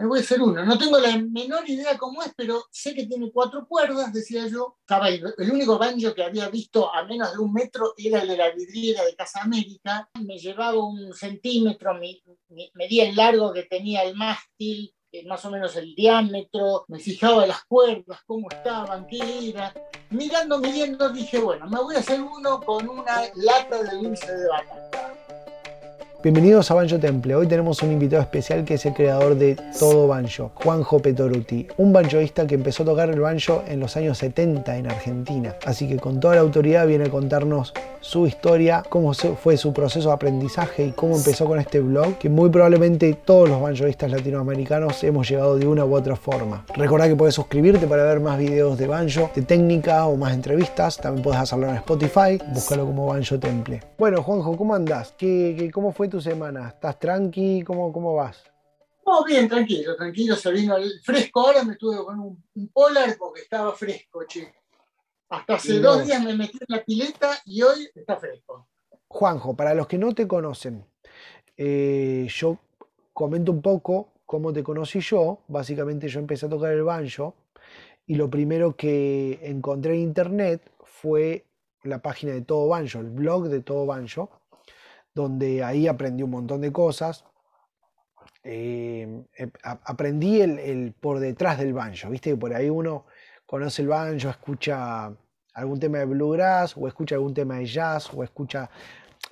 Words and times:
me 0.00 0.06
voy 0.06 0.18
a 0.18 0.22
hacer 0.22 0.40
uno. 0.40 0.64
No 0.64 0.78
tengo 0.78 0.98
la 0.98 1.16
menor 1.18 1.68
idea 1.68 1.98
cómo 1.98 2.22
es, 2.22 2.32
pero 2.34 2.64
sé 2.70 2.94
que 2.94 3.06
tiene 3.06 3.30
cuatro 3.30 3.66
cuerdas, 3.68 4.12
decía 4.12 4.46
yo. 4.46 4.78
El, 4.88 5.50
único 5.52 5.78
banjo 5.78 6.14
que 6.14 6.24
había 6.24 6.48
visto 6.48 6.92
a 6.92 7.04
menos 7.04 7.32
de 7.32 7.38
un 7.38 7.52
metro 7.52 7.92
era 7.98 8.22
el 8.22 8.28
de 8.28 8.36
la 8.36 8.50
vidriera 8.50 9.04
de 9.04 9.14
Casa 9.14 9.42
América. 9.42 10.08
Me 10.24 10.38
llevaba 10.38 10.82
un 10.82 11.12
centímetro, 11.12 11.92
medía 12.74 13.08
el 13.08 13.14
largo 13.14 13.52
que 13.52 13.64
tenía 13.64 14.02
el 14.02 14.16
mástil, 14.16 14.94
más 15.26 15.44
o 15.44 15.50
menos 15.50 15.76
el 15.76 15.94
diámetro, 15.94 16.84
me 16.88 16.98
fijaba 16.98 17.46
las 17.46 17.64
cuerdas, 17.64 18.20
cómo 18.26 18.48
estaban, 18.50 19.06
qué 19.06 19.50
era. 19.50 19.74
Mirando, 20.10 20.58
midiendo, 20.58 21.10
dije, 21.10 21.38
bueno, 21.38 21.66
me 21.66 21.80
voy 21.80 21.96
a 21.96 21.98
hacer 21.98 22.20
uno 22.20 22.60
con 22.60 22.88
una 22.88 23.22
lata 23.34 23.82
de 23.82 23.96
dulce 23.96 24.32
de 24.32 24.48
batata. 24.48 24.99
Bienvenidos 26.22 26.70
a 26.70 26.74
Banjo 26.74 26.98
Temple. 26.98 27.34
Hoy 27.34 27.46
tenemos 27.46 27.82
un 27.82 27.92
invitado 27.92 28.20
especial 28.20 28.62
que 28.66 28.74
es 28.74 28.84
el 28.84 28.92
creador 28.92 29.36
de 29.36 29.56
Todo 29.78 30.06
Banjo, 30.06 30.50
Juanjo 30.54 30.98
Petoruti, 30.98 31.66
un 31.78 31.94
banjoista 31.94 32.46
que 32.46 32.56
empezó 32.56 32.82
a 32.82 32.86
tocar 32.86 33.08
el 33.08 33.20
banjo 33.20 33.64
en 33.66 33.80
los 33.80 33.96
años 33.96 34.18
70 34.18 34.76
en 34.76 34.86
Argentina. 34.90 35.56
Así 35.64 35.88
que 35.88 35.96
con 35.96 36.20
toda 36.20 36.34
la 36.34 36.42
autoridad 36.42 36.86
viene 36.86 37.06
a 37.06 37.10
contarnos 37.10 37.72
su 38.02 38.26
historia, 38.26 38.82
cómo 38.86 39.14
fue 39.14 39.56
su 39.56 39.72
proceso 39.72 40.08
de 40.08 40.14
aprendizaje 40.14 40.86
y 40.86 40.90
cómo 40.92 41.16
empezó 41.16 41.46
con 41.46 41.58
este 41.58 41.80
blog, 41.80 42.18
que 42.18 42.28
muy 42.28 42.50
probablemente 42.50 43.14
todos 43.14 43.48
los 43.48 43.60
banjoistas 43.60 44.10
latinoamericanos 44.10 45.02
hemos 45.04 45.28
llegado 45.28 45.56
de 45.56 45.66
una 45.66 45.86
u 45.86 45.94
otra 45.94 46.16
forma. 46.16 46.66
Recordá 46.74 47.08
que 47.08 47.16
puedes 47.16 47.34
suscribirte 47.34 47.86
para 47.86 48.04
ver 48.04 48.20
más 48.20 48.38
videos 48.38 48.76
de 48.76 48.86
banjo, 48.86 49.30
de 49.34 49.40
técnica 49.40 50.04
o 50.06 50.16
más 50.16 50.34
entrevistas. 50.34 50.98
También 50.98 51.22
puedes 51.22 51.40
hacerlo 51.40 51.68
en 51.68 51.76
Spotify, 51.76 52.38
búscalo 52.52 52.84
como 52.84 53.06
Banjo 53.06 53.38
Temple. 53.38 53.80
Bueno, 53.98 54.22
Juanjo, 54.22 54.54
¿cómo 54.56 54.74
andás? 54.74 55.14
¿Qué, 55.16 55.70
cómo 55.72 55.92
fue 55.92 56.09
tu 56.10 56.20
semana? 56.20 56.68
¿Estás 56.68 56.98
tranqui? 56.98 57.62
¿Cómo, 57.62 57.92
cómo 57.92 58.14
vas? 58.14 58.44
Oh, 59.04 59.24
bien, 59.24 59.48
tranquilo, 59.48 59.96
tranquilo, 59.96 60.36
se 60.36 60.52
vino 60.52 60.76
el 60.76 61.00
fresco. 61.00 61.40
Ahora 61.40 61.64
me 61.64 61.72
estuve 61.72 61.96
con 62.04 62.20
un, 62.20 62.68
polar 62.72 63.16
porque 63.18 63.42
estaba 63.42 63.72
fresco, 63.72 64.24
che. 64.26 64.52
Hasta 65.30 65.54
hace 65.54 65.78
dos 65.78 66.04
días 66.04 66.22
me 66.22 66.36
metí 66.36 66.58
en 66.60 66.76
la 66.76 66.84
pileta 66.84 67.38
y 67.44 67.62
hoy 67.62 67.88
está 67.94 68.16
fresco. 68.16 68.68
Juanjo, 69.08 69.54
para 69.54 69.74
los 69.74 69.86
que 69.86 69.96
no 69.96 70.12
te 70.12 70.26
conocen, 70.26 70.84
eh, 71.56 72.26
yo 72.28 72.58
comento 73.12 73.52
un 73.52 73.62
poco 73.62 74.12
cómo 74.26 74.52
te 74.52 74.62
conocí 74.62 75.00
yo. 75.00 75.38
Básicamente 75.46 76.08
yo 76.08 76.20
empecé 76.20 76.46
a 76.46 76.50
tocar 76.50 76.72
el 76.72 76.82
banjo 76.82 77.34
y 78.06 78.16
lo 78.16 78.28
primero 78.28 78.76
que 78.76 79.38
encontré 79.42 79.94
en 79.94 80.00
internet 80.00 80.70
fue 80.82 81.46
la 81.84 82.02
página 82.02 82.32
de 82.32 82.42
Todo 82.42 82.68
Banjo, 82.68 82.98
el 82.98 83.10
blog 83.10 83.48
de 83.48 83.60
Todo 83.60 83.86
Banjo 83.86 84.39
donde 85.14 85.62
ahí 85.64 85.88
aprendí 85.88 86.22
un 86.22 86.30
montón 86.30 86.60
de 86.60 86.72
cosas. 86.72 87.24
Eh, 88.42 89.22
aprendí 89.62 90.40
el, 90.40 90.94
por 90.98 91.20
detrás 91.20 91.58
del 91.58 91.74
banjo, 91.74 92.08
viste 92.08 92.30
que 92.30 92.36
por 92.36 92.54
ahí 92.54 92.70
uno 92.70 93.04
conoce 93.44 93.82
el 93.82 93.88
banjo, 93.88 94.30
escucha 94.30 95.14
algún 95.52 95.78
tema 95.78 95.98
de 95.98 96.06
bluegrass, 96.06 96.74
o 96.76 96.88
escucha 96.88 97.16
algún 97.16 97.34
tema 97.34 97.56
de 97.56 97.66
jazz, 97.66 98.10
o 98.14 98.24
escucha 98.24 98.70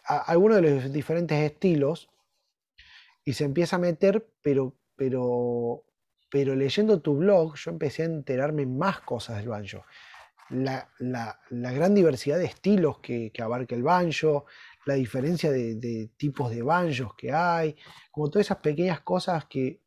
alguno 0.05 0.57
de 0.57 0.63
los 0.63 0.93
diferentes 0.93 1.39
estilos, 1.39 2.11
y 3.25 3.33
se 3.35 3.45
empieza 3.45 3.77
a 3.77 3.79
meter, 3.79 4.27
pero, 4.43 4.75
pero, 4.97 5.85
pero 6.31 6.55
leyendo 6.55 7.01
tu 7.01 7.17
blog, 7.17 7.57
yo 7.57 7.71
empecé 7.71 8.03
a 8.03 8.07
enterarme 8.07 8.67
más 8.67 9.01
cosas 9.01 9.37
del 9.37 9.49
banjo. 9.49 9.85
La, 10.51 10.89
gran 11.51 11.95
diversidad 11.95 12.39
de 12.39 12.47
estilos 12.47 13.01
que, 13.01 13.31
que 13.33 13.43
abarca 13.43 13.75
el 13.75 13.83
banjo, 13.83 14.47
la 14.89 14.95
diferencia 14.95 15.51
de, 15.51 16.11
tipos 16.17 16.51
de 16.51 16.63
banjos 16.63 17.13
que 17.15 17.31
hay, 17.31 17.77
como 18.11 18.31
todas 18.31 18.47
esas 18.47 18.57
pequeñas 18.57 19.03
cosas 19.03 19.45
que, 19.45 19.83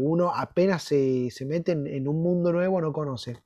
uno 0.00 0.30
apenas 0.34 0.82
se, 0.82 1.30
mete 1.46 1.72
en, 1.72 2.06
un 2.06 2.22
mundo 2.22 2.52
nuevo 2.52 2.78
no 2.80 2.92
conoce. 2.92 3.42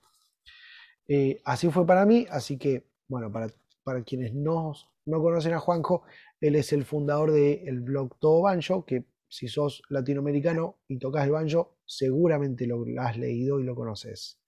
Eh, 1.06 1.40
así 1.44 1.70
fue 1.70 1.86
para 1.86 2.04
mí, 2.04 2.26
así 2.30 2.58
que, 2.58 2.84
bueno, 3.06 3.30
para, 3.30 3.46
para 3.84 4.02
quienes 4.02 4.34
no, 4.34 4.72
no, 5.06 5.22
conocen 5.22 5.54
a 5.54 5.60
Juanjo, 5.60 6.02
él 6.40 6.56
es 6.56 6.72
el 6.72 6.84
fundador 6.84 7.30
del 7.30 7.80
blog 7.80 8.18
Todo 8.18 8.42
Banjo, 8.42 8.84
que 8.84 9.04
si 9.28 9.46
sos 9.46 9.82
latinoamericano 9.88 10.80
y 10.88 10.98
tocas 10.98 11.24
el 11.24 11.30
banjo, 11.30 11.76
seguramente 11.86 12.66
lo 12.66 12.84
has 12.98 13.16
leído 13.16 13.60
y 13.60 13.64
lo 13.64 13.76
conoces. 13.76 14.40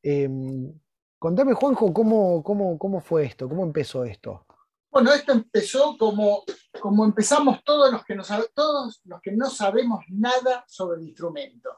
Em, 0.00 0.72
contame, 1.18 1.54
Juanjo, 1.54 1.92
¿cómo, 1.92 2.44
cómo, 2.44 2.78
cómo 2.78 3.00
fue 3.00 3.24
esto? 3.24 3.48
¿Cómo 3.48 3.64
empezó 3.64 4.04
esto? 4.04 4.46
Bueno, 4.90 5.12
esto 5.12 5.32
empezó 5.32 5.96
como, 5.98 6.44
como 6.80 7.04
empezamos 7.04 7.62
todos 7.64 7.92
los, 7.92 8.04
que 8.04 8.14
no, 8.14 8.22
todos 8.54 9.00
los 9.04 9.20
que 9.20 9.32
no 9.32 9.50
sabemos 9.50 10.00
nada 10.08 10.64
sobre 10.68 11.00
el 11.00 11.08
instrumento. 11.08 11.70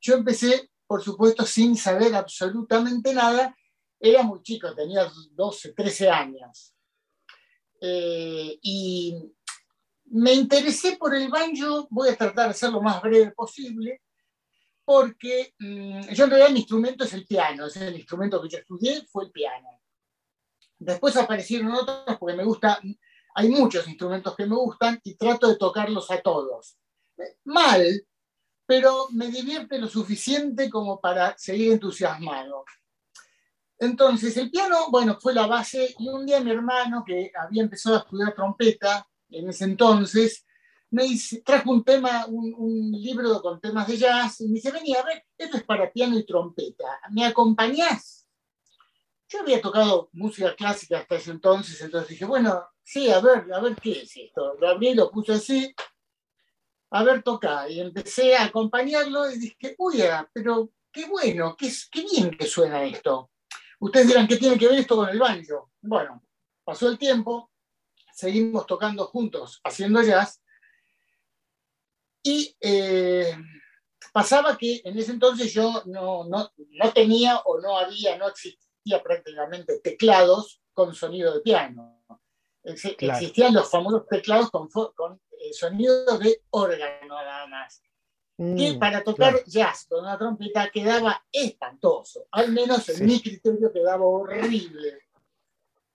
Yo 0.00 0.14
empecé, 0.14 0.70
por 0.86 1.02
supuesto, 1.02 1.44
sin 1.44 1.76
saber 1.76 2.14
absolutamente 2.14 3.12
nada. 3.12 3.56
Era 3.98 4.22
muy 4.22 4.42
chico, 4.42 4.74
tenía 4.74 5.10
12, 5.32 5.72
13 5.72 6.10
años. 6.10 6.74
Eh, 7.80 8.58
y 8.62 9.32
me 10.06 10.32
interesé 10.32 10.96
por 10.96 11.14
el 11.14 11.28
banjo, 11.28 11.88
voy 11.90 12.10
a 12.10 12.16
tratar 12.16 12.48
de 12.48 12.54
ser 12.54 12.70
lo 12.70 12.80
más 12.80 13.02
breve 13.02 13.32
posible, 13.32 14.02
porque 14.84 15.54
mm, 15.58 16.08
yo 16.12 16.24
en 16.24 16.30
realidad 16.30 16.50
mi 16.50 16.60
instrumento 16.60 17.04
es 17.04 17.12
el 17.12 17.26
piano, 17.26 17.66
es 17.66 17.76
el 17.76 17.96
instrumento 17.96 18.40
que 18.40 18.48
yo 18.48 18.58
estudié, 18.58 19.04
fue 19.10 19.24
el 19.24 19.32
piano. 19.32 19.68
Después 20.78 21.16
aparecieron 21.16 21.72
otros 21.72 22.18
porque 22.18 22.36
me 22.36 22.44
gusta, 22.44 22.80
hay 23.34 23.48
muchos 23.48 23.86
instrumentos 23.88 24.34
que 24.36 24.46
me 24.46 24.56
gustan 24.56 25.00
y 25.04 25.14
trato 25.14 25.48
de 25.48 25.56
tocarlos 25.56 26.10
a 26.10 26.20
todos. 26.20 26.78
Mal, 27.44 28.06
pero 28.66 29.08
me 29.12 29.28
divierte 29.28 29.78
lo 29.78 29.88
suficiente 29.88 30.68
como 30.68 31.00
para 31.00 31.36
seguir 31.38 31.72
entusiasmado. 31.72 32.64
Entonces, 33.78 34.36
el 34.36 34.50
piano, 34.50 34.90
bueno, 34.90 35.18
fue 35.20 35.34
la 35.34 35.46
base 35.46 35.94
y 35.98 36.08
un 36.08 36.24
día 36.24 36.40
mi 36.40 36.50
hermano, 36.50 37.04
que 37.06 37.30
había 37.38 37.62
empezado 37.62 37.96
a 37.96 37.98
estudiar 38.00 38.34
trompeta 38.34 39.06
en 39.28 39.48
ese 39.48 39.64
entonces, 39.64 40.46
me 40.90 41.04
dice, 41.04 41.42
trajo 41.42 41.70
un 41.70 41.84
tema, 41.84 42.26
un, 42.26 42.54
un, 42.56 42.92
libro 42.92 43.42
con 43.42 43.60
temas 43.60 43.86
de 43.88 43.98
jazz 43.98 44.40
y 44.40 44.46
me 44.46 44.54
dice, 44.54 44.70
vení 44.70 44.94
a 44.94 45.02
ver, 45.02 45.24
esto 45.36 45.58
es 45.58 45.64
para 45.64 45.92
piano 45.92 46.18
y 46.18 46.24
trompeta, 46.24 46.84
¿me 47.10 47.24
acompañás? 47.24 48.25
Yo 49.28 49.40
había 49.40 49.60
tocado 49.60 50.08
música 50.12 50.54
clásica 50.54 50.98
hasta 50.98 51.16
ese 51.16 51.32
entonces, 51.32 51.80
entonces 51.80 52.10
dije, 52.10 52.24
bueno, 52.24 52.64
sí, 52.82 53.10
a 53.10 53.20
ver, 53.20 53.52
a 53.52 53.60
ver 53.60 53.74
qué 53.76 54.02
es 54.02 54.16
esto. 54.16 54.54
Lo 54.60 54.68
abrí, 54.68 54.94
lo 54.94 55.10
puse 55.10 55.32
así, 55.32 55.74
a 56.90 57.02
ver, 57.02 57.22
toca. 57.22 57.68
Y 57.68 57.80
empecé 57.80 58.36
a 58.36 58.44
acompañarlo 58.44 59.30
y 59.30 59.38
dije, 59.38 59.74
uy, 59.78 60.02
ah, 60.02 60.28
pero 60.32 60.70
qué 60.92 61.06
bueno, 61.06 61.56
qué, 61.58 61.72
qué 61.90 62.02
bien 62.02 62.30
que 62.30 62.46
suena 62.46 62.84
esto. 62.84 63.30
Ustedes 63.80 64.08
dirán, 64.08 64.28
¿qué 64.28 64.36
tiene 64.36 64.58
que 64.58 64.68
ver 64.68 64.78
esto 64.78 64.96
con 64.96 65.08
el 65.08 65.18
banjo? 65.18 65.72
Bueno, 65.80 66.22
pasó 66.64 66.88
el 66.88 66.98
tiempo, 66.98 67.50
seguimos 68.14 68.66
tocando 68.66 69.06
juntos, 69.06 69.60
haciendo 69.64 70.02
jazz, 70.02 70.40
y 72.22 72.56
eh, 72.60 73.36
pasaba 74.12 74.56
que 74.56 74.80
en 74.84 74.98
ese 74.98 75.12
entonces 75.12 75.52
yo 75.52 75.82
no, 75.86 76.24
no, 76.24 76.50
no 76.56 76.92
tenía 76.92 77.38
o 77.38 77.60
no 77.60 77.76
había, 77.76 78.16
no 78.18 78.28
existía 78.28 78.65
prácticamente 79.02 79.80
teclados 79.80 80.60
con 80.72 80.94
sonido 80.94 81.34
de 81.34 81.40
piano. 81.40 82.02
Existían 82.62 83.54
los 83.54 83.70
famosos 83.70 84.06
teclados 84.08 84.50
con, 84.50 84.68
con 84.68 85.20
eh, 85.40 85.52
sonido 85.52 86.18
de 86.18 86.42
órgano 86.50 87.14
nada 87.14 87.46
más. 87.46 87.82
mm, 88.76 88.78
para 88.78 89.02
tocar 89.02 89.42
jazz 89.46 89.86
con 89.88 90.00
una 90.04 90.18
trompeta 90.18 90.68
quedaba 90.70 91.24
espantoso. 91.32 92.26
Al 92.32 92.52
menos 92.52 92.88
en 92.88 93.06
mi 93.06 93.20
criterio 93.20 93.72
quedaba 93.72 94.04
horrible. 94.04 95.06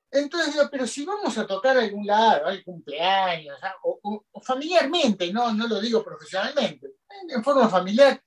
Entonces 0.10 0.54
digo, 0.54 0.68
pero 0.70 0.86
si 0.86 1.06
vamos 1.06 1.38
a 1.38 1.48
tocar 1.48 1.78
a 1.78 1.82
algún 1.82 2.06
lado, 2.06 2.48
al 2.48 2.64
cumpleaños, 2.64 3.58
ah, 3.62 3.76
o, 3.84 4.24
familiarmente, 4.42 5.32
no, 5.32 5.54
no 5.54 5.68
lo 5.68 5.80
digo 5.80 6.04
profesionalmente, 6.04 6.96
en 7.30 7.42
forma 7.42 7.70
familiar, 7.70 8.22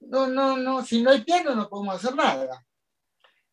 no, 0.00 0.26
no, 0.26 0.56
no, 0.56 0.84
si 0.84 1.02
no 1.02 1.10
hay 1.10 1.22
piano 1.22 1.54
no 1.54 1.68
podemos 1.68 1.94
hacer 1.96 2.14
nada. 2.14 2.64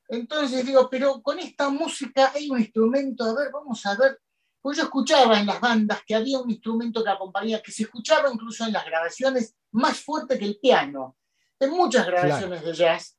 Entonces 0.08 0.66
digo, 0.66 0.90
pero 0.90 1.22
con 1.22 1.40
esta 1.40 1.70
música 1.70 2.32
hay 2.34 2.50
un 2.50 2.60
instrumento, 2.60 3.24
a 3.26 3.34
ver, 3.34 3.52
vamos 3.52 3.86
a 3.86 3.96
ver. 3.96 4.20
Pues 4.62 4.78
yo 4.78 4.84
escuchaba 4.84 5.40
en 5.40 5.46
las 5.46 5.60
bandas 5.60 6.02
que 6.06 6.16
había 6.16 6.40
un 6.40 6.50
instrumento 6.50 7.04
que 7.04 7.10
acompañaba, 7.10 7.62
que 7.62 7.72
se 7.72 7.84
escuchaba 7.84 8.32
incluso 8.32 8.66
en 8.66 8.74
las 8.74 8.86
grabaciones 8.86 9.56
más 9.72 10.00
fuerte 10.00 10.40
que 10.40 10.46
el 10.46 10.60
piano. 10.60 11.18
En 11.60 11.72
muchas 11.72 12.06
grabaciones 12.08 12.64
de 12.64 12.74
jazz, 12.74 13.18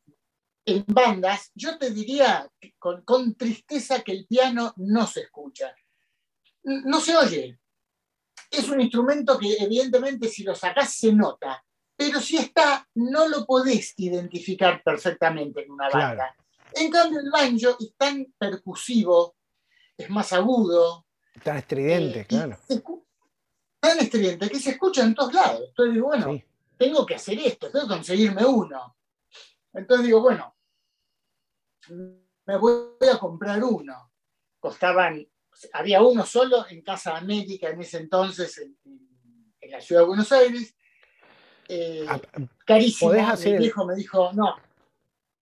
en 0.65 0.85
bandas, 0.89 1.53
yo 1.55 1.79
te 1.79 1.91
diría 1.91 2.51
con, 2.79 3.03
con 3.03 3.35
tristeza 3.37 4.03
que 4.03 4.13
el 4.13 4.27
piano 4.27 4.75
no 4.77 5.07
se 5.07 5.21
escucha. 5.21 5.75
No 6.65 7.01
se 7.01 7.17
oye. 7.17 7.61
Es 8.51 8.69
un 8.69 8.81
instrumento 8.81 9.39
que 9.39 9.57
evidentemente 9.59 10.29
si 10.29 10.43
lo 10.43 10.55
sacás 10.55 10.95
se 10.95 11.13
nota, 11.13 11.65
pero 11.97 12.21
si 12.21 12.37
está, 12.37 12.87
no 12.95 13.29
lo 13.29 13.47
podés 13.47 13.95
identificar 13.97 14.83
perfectamente 14.83 15.63
en 15.63 15.71
una 15.71 15.89
banda. 15.89 16.37
En 16.77 16.91
cambio, 16.91 17.21
el 17.21 17.31
banjo 17.31 17.77
es 17.81 17.97
tan 17.97 18.27
percusivo, 18.39 19.37
es 19.97 20.11
más 20.11 20.33
agudo. 20.35 21.07
Tan 21.43 21.57
estridente, 21.57 22.21
eh, 22.21 22.27
claro. 22.27 22.59
Tan 23.81 23.99
estridente 23.99 24.51
que 24.51 24.61
se 24.61 24.71
escucha 24.71 25.03
en 25.03 25.15
todos 25.15 25.33
lados. 25.33 25.63
Entonces, 25.69 26.03
bueno, 26.03 26.43
tengo 26.77 27.07
que 27.07 27.15
hacer 27.15 27.39
esto, 27.39 27.71
tengo 27.71 27.87
que 27.87 27.95
conseguirme 27.95 28.45
uno. 28.45 28.95
Entonces 29.73 30.07
digo, 30.07 30.21
bueno, 30.21 30.55
me 32.45 32.57
voy 32.59 33.09
a 33.11 33.19
comprar 33.19 33.65
uno. 33.65 34.13
Costaban, 34.61 35.27
había 35.73 36.03
uno 36.03 36.27
solo 36.27 36.67
en 36.69 36.83
Casa 36.83 37.17
América 37.17 37.71
en 37.71 37.81
ese 37.81 37.99
entonces, 37.99 38.59
en, 38.59 38.77
la 39.71 39.81
ciudad 39.81 40.03
de 40.03 40.07
Buenos 40.09 40.31
Aires. 40.31 40.77
Eh, 41.69 42.05
ah, 42.07 42.21
carísimo. 42.67 43.13
Mi 43.13 43.65
hijo 43.65 43.87
me 43.87 43.95
dijo, 43.95 44.31
no. 44.35 44.57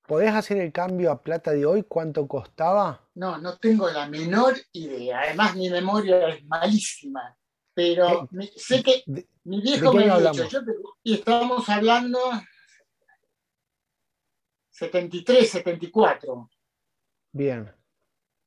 ¿Podés 0.07 0.35
hacer 0.35 0.59
el 0.59 0.73
cambio 0.73 1.11
a 1.11 1.23
plata 1.23 1.53
de 1.53 1.65
hoy? 1.65 1.85
¿Cuánto 1.85 2.29
costaba? 2.29 3.09
No, 3.15 3.39
no 3.39 3.59
tengo 3.59 3.91
la 3.91 4.07
menor 4.07 4.55
idea. 4.73 5.21
Además, 5.21 5.57
mi 5.57 5.71
memoria 5.71 6.29
es 6.29 6.45
malísima. 6.45 7.37
Pero 7.73 8.29
sé 8.55 8.83
que 8.83 9.03
mi 9.45 9.61
viejo 9.61 9.93
me 9.93 10.09
ha 10.09 10.19
dicho, 10.19 10.61
y 11.03 11.15
estábamos 11.15 11.69
hablando 11.69 12.21
73, 14.71 15.51
74. 15.51 16.51
Bien. 17.33 17.75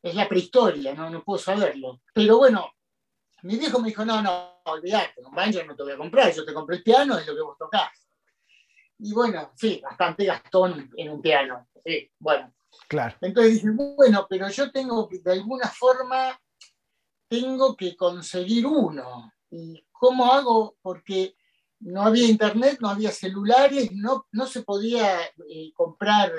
Es 0.02 0.16
la 0.16 0.30
prehistoria, 0.30 0.94
no, 0.94 1.10
no 1.10 1.24
puedo 1.24 1.40
saberlo. 1.40 2.02
Pero 2.14 2.38
bueno, 2.38 2.72
mi 3.42 3.58
viejo 3.58 3.80
me 3.80 3.90
dijo, 3.90 4.06
no, 4.06 4.22
no, 4.22 4.62
olvídate, 4.66 5.22
un 5.26 5.36
banjo 5.36 5.64
no 5.66 5.76
te 5.76 5.84
voy 5.84 5.92
a 5.92 5.98
comprar, 5.98 6.34
yo 6.34 6.46
te 6.46 6.54
compré 6.54 6.78
el 6.78 6.84
piano, 6.84 7.18
es 7.18 7.28
lo 7.28 7.36
que 7.36 7.42
vos 7.42 7.58
tocás. 7.58 8.07
Y 9.00 9.14
bueno, 9.14 9.52
sí, 9.56 9.80
bastante 9.84 10.26
gastón 10.26 10.90
en 10.96 11.10
un 11.10 11.22
piano. 11.22 11.68
Sí, 11.86 12.12
bueno. 12.20 12.54
Claro. 12.88 13.16
Entonces 13.22 13.54
dije, 13.54 13.70
bueno, 13.72 14.28
pero 14.30 14.50
yo 14.50 14.72
tengo 14.72 15.08
que, 15.08 15.20
de 15.20 15.32
alguna 15.34 15.68
forma, 15.68 16.40
tengo 17.28 17.76
que 17.76 17.96
conseguir 17.96 18.66
uno. 18.66 19.32
¿Y 19.50 19.86
cómo 19.92 20.32
hago? 20.32 20.78
Porque 20.82 21.36
no 21.80 22.02
había 22.02 22.28
internet, 22.28 22.78
no 22.82 22.90
había 22.90 23.12
celulares, 23.12 23.92
no, 23.94 24.28
no 24.32 24.48
se 24.48 24.64
podía 24.64 25.20
eh, 25.50 25.72
comprar 25.74 26.32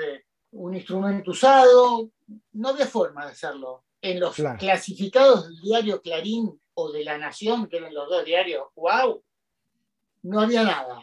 un 0.51 0.75
instrumento 0.75 1.31
usado, 1.31 2.11
no 2.53 2.69
había 2.69 2.87
forma 2.87 3.25
de 3.25 3.31
hacerlo. 3.31 3.85
En 4.01 4.19
los 4.19 4.35
clasificados 4.57 5.47
del 5.47 5.59
diario 5.59 6.01
Clarín 6.01 6.59
o 6.73 6.91
de 6.91 7.03
La 7.03 7.17
Nación, 7.17 7.67
que 7.67 7.77
eran 7.77 7.93
los 7.93 8.09
dos 8.09 8.23
diarios, 8.23 8.67
wow, 8.75 9.21
no 10.23 10.39
había 10.39 10.63
nada. 10.63 11.01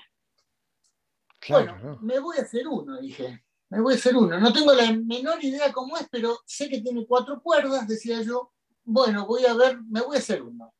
Bueno, 1.48 1.98
me 2.02 2.18
voy 2.18 2.38
a 2.38 2.42
hacer 2.42 2.66
uno, 2.68 3.00
dije. 3.00 3.42
Me 3.68 3.80
voy 3.80 3.94
a 3.94 3.96
hacer 3.96 4.16
uno. 4.16 4.38
No 4.38 4.52
tengo 4.52 4.72
la 4.72 4.92
menor 4.92 5.42
idea 5.42 5.72
cómo 5.72 5.96
es, 5.96 6.06
pero 6.10 6.38
sé 6.46 6.68
que 6.68 6.80
tiene 6.80 7.04
cuatro 7.06 7.42
cuerdas, 7.42 7.88
decía 7.88 8.22
yo. 8.22 8.52
Bueno, 8.84 9.26
voy 9.26 9.44
a 9.44 9.54
ver, 9.54 9.82
me 9.82 10.00
voy 10.00 10.16
a 10.16 10.20
hacer 10.20 10.42
uno. 10.42 10.72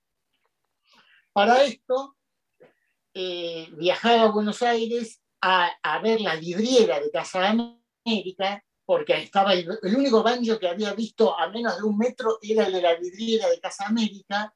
Para 1.33 1.65
esto, 1.65 2.17
eh, 3.13 3.69
viajaba 3.77 4.23
a 4.23 4.31
Buenos 4.31 4.63
Aires 4.63 5.21
a, 5.41 5.99
ver 6.03 6.21
la 6.21 6.37
vidriera 6.37 7.01
de 7.01 7.11
Casa 7.11 7.49
América, 7.49 8.63
porque 8.85 9.15
estaba 9.15 9.55
el, 9.55 9.69
único 9.97 10.23
banjo 10.23 10.59
que 10.59 10.69
había 10.69 10.93
visto 10.95 11.39
a 11.39 11.49
menos 11.49 11.77
de 11.77 11.83
un 11.83 11.99
metro 11.99 12.39
era 12.41 12.67
el 12.67 12.73
de 12.73 12.83
la 12.83 12.95
vidriera 12.97 13.49
de 13.49 13.61
Casa 13.61 13.87
América. 13.87 14.55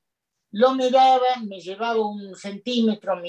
Lo 0.53 0.75
miraba, 0.75 1.37
me 1.47 1.61
llevaba 1.61 2.05
un 2.05 2.35
centímetro, 2.35 3.21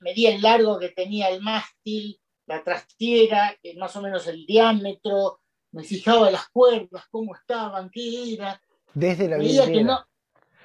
medía 0.00 0.34
el 0.34 0.40
largo 0.40 0.78
que 0.78 0.90
tenía 0.90 1.28
el 1.28 1.42
mástil, 1.42 2.20
la 2.46 2.62
trastiera, 2.62 3.56
más 3.76 3.96
o 3.96 4.02
menos 4.02 4.26
el 4.26 4.46
diámetro, 4.46 5.40
me 5.72 5.82
fijaba 5.82 6.30
las 6.30 6.48
cuerdas, 6.48 7.04
cómo 7.10 7.34
estaban, 7.34 7.90
qué 7.90 8.34
era. 8.34 8.60
Desde 8.92 9.28
la 9.28 9.38
vidriera. 9.38 10.06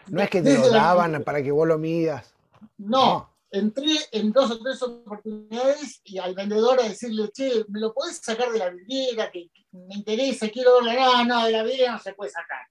No 0.07 0.21
es 0.21 0.29
que 0.29 0.41
te 0.41 0.57
lo 0.57 0.69
daban 0.69 1.23
para 1.23 1.41
que 1.41 1.51
vos 1.51 1.67
lo 1.67 1.77
midas. 1.77 2.33
No, 2.77 3.35
entré 3.49 3.95
en 4.11 4.31
dos 4.31 4.51
o 4.51 4.59
tres 4.59 4.81
oportunidades 4.83 6.01
y 6.03 6.19
al 6.19 6.35
vendedor 6.35 6.79
a 6.79 6.83
decirle, 6.87 7.29
che, 7.31 7.65
¿me 7.69 7.79
lo 7.79 7.93
podés 7.93 8.17
sacar 8.17 8.51
de 8.51 8.59
la 8.59 8.69
vidriera? 8.69 9.31
Que 9.31 9.49
me 9.71 9.95
interesa, 9.95 10.49
quiero 10.49 10.75
verla. 10.75 10.93
No, 10.93 11.25
no, 11.25 11.45
de 11.45 11.51
la 11.51 11.63
vidriera 11.63 11.93
no 11.93 11.99
se 11.99 12.13
puede 12.13 12.31
sacar. 12.31 12.67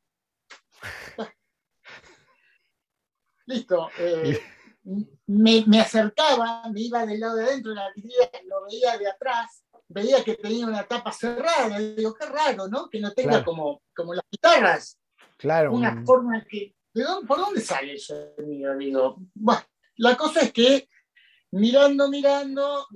Listo. 3.48 3.88
Eh, 3.98 4.38
me, 5.26 5.64
me, 5.66 5.80
acercaba, 5.80 6.68
me 6.70 6.82
iba 6.82 7.04
del 7.06 7.20
lado 7.20 7.36
de 7.36 7.44
adentro 7.44 7.70
de 7.70 7.76
la 7.76 7.92
vidriera, 7.94 8.30
lo 8.46 8.64
veía 8.64 8.96
de 8.98 9.08
atrás, 9.08 9.64
veía 9.88 10.22
que 10.22 10.34
tenía 10.34 10.66
una 10.66 10.86
tapa 10.86 11.12
cerrada. 11.12 11.80
Y 11.80 11.96
digo, 11.96 12.14
qué 12.14 12.26
raro, 12.26 12.68
¿no? 12.68 12.88
Que 12.88 13.00
no 13.00 13.12
tenga 13.12 13.44
como, 13.44 13.82
como 13.96 14.14
las 14.14 14.24
guitarras. 14.30 14.98
Claro. 15.38 15.72
Una 15.72 16.04
forma 16.04 16.44
que 16.44 16.74
¿Por 17.26 17.38
dónde 17.38 17.60
sale 17.60 17.98
sonido? 17.98 18.76
Digo, 18.76 19.16
bueno, 19.34 19.62
la 19.96 20.16
cosa 20.16 20.40
es 20.40 20.52
que 20.52 20.88
mirando, 21.52 22.08
mirando, 22.08 22.86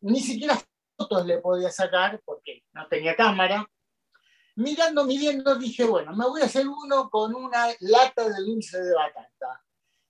ni 0.00 0.20
siquiera 0.20 0.60
fotos 0.96 1.26
le 1.26 1.38
podía 1.38 1.70
sacar 1.70 2.20
porque 2.24 2.64
no 2.72 2.86
tenía 2.88 3.14
cámara. 3.14 3.68
Mirando, 4.56 5.04
midiendo, 5.04 5.56
dije, 5.56 5.84
bueno, 5.84 6.14
me 6.14 6.26
voy 6.26 6.42
a 6.42 6.44
hacer 6.44 6.66
uno 6.68 7.10
con 7.10 7.34
una 7.34 7.68
lata 7.80 8.28
de 8.28 8.40
dulce 8.44 8.80
de 8.80 8.94
batata. 8.94 9.64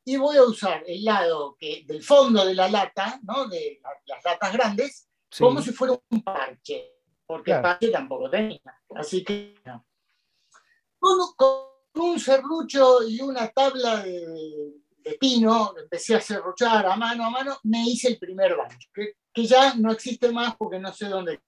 Y 0.05 0.17
voy 0.17 0.37
a 0.37 0.45
usar 0.45 0.85
el 0.87 1.03
lado 1.05 1.57
que, 1.59 1.85
del 1.87 2.03
fondo 2.03 2.45
de 2.45 2.55
la 2.55 2.69
lata, 2.69 3.21
¿no? 3.23 3.49
de 3.49 3.81
las 4.07 4.25
latas 4.25 4.53
grandes, 4.53 5.09
como 5.39 5.63
si 5.63 5.73
fuera 5.73 5.99
un 6.11 6.23
parche, 6.23 7.01
porque 7.27 7.53
el 7.53 7.63
parche 7.63 7.89
tampoco 7.89 8.29
tenía. 8.31 8.61
Así 8.95 9.25
que, 9.25 9.55
no 9.65 9.85
un 11.95 12.19
serrucho 12.19 13.07
y 13.09 13.21
una 13.21 13.49
tabla 13.49 14.03
de, 14.03 14.75
pino, 15.21 15.75
empecé 15.77 16.15
a 16.15 16.21
serruchar 16.21 16.87
a 16.87 16.97
mano 16.97 17.27
a 17.27 17.31
mano, 17.31 17.59
me 17.65 17.83
hice 17.85 18.09
el 18.09 18.19
primer 18.19 18.57
banjo, 18.57 18.79
que, 18.93 19.47
ya 19.47 19.75
no 19.75 19.93
existe 19.93 20.31
más 20.33 20.57
porque 20.57 20.79
no 20.79 20.93
sé 20.93 21.09
dónde. 21.09 21.41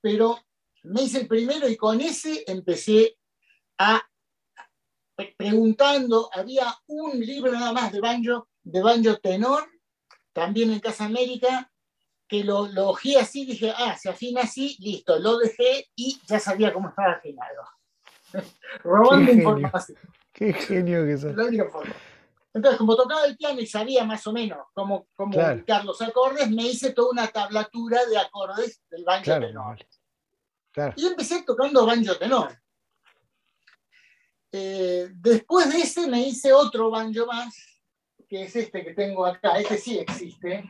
Pero 0.00 0.38
me 0.84 1.02
hice 1.02 1.20
el 1.20 1.28
primero 1.28 1.68
y 1.68 1.76
con 1.76 2.00
ese 2.00 2.44
empecé 2.46 3.18
a 3.78 4.02
preguntando, 5.36 6.30
había 6.32 6.74
un 6.86 7.18
libro 7.20 7.52
nada 7.52 7.72
más 7.72 7.92
de 7.92 8.00
banjo, 8.00 8.48
de 8.62 8.82
banjo 8.82 9.16
tenor, 9.16 9.68
también 10.32 10.70
en 10.70 10.80
Casa 10.80 11.04
América, 11.04 11.70
que 12.26 12.44
lo, 12.44 12.68
lo 12.68 12.94
así, 13.18 13.44
dije, 13.44 13.72
ah, 13.76 13.96
se 13.96 14.08
afina 14.08 14.42
así, 14.42 14.76
listo, 14.80 15.18
lo 15.18 15.38
dejé 15.38 15.88
y 15.96 16.20
ya 16.26 16.38
sabía 16.38 16.72
cómo 16.72 16.88
estaba 16.88 17.12
afinado. 17.12 17.64
robando 18.84 19.32
información. 19.32 19.98
Qué 20.32 20.52
genio 20.52 21.04
que 21.04 21.18
sos. 21.18 21.34
Entonces, 22.52 22.78
como 22.78 22.96
tocaba 22.96 23.24
el 23.26 23.36
piano 23.36 23.60
y 23.60 23.66
sabía 23.66 24.04
más 24.04 24.26
o 24.26 24.32
menos 24.32 24.58
cómo, 24.72 25.06
cómo 25.14 25.38
ubicar 25.38 25.84
los 25.84 26.00
acordes, 26.02 26.50
me 26.50 26.64
hice 26.64 26.92
toda 26.92 27.10
una 27.12 27.28
tablatura 27.28 28.04
de 28.06 28.18
acordes 28.18 28.82
del 28.90 29.04
banjo 29.04 29.38
tenor. 29.38 29.78
Y 30.96 31.06
empecé 31.06 31.42
tocando 31.42 31.86
banjo 31.86 32.16
tenor. 32.16 32.52
Eh, 34.52 35.08
después 35.12 35.72
de 35.72 35.78
ese 35.78 36.06
me 36.08 36.20
hice 36.20 36.52
otro 36.52 36.90
banjo 36.90 37.26
más, 37.26 37.54
que 38.28 38.42
es 38.42 38.56
este 38.56 38.84
que 38.84 38.94
tengo 38.94 39.24
acá. 39.26 39.58
Este 39.58 39.78
sí 39.78 39.98
existe. 39.98 40.64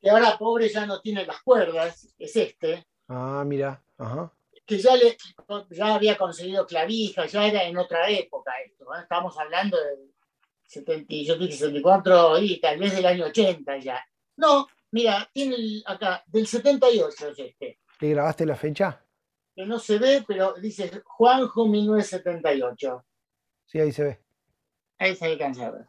Que 0.00 0.10
ahora 0.10 0.38
pobre 0.38 0.68
ya 0.68 0.86
no 0.86 1.00
tiene 1.00 1.26
las 1.26 1.42
cuerdas, 1.42 2.08
es 2.18 2.36
este. 2.36 2.86
Ah, 3.08 3.44
mira. 3.46 3.82
Ajá 3.98 4.32
que 4.66 4.78
ya, 4.78 4.96
le, 4.96 5.16
ya 5.70 5.94
había 5.94 6.18
conseguido 6.18 6.66
clavija, 6.66 7.26
ya 7.26 7.46
era 7.46 7.62
en 7.62 7.78
otra 7.78 8.10
época 8.10 8.52
esto. 8.64 8.92
Estamos 9.00 9.38
hablando 9.38 9.78
de 9.78 10.10
70, 10.64 11.14
yo 11.24 11.36
64 11.36 12.38
y 12.40 12.60
tal 12.60 12.78
vez 12.78 12.94
del 12.96 13.06
año 13.06 13.26
80 13.26 13.78
ya. 13.78 14.04
No, 14.36 14.66
mira, 14.90 15.30
tiene 15.32 15.56
acá, 15.86 16.24
del 16.26 16.46
78 16.48 17.28
es 17.28 17.38
este. 17.38 17.80
¿Le 18.00 18.10
grabaste 18.10 18.44
la 18.44 18.56
fecha? 18.56 19.05
Que 19.56 19.66
no 19.66 19.78
se 19.78 19.98
ve, 19.98 20.24
pero 20.28 20.54
dice 20.54 21.02
Juanjo 21.04 21.66
1978. 21.66 23.04
Sí, 23.64 23.80
ahí 23.80 23.90
se 23.90 24.04
ve. 24.04 24.20
Ahí 24.98 25.16
se 25.16 25.24
alcanza 25.24 25.66
a 25.66 25.70
ver. 25.70 25.86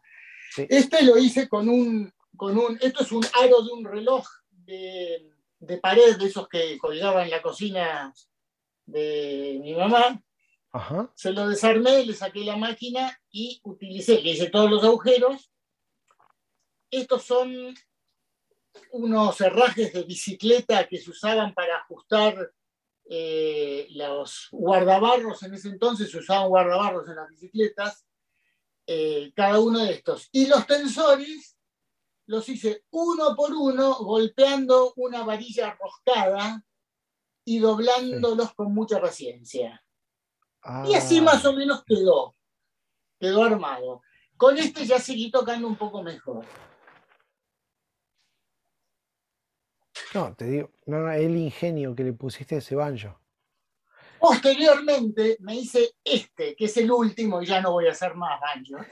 Este 0.70 1.04
lo 1.04 1.18
hice 1.18 1.48
con 1.48 1.70
un, 1.70 2.12
con 2.36 2.58
un, 2.58 2.80
esto 2.82 3.04
es 3.04 3.12
un 3.12 3.26
aro 3.44 3.62
de 3.62 3.72
un 3.74 3.86
reloj 3.86 4.26
de, 4.50 5.32
de 5.60 5.78
pared, 5.78 6.18
de 6.18 6.26
esos 6.26 6.48
que 6.48 6.78
colgaban 6.78 7.26
en 7.26 7.32
la 7.32 7.42
cocina 7.42 8.14
de 8.86 9.60
mi 9.62 9.76
mamá. 9.76 10.24
Se 11.16 11.32
lo 11.32 11.48
desarmé, 11.48 12.06
le 12.06 12.14
saqué 12.14 12.46
la 12.46 12.56
máquina 12.56 13.20
y 13.32 13.60
utilicé, 13.64 14.22
le 14.22 14.32
hice 14.32 14.50
todos 14.50 14.70
los 14.70 14.84
agujeros. 14.84 15.52
Estos 16.90 17.24
son 17.24 17.76
unos 18.92 19.42
herrajes 19.42 19.92
de 19.94 20.04
bicicleta 20.04 20.88
que 20.88 20.98
se 20.98 21.10
usaban 21.10 21.54
para 21.54 21.78
ajustar 21.78 22.54
eh, 23.10 23.88
los 23.92 24.48
guardabarros. 24.52 25.44
En 25.44 25.54
ese 25.54 25.70
entonces 25.70 26.12
se 26.12 26.18
usaban 26.18 26.50
guardabarros 26.50 27.08
en 27.08 27.16
las 27.16 27.30
bicicletas. 27.30 28.06
Eh, 28.86 29.32
cada 29.36 29.60
uno 29.60 29.80
de 29.80 29.92
estos. 29.92 30.30
Y 30.32 30.48
los 30.48 30.66
tensores 30.66 31.58
los 32.26 32.48
hice 32.50 32.84
uno 32.92 33.36
por 33.36 33.54
uno, 33.54 33.96
golpeando 33.96 34.94
una 34.96 35.24
varilla 35.24 35.78
roscada 35.80 36.64
y 37.46 37.60
doblándolos 37.60 38.54
con 38.54 38.74
mucha 38.74 39.00
paciencia. 39.00 39.84
Y 40.86 40.94
así 40.96 41.20
ah. 41.20 41.24
más 41.24 41.46
o 41.46 41.54
menos 41.54 41.84
quedó, 41.86 42.36
quedó 43.20 43.44
armado. 43.44 44.02
Con 44.36 44.58
este 44.58 44.86
ya 44.86 45.00
seguí 45.00 45.32
tocando 45.32 45.68
un 45.68 45.78
poco 45.78 46.04
mejor. 46.04 46.46
No, 50.14 50.34
te 50.36 50.46
digo, 50.46 50.72
no, 50.86 51.00
no, 51.00 51.12
el 51.12 51.36
ingenio 51.36 51.96
que 51.96 52.04
le 52.04 52.14
pusiste 52.14 52.56
a 52.56 52.58
ese 52.60 52.76
banjo. 52.76 53.20
Posteriormente 54.20 55.38
me 55.42 55.56
hice 55.56 55.96
este, 56.04 56.56
que 56.56 56.66
es 56.66 56.78
el 56.78 56.90
último, 56.92 57.42
y 57.42 57.46
ya 57.46 57.62
no 57.62 57.72
voy 57.72 57.88
a 57.88 57.92
hacer 57.92 58.16
más 58.16 58.40
banjo. 58.42 58.84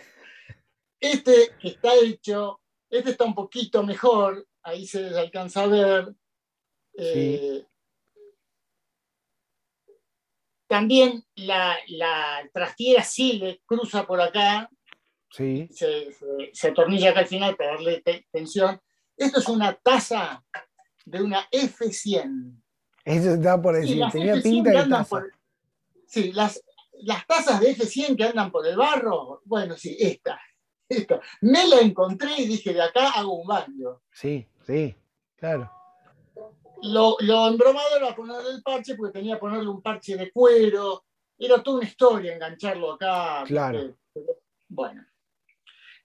Este 1.00 1.55
que 1.60 1.69
está 1.69 1.93
hecho, 1.95 2.62
este 2.89 3.12
está 3.12 3.25
un 3.25 3.34
poquito 3.36 3.84
mejor, 3.84 4.45
ahí 4.63 4.86
se 4.86 5.07
alcanza 5.17 5.63
a 5.63 5.67
ver. 5.67 6.15
Eh, 6.98 7.65
también 10.67 11.24
la, 11.36 11.77
la 11.88 12.50
trastiera 12.53 13.03
sigue, 13.03 13.62
cruza 13.65 14.05
por 14.05 14.22
acá, 14.22 14.69
Sí. 15.31 15.67
se, 15.72 16.13
se- 16.13 16.50
se 16.53 16.67
atornilla 16.69 17.10
acá 17.12 17.19
al 17.22 17.27
final 17.27 17.55
para 17.57 17.72
darle 17.72 18.01
te- 18.01 18.25
tensión. 18.31 18.79
Esto 19.17 19.39
es 19.39 19.48
una 19.50 19.74
taza 19.75 20.43
de 21.05 21.21
una 21.21 21.50
F100. 21.51 22.62
Eso 23.05 23.33
estaba 23.35 23.62
por 23.62 23.75
decir, 23.75 23.97
las 23.97 24.12
tenía 24.12 24.35
F100 24.35 24.43
pinta 24.43 24.69
de 24.71 24.89
taza. 24.89 25.05
por- 25.09 25.31
sí, 26.07 26.31
las, 26.33 26.62
las 27.03 27.25
tazas 27.27 27.59
de 27.59 27.75
F100 27.75 28.17
que 28.17 28.24
andan 28.24 28.51
por 28.51 28.65
el 28.67 28.75
barro, 28.75 29.41
bueno, 29.45 29.77
sí, 29.77 29.95
esta. 30.00 30.39
esta. 30.89 31.19
Me 31.41 31.67
la 31.67 31.79
encontré 31.81 32.31
y 32.38 32.47
dije, 32.47 32.74
de 32.74 32.81
acá 32.81 33.09
hago 33.12 33.33
un 33.41 33.47
baño. 33.47 34.01
Sí, 34.12 34.47
sí, 34.65 34.95
claro. 35.35 35.71
Lo, 36.81 37.15
lo 37.21 37.47
embromado 37.47 37.95
era 37.97 38.15
ponerle 38.15 38.50
el 38.51 38.62
parche, 38.62 38.95
porque 38.95 39.13
tenía 39.19 39.35
que 39.35 39.39
ponerle 39.39 39.69
un 39.69 39.81
parche 39.81 40.15
de 40.17 40.31
cuero. 40.31 41.05
Era 41.38 41.62
toda 41.63 41.77
una 41.79 41.88
historia 41.88 42.33
engancharlo 42.35 42.93
acá. 42.93 43.43
Claro. 43.45 43.95
Bueno. 44.67 45.05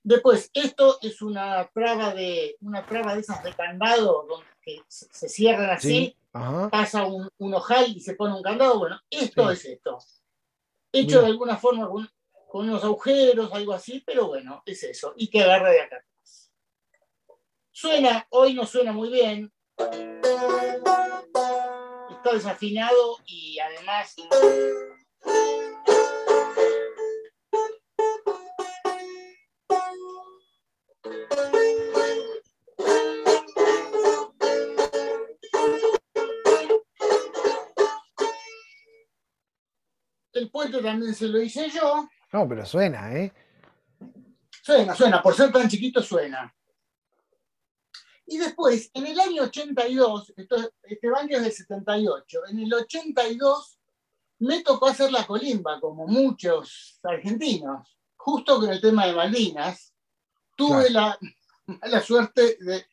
Después, 0.02 0.50
esto 0.54 0.98
es 1.02 1.20
una 1.20 1.68
traba 1.74 2.14
de, 2.14 2.56
una 2.60 2.84
traba 2.86 3.14
de 3.14 3.20
esas 3.20 3.42
de 3.44 3.52
candado, 3.52 4.24
donde 4.28 4.46
que 4.76 4.82
se 4.88 5.28
cierran 5.28 5.70
así, 5.70 5.88
Sí. 5.88 6.16
Pasa 6.70 7.04
un, 7.06 7.28
un 7.38 7.54
ojal 7.54 7.88
y 7.96 8.00
se 8.00 8.14
pone 8.14 8.34
un 8.34 8.42
candado. 8.42 8.78
Bueno, 8.78 9.00
esto 9.10 9.48
Sí. 9.48 9.52
es 9.52 9.64
esto. 9.64 9.98
Hecho 10.92 11.06
Mira. 11.16 11.20
de 11.22 11.26
alguna 11.26 11.56
forma 11.56 11.88
con, 11.88 12.08
con 12.48 12.68
unos 12.68 12.84
agujeros, 12.84 13.52
algo 13.52 13.72
así, 13.72 14.02
pero 14.06 14.28
bueno, 14.28 14.62
es 14.64 14.82
eso. 14.84 15.12
Y 15.16 15.28
que 15.28 15.42
agarra 15.42 15.70
de 15.70 15.80
acá 15.80 15.96
atrás. 15.96 16.52
Suena, 17.72 18.26
hoy 18.30 18.54
no 18.54 18.64
suena 18.66 18.92
muy 18.92 19.08
bien. 19.08 19.52
Está 22.10 22.32
desafinado 22.32 23.16
y 23.26 23.58
además. 23.58 24.14
El 40.40 40.50
puente 40.50 40.80
también 40.80 41.14
se 41.14 41.28
lo 41.28 41.40
hice 41.40 41.68
yo. 41.68 42.08
No, 42.32 42.48
pero 42.48 42.64
suena, 42.64 43.14
¿eh? 43.14 43.30
Suena, 44.62 44.94
suena, 44.94 45.22
por 45.22 45.34
ser 45.34 45.52
tan 45.52 45.68
chiquito 45.68 46.02
suena. 46.02 46.54
Y 48.26 48.38
después, 48.38 48.90
en 48.94 49.06
el 49.06 49.20
año 49.20 49.42
82, 49.42 50.32
esto- 50.36 50.72
este 50.82 51.10
banco 51.10 51.34
es 51.34 51.42
del 51.42 51.52
78, 51.52 52.46
en 52.48 52.60
el 52.60 52.72
82 52.72 53.78
me 54.38 54.62
tocó 54.62 54.86
hacer 54.88 55.12
la 55.12 55.26
colimba, 55.26 55.78
como 55.78 56.06
muchos 56.06 56.98
argentinos, 57.02 57.98
justo 58.16 58.60
con 58.60 58.70
el 58.70 58.80
tema 58.80 59.06
de 59.06 59.12
Malvinas. 59.12 59.92
Tuve 60.56 60.88
la 60.90 61.18
mala 61.66 62.00
suerte 62.00 62.56
de, 62.60 62.86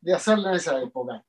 de 0.00 0.14
hacerlo 0.14 0.50
en 0.50 0.54
esa 0.54 0.80
época. 0.80 1.24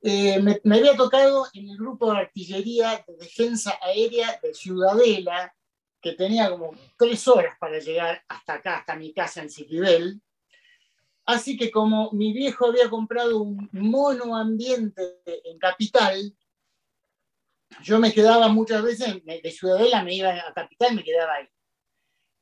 Eh, 0.00 0.40
me, 0.40 0.76
había 0.76 0.96
tocado 0.96 1.46
en 1.52 1.68
el 1.68 1.76
grupo 1.76 2.12
de 2.12 2.18
artillería 2.18 3.04
de 3.06 3.16
defensa 3.16 3.78
aérea 3.82 4.38
de 4.42 4.54
Ciudadela, 4.54 5.54
que 6.00 6.12
tenía 6.12 6.48
como 6.50 6.72
tres 6.96 7.26
horas 7.26 7.56
para 7.58 7.78
llegar 7.80 8.22
hasta 8.28 8.54
acá, 8.54 8.78
hasta 8.78 8.96
mi 8.96 9.12
casa 9.12 9.42
en 9.42 9.50
Cipibel. 9.50 10.20
Así 11.26 11.58
que 11.58 11.70
como 11.70 12.10
mi 12.12 12.32
viejo 12.32 12.66
había 12.66 12.88
comprado 12.88 13.42
un 13.42 13.68
mono 13.72 14.36
ambiente 14.36 15.20
en 15.26 15.58
Capital, 15.58 16.34
yo 17.82 17.98
me 17.98 18.12
quedaba 18.12 18.48
muchas 18.48 18.82
veces, 18.82 19.22
de 19.24 19.50
Ciudadela 19.50 20.02
me 20.02 20.14
iba 20.14 20.30
a 20.30 20.54
Capital, 20.54 20.94
me 20.94 21.04
quedaba 21.04 21.34
ahí. 21.34 21.48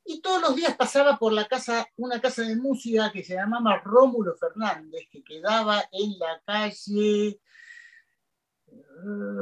Y 0.09 0.21
todos 0.21 0.41
los 0.41 0.55
días 0.55 0.73
pasaba 0.77 1.17
por 1.17 1.33
la 1.33 1.49
casa, 1.49 1.85
una 1.97 2.21
casa 2.21 2.43
de 2.43 2.55
música 2.55 3.11
que 3.11 3.25
se 3.25 3.35
llamaba 3.35 3.81
Rómulo 3.83 4.37
Fernández, 4.37 5.01
que 5.11 5.21
quedaba 5.21 5.83
en 5.91 6.17
la 6.17 6.41
calle 6.45 7.27
eh, 7.27 7.39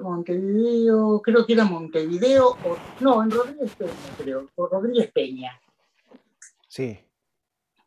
Montevideo, 0.01 1.21
creo 1.21 1.45
que 1.45 1.53
era 1.53 1.65
Montevideo, 1.65 2.49
o, 2.49 2.77
no, 2.99 3.21
en 3.21 3.29
Rodríguez 3.29 3.75
Peña, 3.75 4.17
creo, 4.17 4.49
o 4.55 4.67
Rodríguez 4.67 5.11
Peña. 5.11 5.61
Sí. 6.67 6.99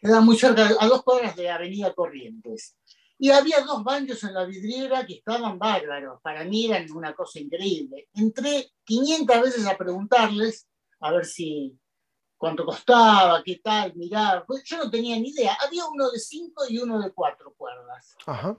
Queda 0.01 0.21
muy 0.21 0.37
cerca, 0.37 0.69
a 0.79 0.87
dos 0.87 1.03
cuadras 1.03 1.35
de 1.35 1.51
Avenida 1.51 1.93
Corrientes. 1.93 2.77
Y 3.19 3.31
había 3.31 3.61
dos 3.63 3.83
baños 3.83 4.23
en 4.23 4.35
la 4.35 4.45
vidriera 4.45 5.05
que 5.05 5.15
estaban 5.15 5.59
bárbaros. 5.59 6.21
Para 6.23 6.45
mí 6.45 6.67
eran 6.67 6.89
una 6.93 7.13
cosa 7.13 7.41
increíble. 7.41 8.09
Entré 8.15 8.71
500 8.85 9.43
veces 9.43 9.67
a 9.67 9.77
preguntarles 9.77 10.69
a 11.01 11.11
ver 11.11 11.27
si 11.27 11.77
cuánto 12.39 12.65
costaba, 12.65 13.43
qué 13.45 13.61
tal, 13.63 13.95
mirar. 13.97 14.45
Pues 14.47 14.63
yo 14.65 14.79
no 14.79 14.91
tenía 14.91 15.17
ni 15.19 15.31
idea. 15.31 15.59
Había 15.61 15.85
uno 15.87 16.11
de 16.11 16.19
cinco 16.19 16.65
y 16.69 16.79
uno 16.79 17.01
de 17.01 17.11
cuatro 17.13 17.53
cuerdas. 17.55 18.17
Ajá. 18.27 18.57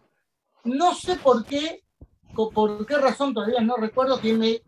No 0.65 0.93
sé 0.93 1.15
por 1.15 1.45
qué, 1.45 1.83
por 2.35 2.85
qué 2.85 2.97
razón 2.97 3.33
todavía 3.33 3.61
no 3.61 3.77
recuerdo 3.77 4.19
que 4.19 4.33
me 4.33 4.61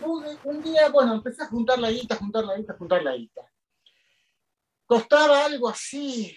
pude 0.00 0.38
un 0.44 0.62
día, 0.62 0.90
bueno, 0.90 1.14
empecé 1.14 1.42
a 1.42 1.48
juntar 1.48 1.78
la 1.78 1.90
guita, 1.90 2.16
juntar 2.16 2.44
la 2.44 2.56
guita, 2.56 2.76
juntar 2.76 3.02
la 3.02 3.16
guita. 3.16 3.40
Costaba 4.86 5.46
algo 5.46 5.70
así, 5.70 6.36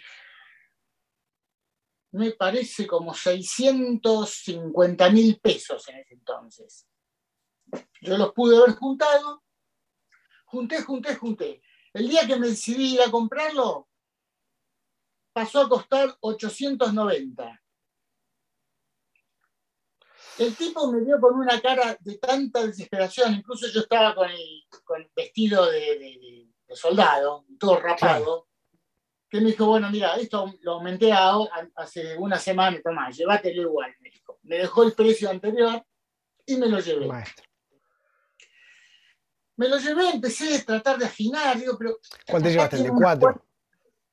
me 2.16 2.32
parece 2.32 2.88
como 2.88 3.14
650 3.14 5.10
mil 5.10 5.38
pesos 5.40 5.88
en 5.90 5.98
ese 5.98 6.14
entonces. 6.14 6.88
Yo 8.02 8.18
los 8.18 8.32
pude 8.32 8.56
haber 8.56 8.76
juntado, 8.76 9.44
junté, 10.46 10.82
junté, 10.82 11.16
junté. 11.16 11.62
El 11.96 12.10
día 12.10 12.28
que 12.28 12.36
me 12.36 12.48
decidí 12.48 12.96
ir 12.96 13.02
a 13.02 13.10
comprarlo, 13.10 13.88
pasó 15.34 15.62
a 15.62 15.70
costar 15.70 16.14
890. 16.20 17.62
El 20.38 20.56
tipo 20.58 20.92
me 20.92 21.00
vio 21.02 21.20
con 21.22 21.36
una 21.40 21.62
cara 21.62 21.96
de 22.02 22.18
tanta 22.18 22.66
desesperación, 22.66 23.34
incluso 23.36 23.68
yo 23.68 23.80
estaba 23.80 24.14
con 24.14 24.30
el, 24.30 24.64
con 24.84 25.02
el 25.02 25.10
vestido 25.16 25.66
de, 25.72 25.80
de- 25.80 25.98
de- 26.20 26.48
de 26.68 26.76
soldado, 26.76 27.46
todo 27.58 27.80
rapado, 27.80 28.50
que 29.30 29.40
me 29.40 29.52
dijo, 29.52 29.66
bueno, 29.68 29.90
mira, 29.90 30.16
esto 30.18 30.54
lo 30.64 30.74
aumenté 30.74 31.14
a- 31.14 31.30
a- 31.36 31.70
hace 31.78 32.18
una 32.18 32.38
semana, 32.38 32.82
toma, 32.84 33.10
llévatelo 33.10 33.62
igual, 33.62 33.96
me 34.02 34.10
dijo. 34.10 34.40
Me 34.44 34.58
dejó 34.58 34.84
el 34.84 34.92
precio 34.94 35.30
anterior 35.30 35.82
y 36.46 36.58
me 36.58 36.68
lo 36.68 36.80
llevé. 36.82 37.06
Maestro. 37.08 37.45
Me 39.58 39.70
lo 39.70 39.78
llevé, 39.78 40.10
empecé 40.10 40.56
a 40.58 40.64
tratar 40.66 40.98
de 40.98 41.06
afinar, 41.06 41.58
digo, 41.58 41.78
pero... 41.78 41.98
¿Cuál 42.30 42.44
te 42.44 42.50
llevaste? 42.52 42.76
¿El 42.78 42.84
de 42.84 42.90
cuatro? 42.92 43.46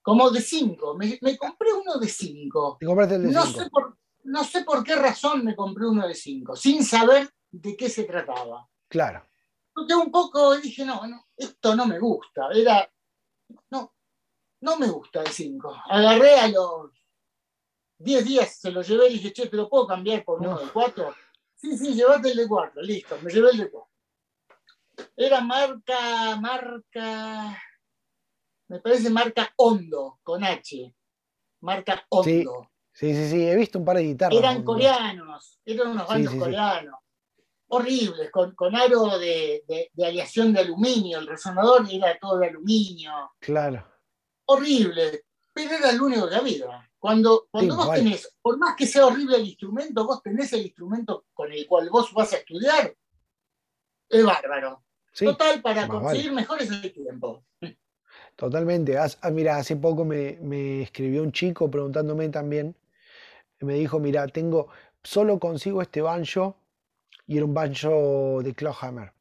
Como 0.00 0.30
de 0.30 0.40
cinco. 0.40 0.94
Me, 0.96 1.18
me 1.20 1.36
compré 1.36 1.72
uno 1.72 1.98
de 1.98 2.08
cinco. 2.08 2.76
¿Te 2.78 2.86
compraste 2.86 3.16
el 3.16 3.22
de 3.22 3.30
No 3.30 3.44
cinco? 3.46 3.60
sé, 3.60 3.70
por, 3.70 3.98
no 4.24 4.44
sé 4.44 4.64
por 4.64 4.84
qué 4.84 4.94
razón 4.96 5.44
me 5.44 5.56
compré 5.56 5.86
uno 5.86 6.06
de 6.06 6.14
cinco, 6.14 6.54
sin 6.56 6.84
saber 6.84 7.28
de 7.50 7.76
qué 7.76 7.88
se 7.88 8.04
trataba. 8.04 8.68
Claro. 8.88 9.24
Porque 9.74 9.94
un 9.94 10.10
poco 10.10 10.56
dije, 10.58 10.84
no, 10.84 11.06
no, 11.06 11.26
esto 11.36 11.74
no 11.74 11.86
me 11.86 11.98
gusta. 11.98 12.48
Era, 12.54 12.88
no, 13.70 13.94
no 14.60 14.76
me 14.78 14.88
gusta 14.88 15.22
el 15.22 15.28
5. 15.28 15.82
Agarré 15.88 16.38
a 16.38 16.48
los 16.48 16.90
10 17.98 18.24
días, 18.24 18.56
se 18.60 18.70
lo 18.70 18.82
llevé 18.82 19.08
y 19.08 19.12
dije, 19.14 19.32
che, 19.32 19.48
¿te 19.48 19.56
lo 19.56 19.68
puedo 19.68 19.86
cambiar 19.86 20.24
por 20.24 20.40
uno 20.40 20.52
No. 20.54 20.58
de 20.60 20.68
4? 20.70 21.14
Sí, 21.56 21.76
sí, 21.78 21.94
llévate 21.94 22.30
el 22.32 22.36
de 22.38 22.48
4, 22.48 22.82
listo, 22.82 23.16
me 23.22 23.30
llevé 23.32 23.50
el 23.50 23.58
de 23.58 23.70
4. 23.70 23.91
Era 25.16 25.40
marca, 25.40 26.36
marca, 26.40 27.62
me 28.68 28.80
parece 28.80 29.10
marca 29.10 29.52
Hondo, 29.56 30.18
con 30.22 30.44
H. 30.44 30.94
Marca 31.60 32.04
Hondo. 32.08 32.70
Sí, 32.92 33.14
sí, 33.14 33.30
sí. 33.30 33.46
He 33.48 33.56
visto 33.56 33.78
un 33.78 33.84
par 33.84 33.96
de 33.96 34.02
guitarras. 34.04 34.38
Eran 34.38 34.62
coreanos, 34.64 35.60
eran 35.64 35.88
unos 35.88 36.02
Sí, 36.06 36.12
bandos 36.12 36.32
sí, 36.32 36.38
sí. 36.38 36.44
coreanos. 36.44 36.94
Horribles, 37.68 38.30
con, 38.30 38.54
con 38.54 38.76
aro 38.76 39.18
de, 39.18 39.64
de- 39.66 39.90
de 39.92 40.06
aleación 40.06 40.52
de 40.52 40.60
aluminio. 40.60 41.18
El 41.18 41.26
resonador 41.26 41.86
era 41.90 42.18
todo 42.20 42.38
de 42.38 42.48
aluminio. 42.48 43.12
Claro. 43.38 43.86
Horrible, 44.44 45.24
pero 45.54 45.74
era 45.76 45.90
el 45.90 46.02
único 46.02 46.28
que 46.28 46.34
había. 46.34 46.90
Cuando, 46.98 47.48
cuando 47.50 47.72
Sí, 47.72 47.76
vos 47.76 47.84
igual. 47.86 47.98
tenés, 47.98 48.36
por 48.42 48.58
más 48.58 48.76
que 48.76 48.86
sea 48.86 49.06
horrible 49.06 49.36
el 49.36 49.46
instrumento, 49.46 50.04
vos 50.06 50.22
tenés 50.22 50.52
el 50.52 50.62
instrumento 50.66 51.24
con 51.32 51.50
el 51.50 51.66
cual 51.66 51.88
vos 51.90 52.12
vas 52.12 52.32
a 52.34 52.36
estudiar, 52.36 52.94
es 54.12 54.24
bárbaro. 54.24 54.82
Sí, 55.12 55.24
Total, 55.24 55.60
para 55.60 55.88
conseguir 55.88 56.32
mejores 56.32 56.70
el 56.70 56.92
tiempo. 56.92 57.44
totalmente. 58.36 58.96
Ah, 58.96 59.08
mira, 59.30 59.56
hace 59.56 59.76
poco 59.76 60.04
me, 60.04 60.38
me 60.40 60.82
escribió 60.82 61.22
un 61.22 61.32
chico 61.32 61.70
preguntándome 61.70 62.28
también 62.28 62.76
me 63.64 63.74
dijo, 63.74 63.98
mira, 63.98 64.26
tengo, 64.28 64.68
solo 65.02 65.38
consigo 65.38 65.82
este 65.82 66.02
banjo 66.02 66.56
y 67.26 67.36
era 67.36 67.46
un 67.46 67.54
banjo 67.54 68.40
de 68.42 68.54
Clawhammer. 68.54 69.12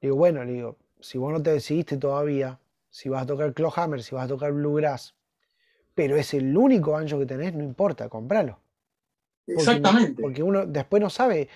Digo, 0.00 0.16
bueno, 0.16 0.44
le 0.44 0.52
digo, 0.52 0.76
si 1.00 1.18
vos 1.18 1.32
no 1.32 1.42
te 1.42 1.52
decidiste 1.52 1.96
todavía, 1.96 2.58
si 2.90 3.08
vas 3.08 3.22
a 3.22 3.26
tocar 3.26 3.52
Clawhammer, 3.54 4.02
si 4.02 4.14
vas 4.14 4.24
a 4.24 4.28
tocar 4.28 4.52
Bluegrass, 4.52 5.14
pero 5.94 6.16
es 6.16 6.34
el 6.34 6.56
único 6.56 6.92
banjo 6.92 7.18
que 7.18 7.26
tenés, 7.26 7.54
no 7.54 7.64
importa, 7.64 8.08
compralo. 8.08 8.58
Exactamente. 9.46 10.20
Porque, 10.20 10.42
uno 10.42 10.66
después 10.66 11.00
no 11.00 11.08
sabe 11.08 11.48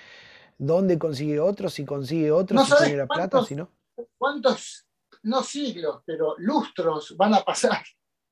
dónde 0.60 0.98
consigue 0.98 1.40
otro, 1.40 1.70
si 1.70 1.84
consigue 1.84 2.30
otro, 2.30 2.62
si 2.64 2.72
tiene 2.76 2.96
la 2.98 3.06
plata, 3.06 3.42
si 3.44 3.56
no. 3.56 3.70
¿Cuántos, 4.16 4.86
no 5.22 5.42
siglos, 5.42 6.02
pero 6.04 6.34
lustros 6.38 7.16
van 7.16 7.34
a 7.34 7.42
pasar 7.42 7.82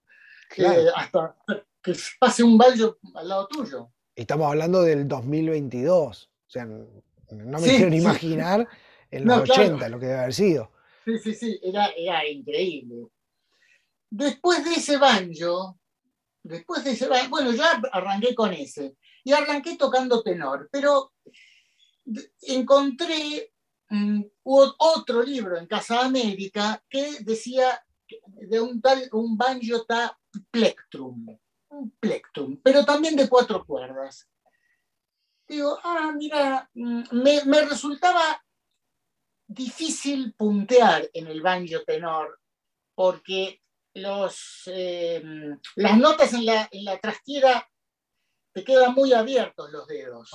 eh, 0.56 0.86
hasta 0.94 1.36
que 1.82 1.96
pase 2.20 2.42
un 2.42 2.58
banjo 2.58 2.98
al 3.14 3.28
lado 3.28 3.48
tuyo? 3.48 3.90
Estamos 4.14 4.46
hablando 4.46 4.82
del 4.82 5.08
2022. 5.08 6.30
O 6.46 6.50
sea, 6.50 6.64
no 6.66 7.58
me 7.58 7.66
quiero 7.66 7.90
ni 7.90 7.98
imaginar 7.98 8.68
en 9.10 9.24
los 9.24 9.38
80 9.50 9.88
lo 9.88 9.98
que 9.98 10.06
debe 10.06 10.18
haber 10.18 10.34
sido. 10.34 10.70
Sí, 11.04 11.18
sí, 11.18 11.34
sí, 11.34 11.60
era, 11.62 11.86
era 11.96 12.28
increíble. 12.28 13.06
Después 14.10 14.64
de 14.64 14.74
ese 14.74 14.98
banjo, 14.98 15.78
después 16.42 16.84
de 16.84 16.90
ese 16.92 17.08
bueno, 17.28 17.52
yo 17.52 17.62
arranqué 17.92 18.34
con 18.34 18.52
ese 18.52 18.96
y 19.24 19.32
arranqué 19.32 19.76
tocando 19.76 20.22
tenor, 20.22 20.68
pero 20.70 21.12
encontré 22.42 23.52
mm, 23.90 24.22
otro 24.44 25.22
libro 25.22 25.56
en 25.56 25.66
Casa 25.66 26.04
América 26.04 26.82
que 26.88 27.18
decía 27.20 27.82
de 28.22 28.60
un 28.60 28.80
tal, 28.80 29.08
un 29.12 29.36
banjo 29.36 29.84
ta 29.84 30.18
plectrum, 30.50 31.38
un 31.68 31.90
plectrum, 32.00 32.60
pero 32.62 32.84
también 32.84 33.16
de 33.16 33.28
cuatro 33.28 33.64
cuerdas. 33.64 34.28
Digo, 35.46 35.78
ah, 35.82 36.12
mira, 36.16 36.70
mm, 36.74 37.02
me, 37.12 37.44
me 37.44 37.62
resultaba 37.62 38.42
difícil 39.46 40.34
puntear 40.34 41.08
en 41.14 41.26
el 41.26 41.40
banjo 41.40 41.82
tenor 41.84 42.38
porque 42.94 43.62
los, 43.94 44.62
eh, 44.66 45.22
las 45.76 45.98
notas 45.98 46.34
en 46.34 46.44
la, 46.44 46.68
en 46.70 46.84
la 46.84 46.98
trastiera 46.98 47.68
te 48.52 48.64
quedan 48.64 48.94
muy 48.94 49.12
abiertos 49.12 49.70
los 49.70 49.86
dedos 49.86 50.30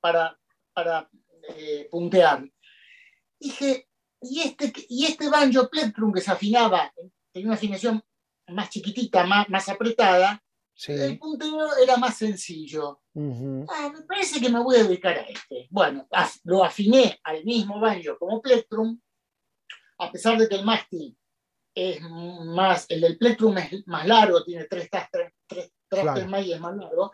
para, 0.00 0.38
para 0.78 1.10
eh, 1.56 1.88
puntear. 1.90 2.48
Dije, 3.40 3.88
y 4.22 4.42
este, 4.42 4.72
y 4.88 5.06
este 5.06 5.28
banjo 5.28 5.68
plectrum 5.68 6.12
que 6.12 6.20
se 6.20 6.30
afinaba, 6.30 6.92
tenía 7.32 7.48
una 7.48 7.56
afinación 7.56 8.00
más 8.48 8.70
chiquitita, 8.70 9.26
más, 9.26 9.48
más 9.48 9.68
apretada, 9.68 10.40
el 10.86 11.18
punteo 11.18 11.76
era 11.82 11.96
más 11.96 12.16
sencillo. 12.16 13.00
Ah, 13.68 13.90
me 13.92 14.02
parece 14.02 14.40
que 14.40 14.48
me 14.48 14.62
voy 14.62 14.76
a 14.76 14.84
dedicar 14.84 15.18
a 15.18 15.22
este. 15.22 15.66
Bueno, 15.70 16.06
lo 16.44 16.62
afiné 16.62 17.18
al 17.24 17.44
mismo 17.44 17.80
banjo 17.80 18.16
como 18.16 18.40
plectrum, 18.40 19.00
a 19.98 20.12
pesar 20.12 20.38
de 20.38 20.48
que 20.48 20.54
el 20.54 20.64
mástil 20.64 21.18
es 21.74 22.00
más, 22.00 22.86
el 22.88 23.00
del 23.00 23.18
plectrum 23.18 23.58
es 23.58 23.84
más 23.88 24.06
largo, 24.06 24.44
tiene 24.44 24.66
tres 24.66 24.88
trastes 24.88 25.32
tres, 25.48 25.72
más 26.28 26.46
y 26.46 26.52
es 26.52 26.60
más 26.60 26.76
largo. 26.76 27.12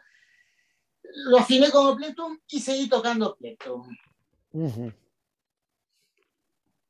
Lo 1.16 1.38
afiné 1.38 1.70
como 1.70 1.96
plectrum 1.96 2.38
y 2.48 2.60
seguí 2.60 2.88
tocando 2.88 3.36
plectrum. 3.36 3.88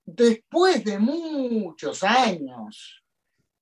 Después 0.06 0.84
de 0.84 0.98
muchos 0.98 2.02
años, 2.02 3.02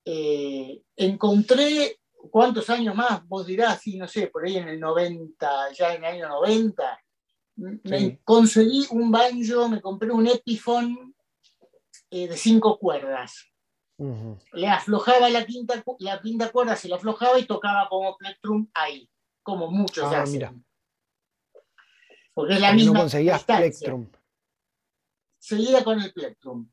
eh, 0.04 0.82
encontré, 0.96 2.00
¿cuántos 2.30 2.68
años 2.70 2.94
más? 2.94 3.26
Vos 3.26 3.46
dirás, 3.46 3.80
sí, 3.80 3.96
no 3.96 4.08
sé, 4.08 4.28
por 4.28 4.44
ahí 4.44 4.56
en 4.56 4.68
el 4.68 4.80
90, 4.80 5.72
ya 5.72 5.94
en 5.94 6.04
el 6.04 6.14
año 6.14 6.28
90, 6.28 7.00
me 7.56 8.18
conseguí 8.24 8.86
un 8.90 9.10
banjo, 9.10 9.68
me 9.68 9.80
compré 9.80 10.10
un 10.10 10.26
Epiphone 10.26 11.14
eh, 12.10 12.28
de 12.28 12.36
cinco 12.36 12.78
cuerdas. 12.78 13.46
Le 14.52 14.66
aflojaba 14.66 15.28
la 15.28 15.46
quinta, 15.46 15.82
la 16.00 16.20
quinta 16.20 16.50
cuerda, 16.50 16.74
se 16.74 16.88
la 16.88 16.96
aflojaba 16.96 17.38
y 17.38 17.46
tocaba 17.46 17.88
como 17.88 18.16
plectrum 18.16 18.68
ahí, 18.74 19.08
como 19.42 19.70
muchos 19.70 20.04
ah, 20.04 20.22
hacen. 20.22 20.64
Porque 22.34 22.54
es 22.54 22.60
la 22.60 22.72
misma. 22.72 22.94
No 22.94 23.00
conseguías 23.00 23.44
plectrum. 23.44 24.10
Seguía 25.38 25.84
con 25.84 26.00
el 26.00 26.12
plectrum. 26.12 26.68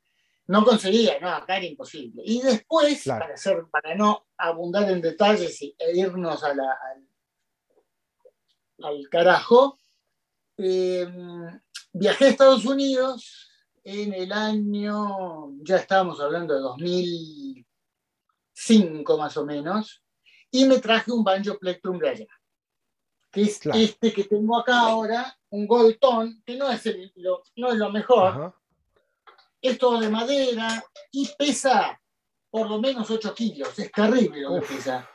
No 0.50 0.66
conseguía, 0.66 1.18
no, 1.20 1.30
acá 1.30 1.58
era 1.58 1.68
imposible. 1.68 2.24
Y 2.26 2.42
después, 2.42 3.04
para, 3.06 3.36
hacer, 3.36 3.68
para 3.70 3.94
no 3.94 4.26
abundar 4.36 4.90
en 4.90 5.00
detalles 5.00 5.62
e 5.62 5.76
irnos 5.94 6.44
al, 6.44 6.60
al, 8.82 9.10
carajo, 9.12 9.78
em, 10.58 11.62
viajé 11.94 12.26
a 12.26 12.30
Estados 12.30 12.66
Unidos 12.66 13.48
en 13.84 14.12
el 14.14 14.32
año, 14.32 15.52
ya 15.62 15.76
estábamos 15.76 16.20
hablando 16.20 16.56
de 16.56 16.62
2005 16.62 19.18
más 19.20 19.38
o 19.38 19.46
menos, 19.46 20.04
y 20.50 20.66
me 20.66 20.80
traje 20.80 21.12
un 21.12 21.24
banjo 21.24 21.60
plectrum 21.60 22.00
de 22.00 22.10
allá, 22.10 22.39
que 23.32 23.44
es 23.44 23.60
este 23.66 24.14
que 24.14 24.24
tengo 24.24 24.58
acá 24.60 24.80
ahora, 24.80 25.38
un 25.50 25.68
Goldton, 25.68 26.42
que 26.46 26.56
no 26.56 26.72
es, 26.72 26.84
lo, 27.16 27.44
no 27.56 27.70
es 27.70 27.76
lo 27.76 27.92
mejor, 27.92 28.56
es 29.62 29.78
todo 29.78 30.00
de 30.00 30.10
madera 30.10 30.84
y 31.12 31.30
pesa 31.38 32.00
por 32.50 32.68
lo 32.68 32.80
menos 32.80 33.10
8 33.10 33.34
kilos, 33.36 33.78
es 33.78 33.92
terrible 33.92 34.42
lo 34.42 34.56
que 34.56 34.68
pesa. 34.68 35.08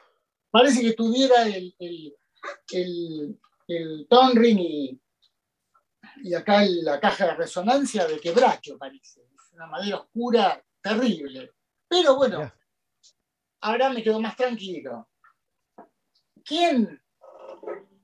Parece 0.51 0.83
que 0.83 0.93
tuviera 0.93 1.47
el, 1.47 1.75
el, 1.79 2.17
el, 2.71 3.41
el 3.67 4.07
tonring 4.09 4.59
y, 4.61 5.01
y 6.23 6.35
acá 6.35 6.65
la 6.65 7.01
caja 7.01 7.27
de 7.27 7.35
resonancia 7.35 8.07
de 8.07 8.21
quebracho, 8.21 8.79
parece. 8.79 9.23
Es 9.23 9.53
una 9.53 9.67
madera 9.67 9.97
oscura, 9.99 10.63
terrible. 10.81 11.53
Pero 11.89 12.15
bueno, 12.17 12.53
ahora 13.61 13.91
me 13.91 14.03
quedo 14.03 14.21
más 14.21 14.37
tranquilo. 14.37 15.09
¿Quién, 16.45 17.03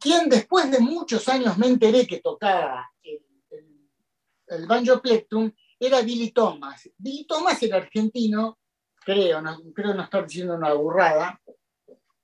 ¿Quién 0.01 0.31
después 0.31 0.71
de 0.71 0.81
muchos 0.81 1.29
años 1.29 1.59
me 1.59 1.67
enteré 1.67 2.07
que 2.07 2.21
tocaba 2.21 2.91
el, 3.03 3.23
el, 4.47 4.67
banjo 4.67 5.03
plectrum 5.03 5.53
era 5.79 6.01
Billy 6.01 6.31
Thomas. 6.31 6.89
Billy 6.97 7.27
Thomas 7.27 7.63
era 7.63 7.77
argentino, 7.77 8.59
creo, 9.05 9.43
no, 9.43 9.61
creo 9.75 9.93
no 9.93 10.03
estar 10.03 10.27
diciendo 10.27 10.55
una 10.55 10.73
burrada, 10.73 11.39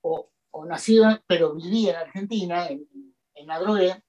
o, 0.01 0.31
o 0.49 0.65
nacido, 0.65 1.21
pero 1.27 1.53
vivía 1.53 1.91
en 1.91 1.97
Argentina, 1.97 2.67
en, 2.67 2.87
en 3.35 3.51
Adrogué, 3.51 4.01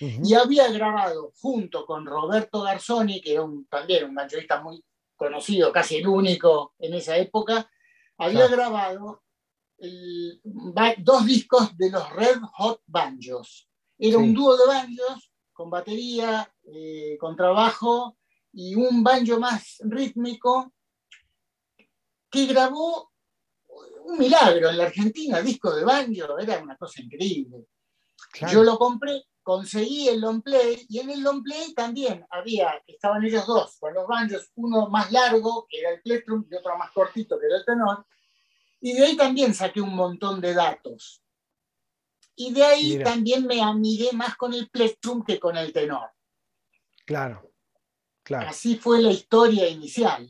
y 0.00 0.34
había 0.34 0.72
grabado 0.72 1.32
junto 1.36 1.86
con 1.86 2.06
Roberto 2.06 2.62
Garzoni, 2.62 3.20
que 3.20 3.34
era 3.34 3.42
un, 3.42 3.66
también 3.66 4.04
un 4.04 4.14
banjoista 4.14 4.60
muy 4.60 4.82
conocido, 5.14 5.70
casi 5.70 5.96
el 5.96 6.08
único 6.08 6.74
en 6.78 6.94
esa 6.94 7.16
época, 7.18 7.70
había 8.18 8.48
grabado 8.48 9.22
dos 10.98 11.26
discos 11.26 11.76
de 11.76 11.90
los 11.90 12.10
Red 12.10 12.40
Hot 12.54 12.82
Banjos. 12.86 13.68
Era 13.98 14.18
un 14.18 14.34
dúo 14.34 14.56
de 14.56 14.66
banjos 14.66 15.32
con 15.52 15.70
batería, 15.70 16.52
eh, 16.64 17.16
con 17.18 17.36
trabajo 17.36 18.16
y 18.52 18.74
un 18.74 19.02
banjo 19.02 19.38
más 19.38 19.78
rítmico 19.84 20.72
que 22.30 22.46
grabó 22.46 23.12
un 24.04 24.18
milagro 24.18 24.70
en 24.70 24.78
la 24.78 24.84
Argentina, 24.84 25.40
disco 25.40 25.74
de 25.74 25.84
banjo, 25.84 26.38
era 26.38 26.60
una 26.60 26.76
cosa 26.76 27.02
increíble. 27.02 27.66
Yo 28.50 28.64
lo 28.64 28.78
compré 28.78 29.24
conseguí 29.42 30.08
el 30.08 30.20
long 30.20 30.42
play 30.42 30.86
y 30.88 31.00
en 31.00 31.10
el 31.10 31.22
long 31.22 31.42
play 31.42 31.74
también 31.74 32.24
había, 32.30 32.82
estaban 32.86 33.24
ellos 33.24 33.46
dos 33.46 33.76
con 33.78 33.92
los 33.92 34.06
banjos, 34.06 34.50
uno 34.54 34.88
más 34.88 35.10
largo, 35.10 35.66
que 35.68 35.80
era 35.80 35.90
el 35.90 36.02
plectrum, 36.02 36.46
y 36.50 36.54
otro 36.54 36.78
más 36.78 36.90
cortito, 36.92 37.38
que 37.38 37.46
era 37.46 37.56
el 37.58 37.64
tenor, 37.64 38.06
y 38.82 38.92
de 38.92 39.06
ahí 39.06 39.16
también 39.16 39.54
saqué 39.54 39.80
un 39.80 39.94
montón 39.94 40.40
de 40.40 40.52
datos. 40.52 41.22
Y 42.34 42.52
de 42.52 42.64
ahí 42.64 43.02
también 43.02 43.46
me 43.46 43.62
amigué 43.62 44.10
más 44.12 44.36
con 44.36 44.52
el 44.52 44.68
plectrum 44.68 45.24
que 45.24 45.38
con 45.38 45.56
el 45.56 45.72
tenor. 45.72 46.10
Claro, 47.06 47.52
claro. 48.22 48.48
Así 48.48 48.76
fue 48.76 49.00
la 49.00 49.10
historia 49.10 49.68
inicial. 49.68 50.28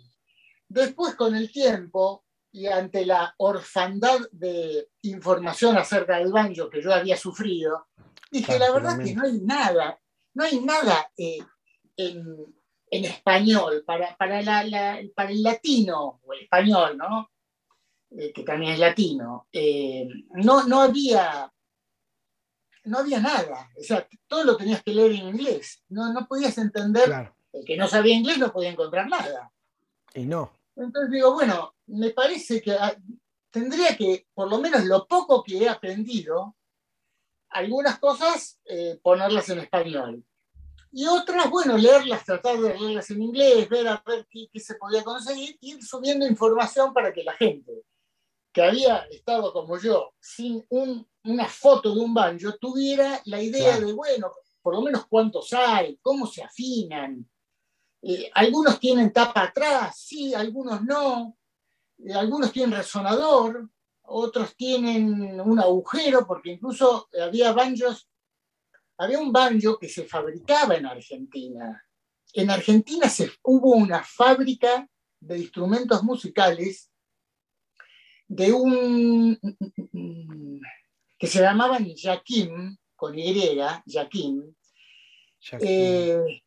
Después, 0.69 1.15
con 1.15 1.35
el 1.35 1.51
tiempo, 1.51 2.25
y 2.53 2.67
ante 2.67 3.07
la 3.07 3.35
orfandad 3.39 4.21
de 4.31 4.91
información 5.03 5.79
acerca 5.79 6.19
del 6.19 6.31
banjo 6.31 6.69
que 6.69 6.83
yo 6.83 6.93
había 6.93 7.17
sufrido, 7.17 7.89
Dije, 8.33 8.59
la 8.59 8.73
verdad 8.73 8.99
que 8.99 9.15
no 9.15 9.25
hay 9.25 9.41
nada, 9.43 10.01
no 10.33 10.45
hay 10.45 10.59
nada 10.61 11.13
eh, 11.19 11.39
en, 11.99 12.55
español 12.91 13.85
para, 13.87 14.17
para, 14.17 14.43
para, 15.15 15.31
el 15.31 15.43
latino, 15.43 16.21
o 16.25 16.33
el 16.33 16.45
español, 16.45 16.97
¿no? 16.97 17.31
Eh, 18.19 18.33
que 18.33 18.43
también 18.43 18.73
es 18.73 18.79
latino. 18.79 19.47
Eh, 19.53 20.07
no, 20.35 20.65
no 20.65 20.83
había 20.83 21.51
no 22.85 22.99
había 22.99 23.21
nada. 23.21 23.71
O 23.79 23.83
sea, 23.83 24.07
todo 24.27 24.45
lo 24.45 24.57
tenías 24.57 24.83
que 24.83 24.93
leer 24.93 25.13
en 25.13 25.29
inglés. 25.29 25.83
No, 25.89 26.13
no 26.13 26.27
podías 26.27 26.59
entender. 26.59 27.33
El 27.53 27.65
que 27.65 27.77
no 27.77 27.87
sabía 27.87 28.15
inglés 28.15 28.39
no 28.39 28.53
podía 28.53 28.71
encontrar 28.71 29.09
nada. 29.09 29.53
Y 30.15 30.25
no. 30.25 30.53
Entonces 30.75 31.11
digo, 31.11 31.33
bueno, 31.35 31.75
me 31.87 32.11
parece 32.11 32.61
que 32.61 32.73
ah, 32.73 32.97
tendría 33.51 33.97
que, 33.97 34.27
por 34.35 34.51
lo 34.51 34.59
menos 34.59 34.85
lo 34.85 35.07
poco 35.07 35.43
que 35.43 35.59
he 35.59 35.69
aprendido, 35.69 36.57
algunas 37.51 37.99
cosas 37.99 38.59
eh, 38.65 38.99
ponerlas 39.03 39.49
en 39.51 39.61
español. 39.61 40.25
Y 40.91 41.07
otras, 41.07 41.49
bueno, 41.51 41.79
leerlas, 41.79 42.25
tratar 42.25 42.59
de 42.59 42.79
leerlas 42.79 43.11
en 43.11 43.23
inglés, 43.23 43.69
ver 43.69 43.89
a 43.89 44.03
ver 44.05 44.27
qué, 44.29 44.49
qué 44.53 44.61
se 44.61 44.75
podía 44.75 45.05
conseguir, 45.05 45.57
ir 45.61 45.83
subiendo 45.83 46.27
información 46.27 46.93
para 46.93 47.13
que 47.13 47.23
la 47.23 47.33
gente 47.35 47.85
que 48.53 48.63
había 48.63 48.99
estado 49.11 49.53
como 49.53 49.79
yo, 49.79 50.13
sin 50.21 50.65
una 50.69 51.47
foto 51.47 51.95
de 51.95 52.01
un 52.01 52.13
banjo, 52.13 52.55
tuviera 52.61 53.21
la 53.25 53.43
idea 53.43 53.81
de, 53.81 53.93
bueno, 53.93 54.31
por 54.61 54.75
lo 54.75 54.83
menos 54.83 55.07
cuántos 55.07 55.53
hay, 55.53 55.99
cómo 56.03 56.27
se 56.27 56.43
afinan. 56.43 57.29
Eh, 58.03 58.31
algunos 58.35 58.79
tienen 58.79 59.13
tapa 59.13 59.45
atrás, 59.45 59.97
sí, 59.99 60.35
algunos 60.35 60.83
no. 60.83 61.37
Eh, 61.99 62.13
algunos 62.13 62.53
tienen 62.53 62.77
resonador, 62.77 63.71
otros 64.03 64.55
tienen 64.55 65.41
un 65.41 65.59
agujero, 65.59 66.27
porque 66.27 66.53
incluso 66.53 67.09
había 67.21 67.53
banjos, 67.53 68.09
había 68.99 69.19
un 69.19 69.33
banjo 69.33 69.79
que 69.79 69.89
se 69.89 70.05
fabricaba 70.05 70.77
en 70.77 70.87
Argentina. 70.87 71.85
En 72.35 72.51
Argentina 72.51 73.09
se, 73.09 73.31
hubo 73.43 73.71
una 73.71 74.03
fábrica 74.05 74.87
de 75.21 75.39
instrumentos 75.39 76.03
musicales 76.03 76.92
de 78.33 78.51
un 78.51 79.39
que 81.19 81.27
se 81.27 81.41
llamaban 81.41 81.87
Jaquim, 81.95 82.77
con 82.97 83.19
Y, 83.19 83.59
Jaquim. 83.87 84.55
Eh, 85.61 86.43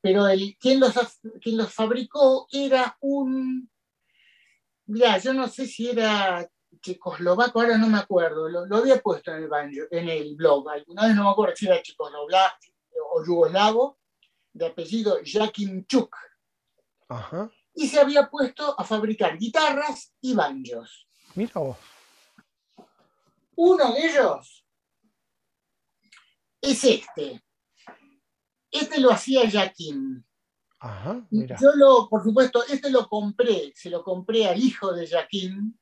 pero 0.00 0.26
el, 0.26 0.56
quien, 0.58 0.80
los, 0.80 0.94
quien 1.42 1.58
los 1.58 1.72
fabricó 1.72 2.46
era 2.50 2.96
un, 3.00 3.70
mira, 4.86 5.18
yo 5.18 5.34
no 5.34 5.48
sé 5.48 5.66
si 5.66 5.90
era 5.90 6.48
checoslovaco, 6.80 7.60
ahora 7.60 7.76
no 7.76 7.88
me 7.88 7.98
acuerdo, 7.98 8.48
lo, 8.48 8.76
había 8.76 9.00
puesto 9.00 9.32
en 9.32 9.42
el, 9.42 9.48
banjo, 9.48 9.82
en 9.90 10.08
el 10.08 10.34
blog, 10.34 10.68
alguna 10.70 11.06
vez 11.06 11.14
no 11.14 11.24
me 11.24 11.30
acuerdo 11.30 11.56
si 11.56 11.66
era 11.66 11.82
checoslovaco 11.82 12.56
o 13.12 13.24
yugoslavo, 13.24 13.98
de 14.52 14.66
apellido 14.66 15.18
Chuk. 15.86 16.16
Ajá 17.08 17.50
y 17.76 17.86
se 17.86 18.00
había 18.00 18.28
puesto 18.28 18.74
a 18.80 18.82
fabricar 18.82 19.38
guitarras 19.38 20.14
y 20.22 20.34
banjos. 20.34 21.06
Mira 21.34 21.60
vos. 21.60 21.76
Uno 23.54 23.92
de 23.92 24.06
ellos 24.06 24.66
es 26.60 26.82
este. 26.84 27.42
Este 28.70 28.98
lo 28.98 29.12
hacía 29.12 29.48
Jaquín. 29.48 30.24
Ajá, 30.80 31.26
mira. 31.30 31.56
Yo 31.60 31.72
lo, 31.74 32.08
por 32.08 32.22
supuesto, 32.22 32.64
este 32.66 32.90
lo 32.90 33.06
compré, 33.08 33.72
se 33.74 33.90
lo 33.90 34.02
compré 34.02 34.46
al 34.46 34.58
hijo 34.58 34.92
de 34.92 35.06
Jaquín, 35.06 35.78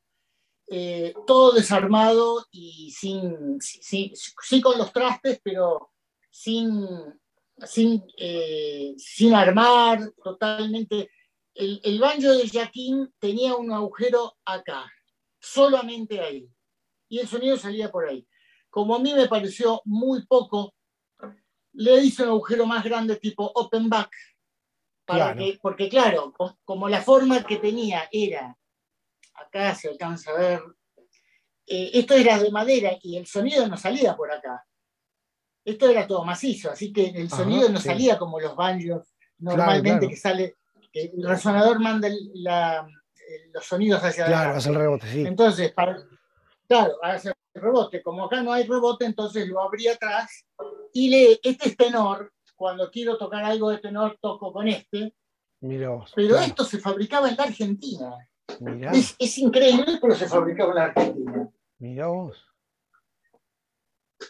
eh, 0.66 1.14
todo 1.26 1.52
desarmado 1.52 2.46
y 2.50 2.90
sin, 2.90 3.60
sí, 3.60 4.12
con 4.62 4.78
los 4.78 4.92
trastes, 4.92 5.40
pero 5.42 5.92
sin, 6.30 6.86
sin, 7.64 8.04
eh, 8.18 8.94
sin 8.96 9.34
armar, 9.34 10.12
totalmente 10.22 11.10
el, 11.54 11.98
banjo 12.00 12.32
de 12.32 12.48
Jaquín 12.48 13.12
tenía 13.18 13.54
un 13.54 13.72
agujero 13.72 14.36
acá, 14.44 14.90
solamente 15.40 16.20
ahí, 16.20 16.48
y 17.08 17.20
el 17.20 17.28
sonido 17.28 17.56
salía 17.56 17.90
por 17.90 18.08
ahí. 18.08 18.26
Como 18.70 18.96
a 18.96 18.98
mí 18.98 19.14
me 19.14 19.28
pareció 19.28 19.80
muy 19.84 20.26
poco, 20.26 20.74
le 21.72 21.96
hice 22.00 22.24
un 22.24 22.30
agujero 22.30 22.66
más 22.66 22.84
grande 22.84 23.16
tipo 23.16 23.50
open 23.54 23.88
back, 23.88 24.10
para 25.04 25.34
Que, 25.34 25.58
porque 25.60 25.88
claro, 25.88 26.32
como 26.64 26.88
la 26.88 27.02
forma 27.02 27.44
que 27.44 27.56
tenía 27.56 28.08
era, 28.10 28.56
acá 29.34 29.74
se 29.74 29.88
alcanza 29.88 30.30
a 30.30 30.38
ver, 30.38 30.62
eh, 31.66 31.90
esto 31.92 32.14
era 32.14 32.38
de 32.38 32.50
madera 32.50 32.96
y 33.02 33.16
el 33.18 33.26
sonido 33.26 33.68
no 33.68 33.76
salía 33.76 34.16
por 34.16 34.32
acá. 34.32 34.64
Esto 35.62 35.88
era 35.88 36.06
todo 36.06 36.24
macizo, 36.24 36.70
así 36.70 36.92
que 36.92 37.06
el 37.08 37.30
sonido 37.30 37.68
no 37.68 37.80
salía 37.80 38.18
como 38.18 38.40
los 38.40 38.56
banjos 38.56 39.14
normalmente 39.38 40.08
que 40.08 40.16
sale 40.16 40.56
el 40.94 41.22
resonador 41.22 41.80
manda 41.80 42.08
los 43.52 43.64
sonidos 43.64 44.02
hacia 44.02 44.26
Claro, 44.26 44.56
hace 44.56 44.68
el 44.70 44.76
rebote, 44.76 45.06
sí. 45.10 45.26
Entonces, 45.26 45.72
para, 45.72 45.98
claro, 46.68 46.94
hace 47.02 47.32
el 47.54 47.62
rebote. 47.62 48.02
Como 48.02 48.24
acá 48.24 48.42
no 48.42 48.52
hay 48.52 48.64
rebote, 48.64 49.04
entonces 49.04 49.48
lo 49.48 49.60
abrí 49.60 49.88
atrás 49.88 50.44
y 50.92 51.10
le, 51.10 51.40
este 51.42 51.68
es 51.68 51.76
tenor. 51.76 52.32
Cuando 52.56 52.90
quiero 52.90 53.18
tocar 53.18 53.44
algo 53.44 53.70
de 53.70 53.78
tenor, 53.78 54.16
toco 54.20 54.52
con 54.52 54.68
este. 54.68 55.12
pero 56.14 56.38
esto 56.38 56.64
se 56.64 56.78
fabricaba 56.78 57.28
en 57.28 57.36
la 57.36 57.44
Argentina. 57.44 58.14
Es, 58.92 59.38
increíble, 59.38 59.98
pero 60.00 60.14
se 60.14 60.28
fabricaba 60.28 60.70
en 60.70 60.76
la 60.76 60.84
Argentina. 60.84 61.50
Mira 61.78 62.06
vos. 62.06 62.38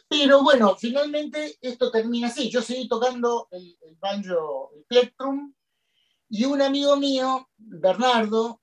Pero 0.09 0.43
bueno, 0.43 0.75
finalmente 0.77 1.57
esto 1.61 1.91
termina 1.91 2.29
así. 2.29 2.51
Yo 2.51 2.63
seguí 2.63 2.89
tocando 2.89 3.49
el, 3.51 3.77
el 3.83 3.97
banjo, 3.97 4.71
el 4.75 4.85
plectrum, 4.85 5.53
y 6.29 6.45
un 6.45 6.63
amigo 6.63 6.97
mío, 6.97 7.49
Bernardo, 7.57 8.61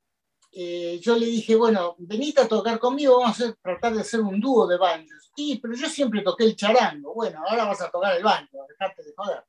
eh, 0.53 0.99
yo 1.01 1.17
le 1.17 1.25
dije, 1.27 1.55
bueno, 1.55 1.95
venite 1.99 2.41
a 2.41 2.47
tocar 2.47 2.77
conmigo, 2.77 3.19
vamos 3.19 3.39
a 3.39 3.53
tratar 3.53 3.93
de 3.93 4.01
hacer 4.01 4.19
un 4.19 4.39
dúo 4.39 4.67
de 4.67 4.77
banjos. 4.77 5.31
Y, 5.35 5.59
pero 5.59 5.75
yo 5.75 5.87
siempre 5.87 6.21
toqué 6.21 6.43
el 6.43 6.55
charango, 6.55 7.13
bueno, 7.13 7.41
ahora 7.47 7.65
vas 7.65 7.81
a 7.81 7.89
tocar 7.89 8.17
el 8.17 8.23
banjo, 8.23 8.65
dejarte 8.67 9.03
de 9.03 9.13
joder. 9.15 9.45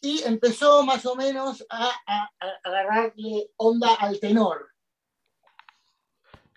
Y 0.00 0.22
empezó 0.24 0.82
más 0.82 1.06
o 1.06 1.14
menos 1.14 1.64
a, 1.70 1.92
agarrarle 2.64 3.50
onda 3.56 3.94
al 3.94 4.18
tenor. 4.18 4.68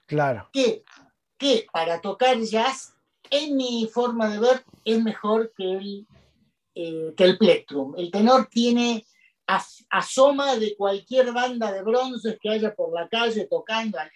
Claro. 0.08 0.50
Que, 0.52 0.84
que 1.38 1.68
para 1.72 2.02
tocar 2.02 2.40
jazz, 2.40 2.96
en 3.30 3.56
mi 3.56 3.88
forma 3.92 4.30
de 4.30 4.40
ver, 4.40 4.66
es 4.84 5.04
mejor 5.04 5.54
que 5.56 5.72
el, 5.72 6.08
eh, 6.74 7.14
que 7.16 7.24
el 7.24 7.38
plectrum. 7.38 7.94
El 7.98 8.10
tenor 8.10 8.48
tiene 8.48 9.06
asoma 9.48 10.56
de 10.56 10.76
cualquier 10.76 11.32
banda 11.32 11.72
de 11.72 11.84
bronces 11.84 12.38
que 12.42 12.50
haya 12.50 12.74
por 12.74 12.92
la 12.94 13.08
calle 13.08 13.46
tocando 13.46 14.00
al, 14.00 14.12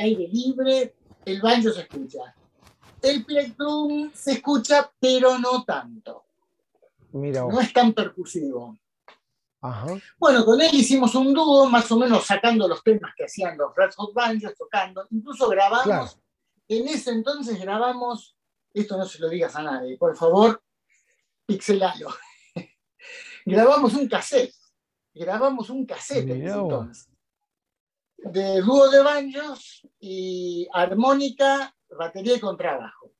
aire 0.00 0.28
libre, 0.28 0.94
el 1.24 1.40
banjo 1.40 1.70
se 1.70 1.82
escucha. 1.82 2.34
El 3.00 3.24
plectrum 3.24 4.12
se 4.14 4.32
escucha, 4.32 4.90
pero 5.00 5.38
no 5.38 5.64
tanto. 5.64 6.24
No 7.12 7.60
es 7.60 7.72
tan 7.72 7.92
percusivo. 7.92 8.78
Bueno, 10.18 10.44
con 10.44 10.60
él 10.60 10.70
hicimos 10.72 11.14
un 11.14 11.32
dúo, 11.32 11.68
más 11.68 11.90
o 11.92 11.96
menos 11.96 12.24
sacando 12.24 12.66
los 12.66 12.82
temas 12.82 13.12
que 13.16 13.24
hacían 13.24 13.56
los 13.56 13.74
Red 13.76 13.90
Hot 13.96 14.14
Banjos, 14.14 14.54
tocando. 14.56 15.06
Incluso 15.10 15.48
grabamos, 15.48 16.18
en 16.68 16.88
ese 16.88 17.10
entonces 17.10 17.60
grabamos, 17.60 18.36
esto 18.72 18.96
no 18.96 19.04
se 19.04 19.18
lo 19.20 19.28
digas 19.28 19.54
a 19.56 19.62
nadie, 19.62 19.96
por 19.98 20.16
favor, 20.16 20.62
pixelalo 21.46 22.08
grabamos 23.44 23.94
un 23.94 24.08
cassette. 24.08 24.54
Grabamos 25.14 25.70
un 25.70 25.84
cassette 25.86 26.30
en 26.30 26.46
ese 26.46 26.58
entonces. 26.58 27.08
De 28.16 28.60
dúo 28.60 28.88
de 28.88 29.02
banjos 29.02 29.86
y 29.98 30.66
armónica, 30.72 31.74
batería 31.90 32.36
y 32.36 32.40
contrabajo. 32.40 33.12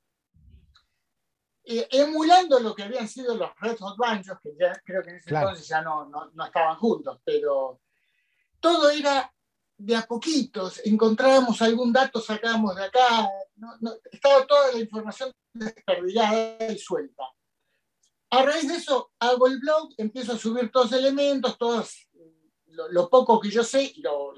emulando 1.65 2.59
lo 2.61 2.75
que 2.75 2.85
habían 2.85 3.09
sido 3.09 3.37
los 3.37 3.51
Red 3.61 3.79
Hot 3.79 3.97
Banjos, 3.97 4.39
que 4.43 4.55
ya 4.59 4.73
creo 4.85 5.03
que 5.03 5.11
en 5.11 5.17
ese 5.17 5.35
entonces 5.35 5.69
ya 5.69 5.83
no, 5.83 6.07
no, 6.07 6.45
estaban 6.45 6.77
juntos, 6.77 7.21
pero 7.25 7.81
todo 8.59 8.91
era 8.91 9.33
de 9.77 9.97
a 9.97 10.03
poquitos, 10.03 10.81
encontrábamos 10.85 11.61
algún 11.61 11.93
dato, 11.93 12.21
sacábamos 12.21 12.77
de 12.77 12.85
acá, 12.85 13.29
estaba 14.11 14.47
toda 14.47 14.73
la 14.73 14.79
información 14.79 15.33
desperdigada 15.53 16.73
y 16.73 16.79
suelta. 16.79 17.25
A 18.33 18.43
raíz 18.43 18.67
de 18.67 18.77
eso, 18.77 19.13
hago 19.19 19.47
el 19.47 19.61
blog, 19.61 19.91
empiezo 19.99 20.33
a 20.33 20.39
subir 20.39 20.73
todos 20.73 20.91
los 20.91 21.01
elementos, 21.01 21.59
todos, 21.59 22.09
lo, 22.65 23.11
poco 23.11 23.39
que 23.39 23.51
yo 23.51 23.63
sé, 23.63 23.93
lo, 23.99 24.33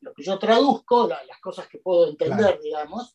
lo 0.00 0.14
que 0.14 0.22
yo 0.22 0.38
traduzco, 0.38 1.06
las 1.08 1.40
cosas 1.42 1.68
que 1.68 1.76
puedo 1.76 2.08
entender, 2.08 2.58
digamos. 2.62 3.14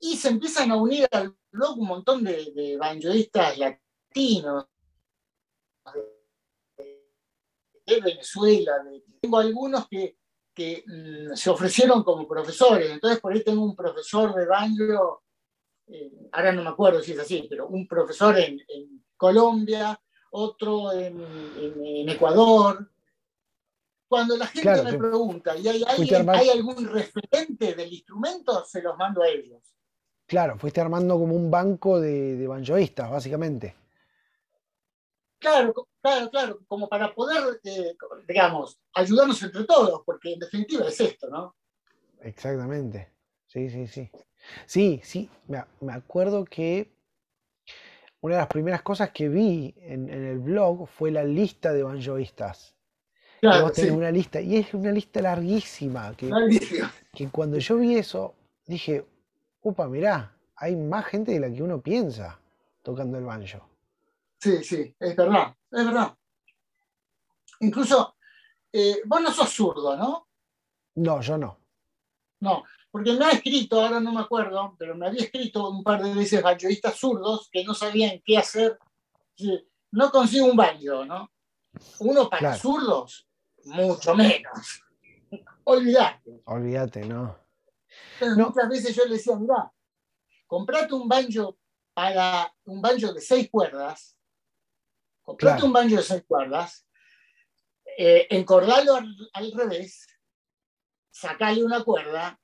Y 0.00 0.16
se 0.16 0.30
empiezan 0.30 0.72
a 0.72 0.76
unir 0.76 1.06
al 1.12 1.36
blog 1.52 1.78
un 1.78 1.86
montón 1.86 2.24
de, 2.24 2.50
de 2.52 2.76
banjoistas 2.76 3.58
latinos, 3.58 4.66
de 7.86 8.00
Venezuela. 8.00 8.72
tengo 9.20 9.38
algunos 9.38 9.86
que, 9.86 10.18
que 10.52 10.82
mm, 10.84 11.36
se 11.36 11.48
ofrecieron 11.48 12.02
como 12.02 12.26
profesores. 12.26 12.90
Entonces, 12.90 13.20
por 13.20 13.32
ahí 13.32 13.44
tengo 13.44 13.62
un 13.62 13.76
profesor 13.76 14.34
de 14.34 14.46
banjo 14.46 15.22
eh, 15.88 16.28
ahora 16.32 16.52
no 16.52 16.62
me 16.62 16.70
acuerdo 16.70 17.02
si 17.02 17.12
es 17.12 17.18
así, 17.18 17.46
pero 17.48 17.68
un 17.68 17.86
profesor 17.86 18.38
en, 18.38 18.60
Colombia, 19.16 19.98
otro 20.30 20.92
en, 20.92 22.08
Ecuador. 22.08 22.90
Cuando 24.08 24.36
la 24.36 24.46
gente 24.46 24.82
me 24.82 24.98
pregunta, 24.98 25.56
¿y 25.56 25.66
hay, 25.66 25.84
hay 25.86 26.50
algún 26.50 26.86
referente 26.86 27.74
del 27.74 27.92
instrumento? 27.92 28.64
Se 28.64 28.80
los 28.82 28.96
mando 28.96 29.22
a 29.22 29.28
ellos. 29.28 29.74
Claro, 30.26 30.58
fuiste 30.58 30.80
armando 30.80 31.18
como 31.18 31.34
un 31.34 31.50
banco 31.50 32.00
de, 32.00 32.36
de 32.36 32.46
banjoistas, 32.46 33.10
básicamente. 33.10 33.74
Claro, 35.38 35.88
claro, 36.00 36.30
claro, 36.30 36.60
como 36.66 36.88
para 36.88 37.14
poder, 37.14 37.60
eh, 37.64 37.94
digamos, 38.26 38.80
ayudarnos 38.94 39.42
entre 39.42 39.64
todos, 39.64 40.02
porque 40.04 40.32
en 40.32 40.40
definitiva 40.40 40.88
es 40.88 41.00
esto, 41.00 41.28
¿no? 41.28 41.54
Exactamente, 42.20 43.12
sí, 43.46 43.68
sí, 43.68 43.86
sí. 43.86 44.10
Sí, 44.66 45.00
sí, 45.02 45.30
me, 45.48 45.92
acuerdo 45.92 46.44
que 46.44 46.90
una 48.20 48.36
de 48.36 48.40
las 48.40 48.48
primeras 48.48 48.82
cosas 48.82 49.10
que 49.10 49.28
vi 49.28 49.74
en, 49.78 50.08
en 50.08 50.24
el 50.24 50.38
blog 50.38 50.88
fue 50.88 51.10
la 51.10 51.24
lista 51.24 51.72
de 51.72 51.82
banjoistas. 51.82 52.74
Que 53.40 53.46
Claro, 53.48 53.72
sí. 53.74 53.90
una 53.90 54.10
lista, 54.10 54.40
y 54.40 54.56
es 54.56 54.72
una 54.72 54.90
lista 54.90 55.20
larguísima, 55.20 56.16
que, 56.16 56.30
que 57.12 57.28
cuando 57.28 57.58
yo 57.58 57.76
vi 57.76 57.96
eso, 57.96 58.34
dije, 58.64 59.04
upa, 59.62 59.86
mirá, 59.88 60.34
hay 60.56 60.74
más 60.74 61.04
gente 61.06 61.32
de 61.32 61.40
la 61.40 61.52
que 61.52 61.62
uno 61.62 61.80
piensa 61.80 62.40
tocando 62.82 63.18
el 63.18 63.24
banjo. 63.24 63.68
Sí, 64.38 64.64
sí, 64.64 64.94
es 64.98 65.16
verdad, 65.16 65.54
es 65.70 65.84
verdad. 65.84 66.16
Incluso, 67.60 68.16
eh, 68.72 69.02
vos 69.04 69.20
no 69.20 69.30
sos 69.30 69.50
zurdo, 69.50 69.96
¿no? 69.96 70.28
No, 70.94 71.20
yo 71.20 71.36
no. 71.36 71.58
No, 72.40 72.64
porque 72.90 73.12
me 73.14 73.24
ha 73.24 73.30
escrito, 73.30 73.80
ahora 73.80 74.00
no 74.00 74.12
me 74.12 74.20
acuerdo, 74.20 74.74
pero 74.78 74.94
me 74.94 75.06
había 75.06 75.22
escrito 75.24 75.68
un 75.70 75.82
par 75.82 76.02
de 76.02 76.14
veces 76.14 76.42
banjoistas 76.42 76.96
zurdos 76.98 77.48
que 77.50 77.64
no 77.64 77.74
sabían 77.74 78.20
qué 78.24 78.36
hacer. 78.38 78.78
No 79.90 80.10
consigo 80.10 80.46
un 80.46 80.56
banjo, 80.56 81.04
¿no? 81.04 81.30
Uno 82.00 82.28
para 82.28 82.38
Claro. 82.40 82.58
zurdos, 82.58 83.28
mucho 83.64 84.14
menos. 84.14 84.82
Olvidate. 85.64 86.40
Olvídate, 86.46 87.04
¿no? 87.06 87.38
Muchas 88.20 88.68
veces 88.68 88.94
yo 88.94 89.04
le 89.04 89.14
decía, 89.14 89.36
mirá, 89.36 89.70
comprate 90.46 90.94
un 90.94 91.08
banjo 91.08 91.58
para 91.94 92.52
un 92.64 92.80
banjo 92.82 93.12
de 93.12 93.20
seis 93.20 93.48
cuerdas, 93.50 94.16
comprate 95.22 95.56
Claro. 95.56 95.66
un 95.66 95.72
banjo 95.72 95.96
de 95.96 96.02
seis 96.02 96.24
cuerdas, 96.26 96.86
eh, 97.98 98.26
encordalo 98.30 98.94
al, 98.96 99.30
al 99.32 99.52
revés, 99.52 100.06
sacale 101.20 101.64
una 101.64 101.82
cuerda, 101.82 102.38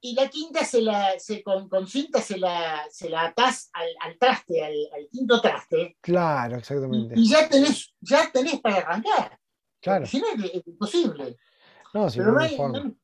y 0.00 0.14
la 0.14 0.28
quinta 0.28 0.64
se 0.64 0.82
la, 0.82 1.18
se, 1.18 1.42
con, 1.42 1.68
con 1.68 1.86
cinta 1.86 2.20
se 2.20 2.36
la, 2.38 2.86
se 2.90 3.08
la 3.08 3.24
atás 3.26 3.70
al, 3.72 3.88
al 4.02 4.18
traste, 4.18 4.62
al, 4.62 4.74
al 4.94 5.08
quinto 5.08 5.40
traste, 5.40 5.96
Claro, 6.00 6.56
y, 6.56 6.58
exactamente. 6.58 7.14
y 7.16 7.28
ya, 7.28 7.48
tenés, 7.48 7.94
ya 8.00 8.30
tenés 8.30 8.60
para 8.60 8.76
arrancar. 8.76 9.38
Claro. 9.80 10.06
Si 10.06 10.18
no, 10.20 10.26
es, 10.28 10.62
imposible. 10.66 11.38
No, 11.94 12.08
si 12.10 12.18
Pero 12.18 12.32
no 12.32 12.36
no 12.38 12.44
hay 12.44 12.50
hay, 12.50 12.56
forma. 12.56 12.78
no- 12.80 12.96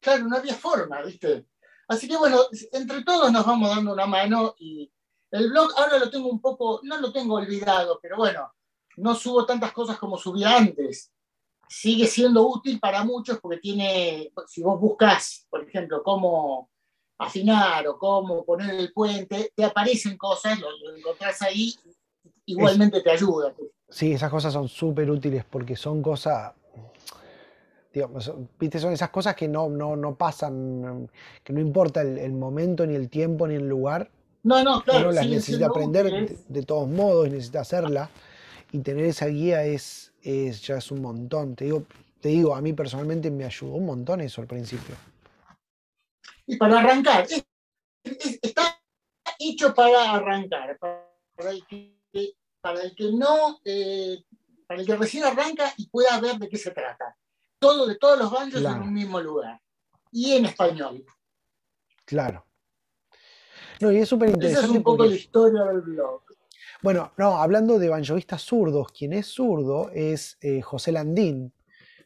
claro, 0.00 0.24
no 0.26 0.36
había 0.36 0.54
forma, 0.54 1.02
¿viste? 1.02 1.46
Así 1.88 2.06
que 2.08 2.16
bueno, 2.16 2.38
entre 2.72 3.02
todos 3.02 3.32
nos 3.32 3.44
vamos 3.44 3.68
dando 3.68 3.92
una 3.92 4.06
mano 4.06 4.54
y 4.58 4.90
el 5.32 5.50
blog 5.50 5.72
ahora 5.76 5.98
lo 5.98 6.10
tengo 6.10 6.28
un 6.28 6.40
poco, 6.40 6.80
no 6.84 6.98
lo 6.98 7.12
tengo 7.12 7.34
olvidado, 7.34 7.98
pero 8.00 8.16
bueno, 8.16 8.52
no 8.96 9.14
subo 9.16 9.44
tantas 9.46 9.72
cosas 9.72 9.98
como 9.98 10.16
subía 10.16 10.56
antes. 10.56 11.12
Sigue 11.72 12.08
siendo 12.08 12.48
útil 12.48 12.80
para 12.80 13.04
muchos 13.04 13.38
porque 13.40 13.58
tiene, 13.58 14.32
si 14.48 14.60
vos 14.60 14.80
buscas, 14.80 15.46
por 15.48 15.62
ejemplo, 15.62 16.02
cómo 16.02 16.68
afinar 17.16 17.86
o 17.86 17.96
cómo 17.96 18.44
poner 18.44 18.74
el 18.74 18.92
puente, 18.92 19.52
te 19.54 19.62
aparecen 19.64 20.16
cosas, 20.18 20.58
lo, 20.58 20.68
lo 20.68 20.96
encontrás 20.96 21.40
ahí, 21.42 21.72
igualmente 22.46 23.00
te 23.02 23.10
ayuda. 23.12 23.54
Sí, 23.88 24.12
esas 24.12 24.30
cosas 24.30 24.52
son 24.52 24.66
súper 24.68 25.08
útiles 25.10 25.44
porque 25.48 25.76
son 25.76 26.02
cosas, 26.02 26.52
digamos, 27.92 28.32
viste, 28.58 28.80
son 28.80 28.92
esas 28.92 29.10
cosas 29.10 29.36
que 29.36 29.46
no, 29.46 29.68
no, 29.68 29.94
no 29.94 30.16
pasan, 30.16 31.08
que 31.44 31.52
no 31.52 31.60
importa 31.60 32.02
el, 32.02 32.18
el 32.18 32.32
momento, 32.32 32.84
ni 32.84 32.96
el 32.96 33.08
tiempo, 33.08 33.46
ni 33.46 33.54
el 33.54 33.68
lugar, 33.68 34.10
No, 34.42 34.64
no, 34.64 34.82
claro, 34.82 35.00
uno 35.00 35.12
las 35.12 35.26
necesita 35.26 35.66
aprender 35.66 36.06
útiles. 36.06 36.44
de 36.48 36.62
todos 36.64 36.88
modos 36.88 37.28
y 37.28 37.30
necesita 37.30 37.60
hacerla. 37.60 38.10
Y 38.72 38.80
tener 38.80 39.04
esa 39.06 39.26
guía 39.26 39.64
es, 39.64 40.12
es, 40.22 40.62
ya 40.62 40.76
es 40.76 40.90
un 40.90 41.02
montón. 41.02 41.56
Te 41.56 41.64
digo, 41.66 41.84
te 42.20 42.28
digo, 42.28 42.54
a 42.54 42.60
mí 42.60 42.72
personalmente 42.72 43.30
me 43.30 43.44
ayudó 43.44 43.72
un 43.74 43.86
montón 43.86 44.20
eso 44.20 44.40
al 44.40 44.46
principio. 44.46 44.94
Y 46.46 46.56
para 46.56 46.80
arrancar, 46.80 47.24
es- 47.24 47.44
es- 48.04 48.38
está 48.42 48.80
hecho 49.38 49.74
para 49.74 50.12
arrancar, 50.14 50.78
para 50.78 51.50
el 51.50 51.66
que, 51.66 51.96
para 52.60 52.82
el 52.82 52.94
que 52.94 53.10
no, 53.12 53.60
eh, 53.64 54.22
para 54.66 54.80
el 54.80 54.86
que 54.86 54.96
recién 54.96 55.24
arranca 55.24 55.72
y 55.76 55.88
pueda 55.88 56.20
ver 56.20 56.36
de 56.38 56.48
qué 56.48 56.56
se 56.58 56.70
trata. 56.70 57.16
Todo 57.58 57.86
de 57.86 57.96
todos 57.96 58.18
los 58.18 58.30
Claro. 58.30 58.76
en 58.76 58.82
un 58.88 58.94
mismo 58.94 59.20
lugar. 59.20 59.60
Y 60.12 60.32
en 60.32 60.46
español. 60.46 61.04
Claro. 62.04 62.44
No, 63.80 63.90
y 63.92 63.98
es 63.98 64.08
súper 64.08 64.28
Esa 64.30 64.38
es 64.38 64.44
interesante 64.44 64.78
un 64.78 64.82
poco 64.84 64.96
porque 64.98 65.10
la 65.10 65.16
historia 65.16 65.64
del 65.64 65.80
blog. 65.80 66.22
Bueno, 66.82 67.12
no, 67.18 67.36
hablando 67.36 67.78
de 67.78 67.88
banjoistas 67.88 68.42
zurdos, 68.42 68.90
quien 68.92 69.12
es 69.12 69.26
zurdo 69.26 69.90
es 69.92 70.38
eh, 70.40 70.62
José 70.62 70.92
Landín, 70.92 71.52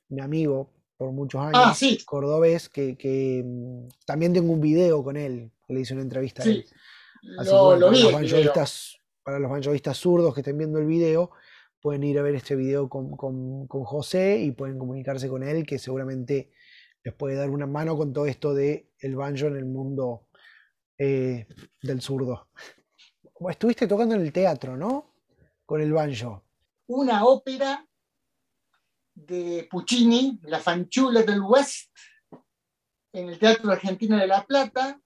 mi 0.09 0.21
amigo 0.21 0.71
por 0.97 1.13
muchos 1.13 1.41
años, 1.41 1.55
Ah, 1.55 1.75
sí, 1.75 1.99
cordobés, 2.05 2.69
que, 2.69 2.97
que, 2.97 3.43
mm, 3.45 3.89
también 4.07 4.33
tengo 4.33 4.53
un 4.53 4.61
video 4.61 5.03
con 5.05 5.17
él, 5.17 5.51
que 5.67 5.75
le 5.75 5.81
hice 5.81 5.95
una 5.95 6.03
entrevista 6.03 6.43
a 6.43 6.47
sí. 6.47 6.51
él. 6.53 6.65
Así 7.39 7.51
que 7.51 7.57
Lo, 7.57 7.65
bueno, 7.67 7.81
lo 7.81 7.87
para, 7.87 7.97
vi 7.97 8.03
los 8.03 8.13
banjoistas, 8.13 8.97
para 9.23 9.39
los 9.39 9.51
banjoistas 9.51 9.97
zurdos 9.97 10.35
que 10.35 10.41
estén 10.41 10.59
viendo 10.59 10.79
el 10.79 10.87
video, 10.87 11.31
pueden 11.81 12.03
ir 12.05 12.19
a 12.19 12.23
ver 12.23 12.35
este 12.35 12.57
video 12.57 12.89
con, 12.89 13.17
con- 13.17 13.67
con 13.67 13.85
José 13.85 14.39
y 14.41 14.53
pueden 14.53 14.79
comunicarse 14.79 15.29
con 15.29 15.43
él, 15.43 15.65
que 15.67 15.79
seguramente 15.79 16.51
les 17.03 17.15
puede 17.15 17.35
dar 17.37 17.51
una 17.51 17.67
mano 17.67 17.97
con 17.97 18.13
todo 18.13 18.27
esto 18.27 18.55
de 18.55 18.89
el 18.99 19.15
banjo 19.17 19.47
en 19.47 19.57
el 19.57 19.67
mundo 19.67 20.29
eh, 20.99 21.47
del 21.83 22.01
zurdo. 22.01 22.49
Estuviste 23.51 23.87
tocando 23.87 24.15
en 24.15 24.23
el 24.23 24.33
teatro, 24.33 24.77
¿no? 24.77 25.07
Con 25.67 25.81
el 25.81 25.93
banjo. 25.93 26.43
Una 26.87 27.25
ópera 27.25 27.87
de 29.15 29.67
Puccini, 29.71 30.39
La 30.45 30.61
Fanchula 30.61 31.23
del 31.23 31.41
West, 31.41 31.91
en 33.13 33.29
el 33.29 33.39
Teatro 33.39 33.71
Argentino 33.71 34.17
de 34.17 34.27
La 34.27 34.45
Plata, 34.45 35.01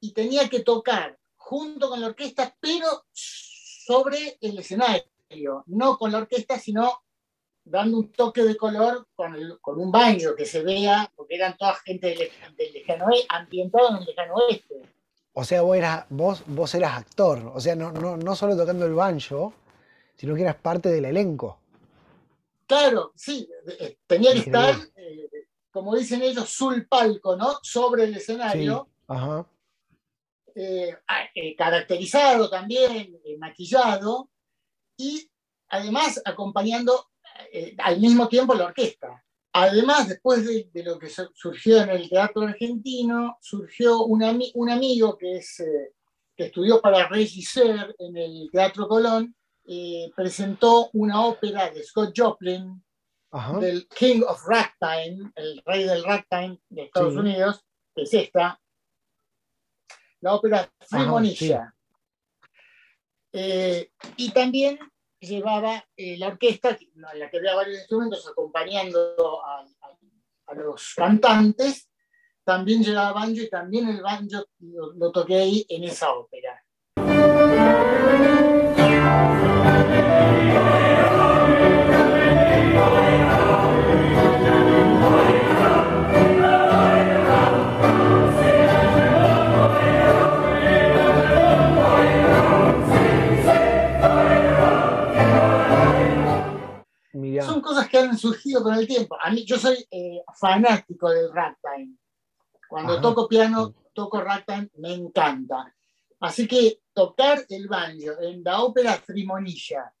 y 0.00 0.12
tenía 0.12 0.48
que 0.48 0.60
tocar 0.60 1.18
junto 1.36 1.88
con 1.88 2.00
la 2.00 2.08
orquesta, 2.08 2.56
pero 2.60 2.86
sobre 3.12 4.38
el 4.40 4.58
escenario, 4.58 5.64
no 5.66 5.98
con 5.98 6.12
la 6.12 6.18
orquesta, 6.18 6.58
sino 6.58 7.02
dando 7.64 7.98
un 7.98 8.12
toque 8.12 8.42
de 8.44 8.56
color 8.56 9.08
con, 9.14 9.34
el- 9.34 9.58
con 9.60 9.78
un 9.80 9.90
baño 9.90 10.34
que 10.36 10.46
se 10.46 10.62
vea, 10.62 11.10
porque 11.16 11.34
eran 11.34 11.56
toda 11.56 11.74
gente 11.74 12.08
del, 12.08 12.30
del 12.56 12.72
lejano 12.72 13.06
oeste, 13.06 13.26
ambientado 13.30 13.90
en 13.90 13.96
el 13.96 14.04
lejano 14.04 14.34
oeste. 14.34 14.74
O 15.40 15.44
sea, 15.44 15.62
vos 15.62 15.76
eras, 15.76 16.04
vos, 16.10 16.42
vos 16.48 16.74
eras 16.74 16.96
actor. 16.98 17.52
O 17.54 17.60
sea, 17.60 17.76
no, 17.76 17.92
no, 17.92 18.16
no 18.16 18.34
solo 18.34 18.56
tocando 18.56 18.86
el 18.86 18.94
banjo, 18.94 19.54
sino 20.16 20.34
que 20.34 20.42
eras 20.42 20.56
parte 20.56 20.88
del 20.88 21.04
elenco. 21.04 21.60
Claro, 22.66 23.12
sí, 23.14 23.48
eh, 23.78 23.98
tenía 24.04 24.32
que 24.32 24.40
estar, 24.40 24.74
eh, 24.96 25.28
como 25.70 25.94
dicen 25.94 26.22
ellos, 26.22 26.50
sul 26.50 26.88
palco, 26.88 27.36
¿no? 27.36 27.60
Sobre 27.62 28.02
el 28.02 28.14
Sí. 28.14 28.18
escenario. 28.18 28.88
Ajá. 29.06 29.46
eh, 30.56 30.92
a- 31.06 31.28
eh, 31.36 31.54
caracterizado 31.54 32.50
también, 32.50 33.16
eh, 33.24 33.36
maquillado, 33.38 34.28
y 34.96 35.30
además 35.68 36.20
acompañando 36.24 37.10
eh, 37.52 37.76
al 37.78 38.00
mismo 38.00 38.26
tiempo 38.26 38.54
la 38.54 38.64
orquesta. 38.64 39.24
Además, 39.60 40.08
después 40.08 40.46
de, 40.46 40.70
de 40.72 40.82
lo 40.84 40.98
que 40.98 41.08
su- 41.08 41.30
surgió 41.34 41.82
en 41.82 41.90
el 41.90 42.08
teatro 42.08 42.42
argentino, 42.42 43.38
surgió 43.40 44.04
un, 44.04 44.20
ami- 44.20 44.52
un 44.54 44.70
amigo 44.70 45.16
que, 45.18 45.38
es, 45.38 45.58
eh, 45.60 45.94
que 46.36 46.44
estudió 46.46 46.80
para 46.80 47.08
regisseur 47.08 47.94
en 47.98 48.16
el 48.16 48.48
Teatro 48.52 48.86
Colón, 48.86 49.34
eh, 49.66 50.10
presentó 50.14 50.90
una 50.92 51.24
ópera 51.26 51.70
de 51.70 51.82
Scott 51.82 52.12
Joplin, 52.16 52.82
Ajá. 53.32 53.58
del 53.58 53.88
King 53.88 54.22
of 54.26 54.40
Ragtime, 54.46 55.32
el 55.34 55.60
rey 55.66 55.84
del 55.84 56.04
ragtime 56.04 56.58
de 56.68 56.84
Estados 56.84 57.14
Sí. 57.14 57.18
Unidos, 57.18 57.64
que 57.94 58.02
es 58.02 58.14
esta, 58.14 58.60
la 60.20 60.34
ópera 60.34 60.70
Frimonilla. 60.88 61.74
Eh, 63.32 63.90
y 64.16 64.30
también 64.30 64.78
llevaba 65.20 65.84
eh, 65.96 66.16
la 66.18 66.28
orquesta, 66.28 66.70
en 66.70 67.18
la 67.18 67.30
que 67.30 67.38
había 67.38 67.54
varios 67.54 67.78
instrumentos 67.78 68.26
acompañando 68.28 69.44
a, 69.44 69.60
a- 69.60 69.98
a 70.46 70.54
los 70.54 70.94
cantantes, 70.94 71.90
también 72.44 72.82
llevaba 72.82 73.12
banjo 73.12 73.42
y 73.42 73.50
también 73.50 73.88
el 73.88 74.00
banjo 74.00 74.46
lo, 74.60 74.92
lo 74.94 75.12
toqué 75.12 75.36
ahí 75.36 75.66
en 75.68 75.84
esa 75.84 76.12
ópera. 76.14 76.64
El 98.78 98.86
tiempo. 98.86 99.16
A 99.20 99.30
mí, 99.30 99.44
yo 99.44 99.58
soy 99.58 99.84
eh, 99.90 100.22
fanático 100.38 101.10
del 101.10 101.32
ragtime. 101.32 101.96
Cuando 102.68 102.94
Ajá. 102.94 103.02
toco 103.02 103.28
piano, 103.28 103.74
toco 103.94 104.20
ragtime, 104.20 104.68
me 104.76 104.92
encanta. 104.94 105.74
Así 106.20 106.46
que 106.48 106.80
tocar 106.92 107.44
el 107.48 107.68
banjo 107.68 108.20
en 108.20 108.42
la 108.44 108.62
ópera 108.62 108.94
Frimonilla, 108.94 109.92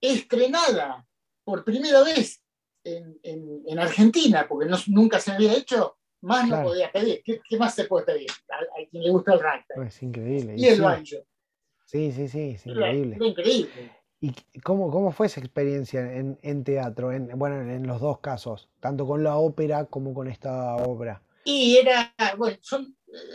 estrenada 0.00 1.06
por 1.44 1.64
primera 1.64 2.02
vez 2.02 2.42
en, 2.84 3.18
en- 3.22 3.62
en 3.66 3.78
Argentina, 3.78 4.46
porque 4.48 4.68
no- 4.68 4.78
nunca 4.88 5.20
se 5.20 5.32
había 5.32 5.52
hecho, 5.54 5.96
Más 6.24 6.46
no 6.48 6.62
podía 6.62 6.90
pedir. 6.92 7.20
¿Qué, 7.24 7.40
más 7.58 7.74
se 7.74 7.84
puede 7.86 8.06
pedir 8.06 8.30
a, 8.48 8.88
quien 8.88 9.02
le 9.02 9.10
gusta 9.10 9.34
el 9.34 9.40
ragtime? 9.40 9.88
Es 9.88 10.00
increíble. 10.04 10.54
Y, 10.56 10.66
el 10.68 10.80
banjo. 10.80 11.16
Sí, 11.84 12.12
sí, 12.12 12.28
sí, 12.28 12.50
es 12.50 12.64
increíble. 12.64 13.16
Es 13.16 13.22
increíble. 13.22 13.92
¿Y 14.22 14.32
cómo, 14.60 14.88
cómo 14.92 15.10
fue 15.10 15.26
esa 15.26 15.40
experiencia 15.40 16.00
en, 16.00 16.62
teatro? 16.62 17.10
En, 17.10 17.36
bueno, 17.36 17.60
en 17.60 17.84
los 17.88 18.00
dos 18.00 18.20
casos, 18.20 18.68
tanto 18.78 19.04
con 19.04 19.24
la 19.24 19.36
ópera 19.36 19.86
como 19.86 20.14
con 20.14 20.28
esta 20.28 20.76
obra. 20.76 21.20
Y 21.44 21.76
era, 21.76 22.14
bueno, 22.38 22.56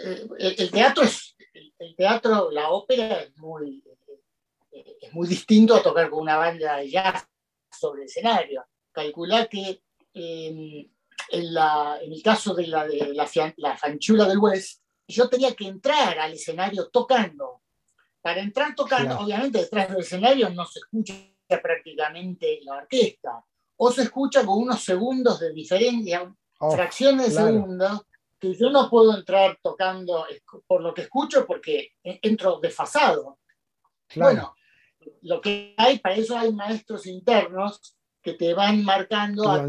eh, 0.05 0.55
el, 0.57 0.71
teatro 0.71 1.03
es, 1.03 1.35
el, 1.77 1.93
teatro, 1.97 2.51
la 2.51 2.69
ópera 2.69 3.19
es 3.19 3.37
muy, 3.37 3.83
eh, 4.71 4.97
es 5.01 5.13
muy 5.13 5.27
distinto 5.27 5.75
a 5.75 5.83
tocar 5.83 6.09
con 6.09 6.21
una 6.21 6.37
banda 6.37 6.77
de 6.77 6.89
jazz 6.89 7.27
sobre 7.69 8.03
el 8.03 8.07
escenario. 8.07 8.65
Calcular 8.93 9.49
que 9.49 9.81
em, 10.13 10.89
en, 11.31 11.53
la, 11.53 11.99
en, 12.01 12.13
el 12.13 12.23
caso 12.23 12.53
de 12.53 12.65
la, 12.65 12.87
de 12.87 13.13
la, 13.13 13.29
la 13.57 13.75
fanchula 13.75 14.23
del 14.23 14.39
West, 14.39 14.81
yo 15.05 15.27
tenía 15.27 15.53
que 15.53 15.67
entrar 15.67 16.17
al 16.17 16.31
escenario 16.31 16.87
tocando 16.87 17.61
para 18.27 18.41
entrar 18.41 18.75
tocando, 18.75 19.19
obviamente 19.19 19.59
detrás 19.59 19.87
del 19.87 20.01
escenario 20.01 20.49
no 20.49 20.65
se 20.65 20.79
escucha 20.79 21.13
prácticamente 21.63 22.59
la 22.61 22.75
orquesta, 22.75 23.41
o 23.77 23.89
se 23.89 24.01
escucha 24.01 24.45
con 24.45 24.63
unos 24.63 24.83
segundos 24.83 25.39
de 25.39 25.53
diferencia, 25.53 26.29
oh, 26.59 26.71
fracciones 26.71 27.33
de 27.33 27.41
segundos, 27.41 28.01
que 28.37 28.53
yo 28.53 28.69
no 28.69 28.89
puedo 28.89 29.17
entrar 29.17 29.57
tocando 29.63 30.25
por 30.67 30.81
lo 30.81 30.93
que 30.93 31.03
escucho 31.03 31.47
porque 31.47 31.91
entro 32.03 32.59
desfasado. 32.59 33.39
Bueno, 34.13 34.53
lo 35.21 35.39
que 35.39 35.73
hay, 35.77 35.99
para 35.99 36.15
eso 36.15 36.37
hay 36.37 36.51
maestros 36.51 37.07
internos 37.07 37.95
que 38.21 38.33
te 38.33 38.53
van 38.53 38.83
marcando, 38.83 39.65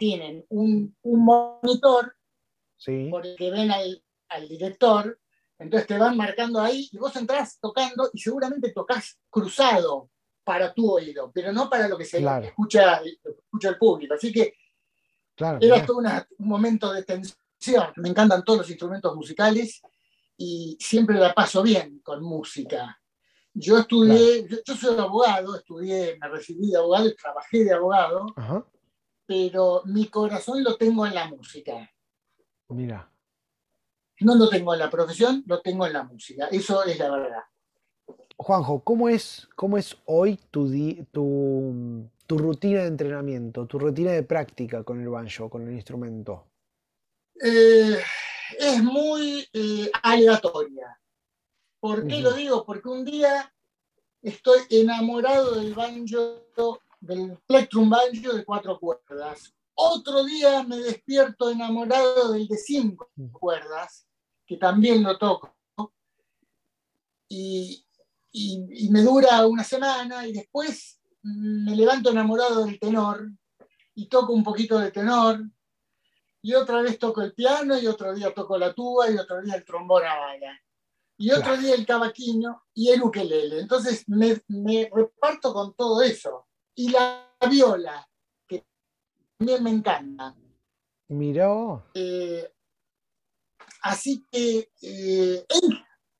tienen 0.00 0.44
un, 0.48 0.96
monitor 1.04 2.16
por 3.08 3.24
el 3.24 3.36
que 3.36 3.52
ven 3.52 3.70
al, 3.70 4.02
al 4.30 4.48
director 4.48 5.19
entonces 5.60 5.86
te 5.86 5.98
van 5.98 6.16
marcando 6.16 6.58
ahí 6.58 6.88
y 6.90 6.96
vos 6.96 7.14
entrás 7.16 7.58
tocando 7.60 8.08
y 8.14 8.18
seguramente 8.18 8.72
tocas 8.72 9.18
cruzado 9.28 10.08
para 10.42 10.72
tu 10.72 10.90
oído, 10.90 11.30
pero 11.34 11.52
no 11.52 11.68
para 11.68 11.86
lo 11.86 11.98
que 11.98 12.06
se 12.06 12.18
escucha, 12.18 13.02
escucha 13.04 13.68
el 13.68 13.76
público. 13.76 14.14
Así 14.14 14.32
que 14.32 14.54
era 15.60 15.84
todo 15.84 15.98
un 15.98 16.48
momento 16.48 16.90
de 16.92 17.02
tensión. 17.02 17.92
Me 17.96 18.08
encantan 18.08 18.42
todos 18.42 18.60
los 18.60 18.70
instrumentos 18.70 19.14
musicales 19.14 19.82
y 20.38 20.78
siempre 20.80 21.16
la 21.16 21.34
paso 21.34 21.62
bien 21.62 22.00
con 22.00 22.22
música. 22.22 22.98
Yo 23.52 23.78
estudié, 23.78 24.48
yo, 24.48 24.74
soy 24.74 24.98
abogado, 24.98 25.56
estudié, 25.56 26.16
me 26.18 26.28
recibí 26.28 26.70
de 26.70 26.78
abogado 26.78 27.06
y 27.06 27.16
trabajé 27.16 27.64
de 27.64 27.74
abogado, 27.74 28.26
pero 29.26 29.82
mi 29.84 30.06
corazón 30.06 30.64
lo 30.64 30.76
tengo 30.76 31.06
en 31.06 31.14
la 31.14 31.28
música. 31.28 31.90
Mira. 32.68 33.12
No 34.20 34.34
lo 34.34 34.48
tengo 34.48 34.74
en 34.74 34.80
la 34.80 34.90
profesión, 34.90 35.42
lo 35.46 35.60
tengo 35.62 35.86
en 35.86 35.94
la 35.94 36.04
música. 36.04 36.46
Eso 36.48 36.84
es 36.84 36.98
la 36.98 37.10
verdad. 37.10 37.42
Juanjo, 38.36 38.80
¿cómo 38.80 39.08
es, 39.08 39.48
cómo 39.56 39.78
es 39.78 39.96
hoy 40.06 40.38
tu, 40.50 40.66
tu, 41.12 42.38
rutina 42.38 42.80
de 42.80 42.86
entrenamiento, 42.86 43.66
tu 43.66 43.78
rutina 43.78 44.12
de 44.12 44.22
práctica 44.22 44.82
con 44.82 45.00
el 45.00 45.08
banjo, 45.08 45.48
con 45.48 45.66
el 45.66 45.74
instrumento? 45.74 46.46
Eh, 47.42 47.98
es 48.58 48.82
muy 48.82 49.48
eh, 49.52 49.90
aleatoria. 50.02 50.98
¿Por 51.80 52.06
qué 52.06 52.20
lo 52.20 52.32
digo? 52.32 52.64
Porque 52.64 52.88
un 52.88 53.04
día 53.06 53.52
estoy 54.22 54.60
enamorado 54.68 55.54
del 55.54 55.74
banjo, 55.74 56.80
del 57.00 57.38
plectrum 57.46 57.88
banjo 57.88 58.34
de 58.34 58.44
cuatro 58.44 58.78
cuerdas. 58.78 59.54
Otro 59.74 60.24
día 60.24 60.62
me 60.62 60.76
despierto 60.76 61.50
enamorado 61.50 62.32
del 62.32 62.46
de 62.46 62.58
cinco 62.58 63.10
cuerdas 63.32 64.06
que 64.50 64.56
también 64.56 65.04
lo 65.04 65.16
toco, 65.16 65.54
y, 67.28 67.86
me 68.90 69.00
dura 69.02 69.46
una 69.46 69.62
semana 69.62 70.26
y 70.26 70.32
después 70.32 71.00
me 71.22 71.76
levanto 71.76 72.10
enamorado 72.10 72.64
del 72.64 72.80
tenor 72.80 73.30
y 73.94 74.08
toco 74.08 74.32
un 74.32 74.42
poquito 74.42 74.76
de 74.80 74.90
tenor 74.90 75.40
y 76.42 76.54
otra 76.54 76.82
vez 76.82 76.98
toco 76.98 77.22
el 77.22 77.32
piano 77.32 77.78
y 77.78 77.86
otro 77.86 78.12
día 78.12 78.34
toco 78.34 78.58
la 78.58 78.74
tuba 78.74 79.08
y 79.08 79.18
otro 79.18 79.40
día 79.40 79.54
el 79.54 79.64
trombón 79.64 80.02
a 80.04 80.16
bala 80.16 80.60
y 81.16 81.30
otro 81.30 81.56
día 81.56 81.76
el 81.76 81.86
cavaquinho 81.86 82.64
y 82.74 82.88
el 82.88 83.02
ukelele. 83.04 83.60
Entonces 83.60 84.08
me, 84.08 84.42
reparto 84.92 85.52
con 85.52 85.74
todo 85.74 86.02
eso. 86.02 86.48
Y 86.74 86.90
la 86.90 87.36
viola, 87.48 88.08
que 88.48 88.64
también 89.36 89.62
me 89.62 89.70
encanta. 89.70 90.34
Miró. 91.08 91.84
Eh, 91.94 92.50
Así 93.82 94.26
que, 94.30 94.70
eh, 94.82 95.44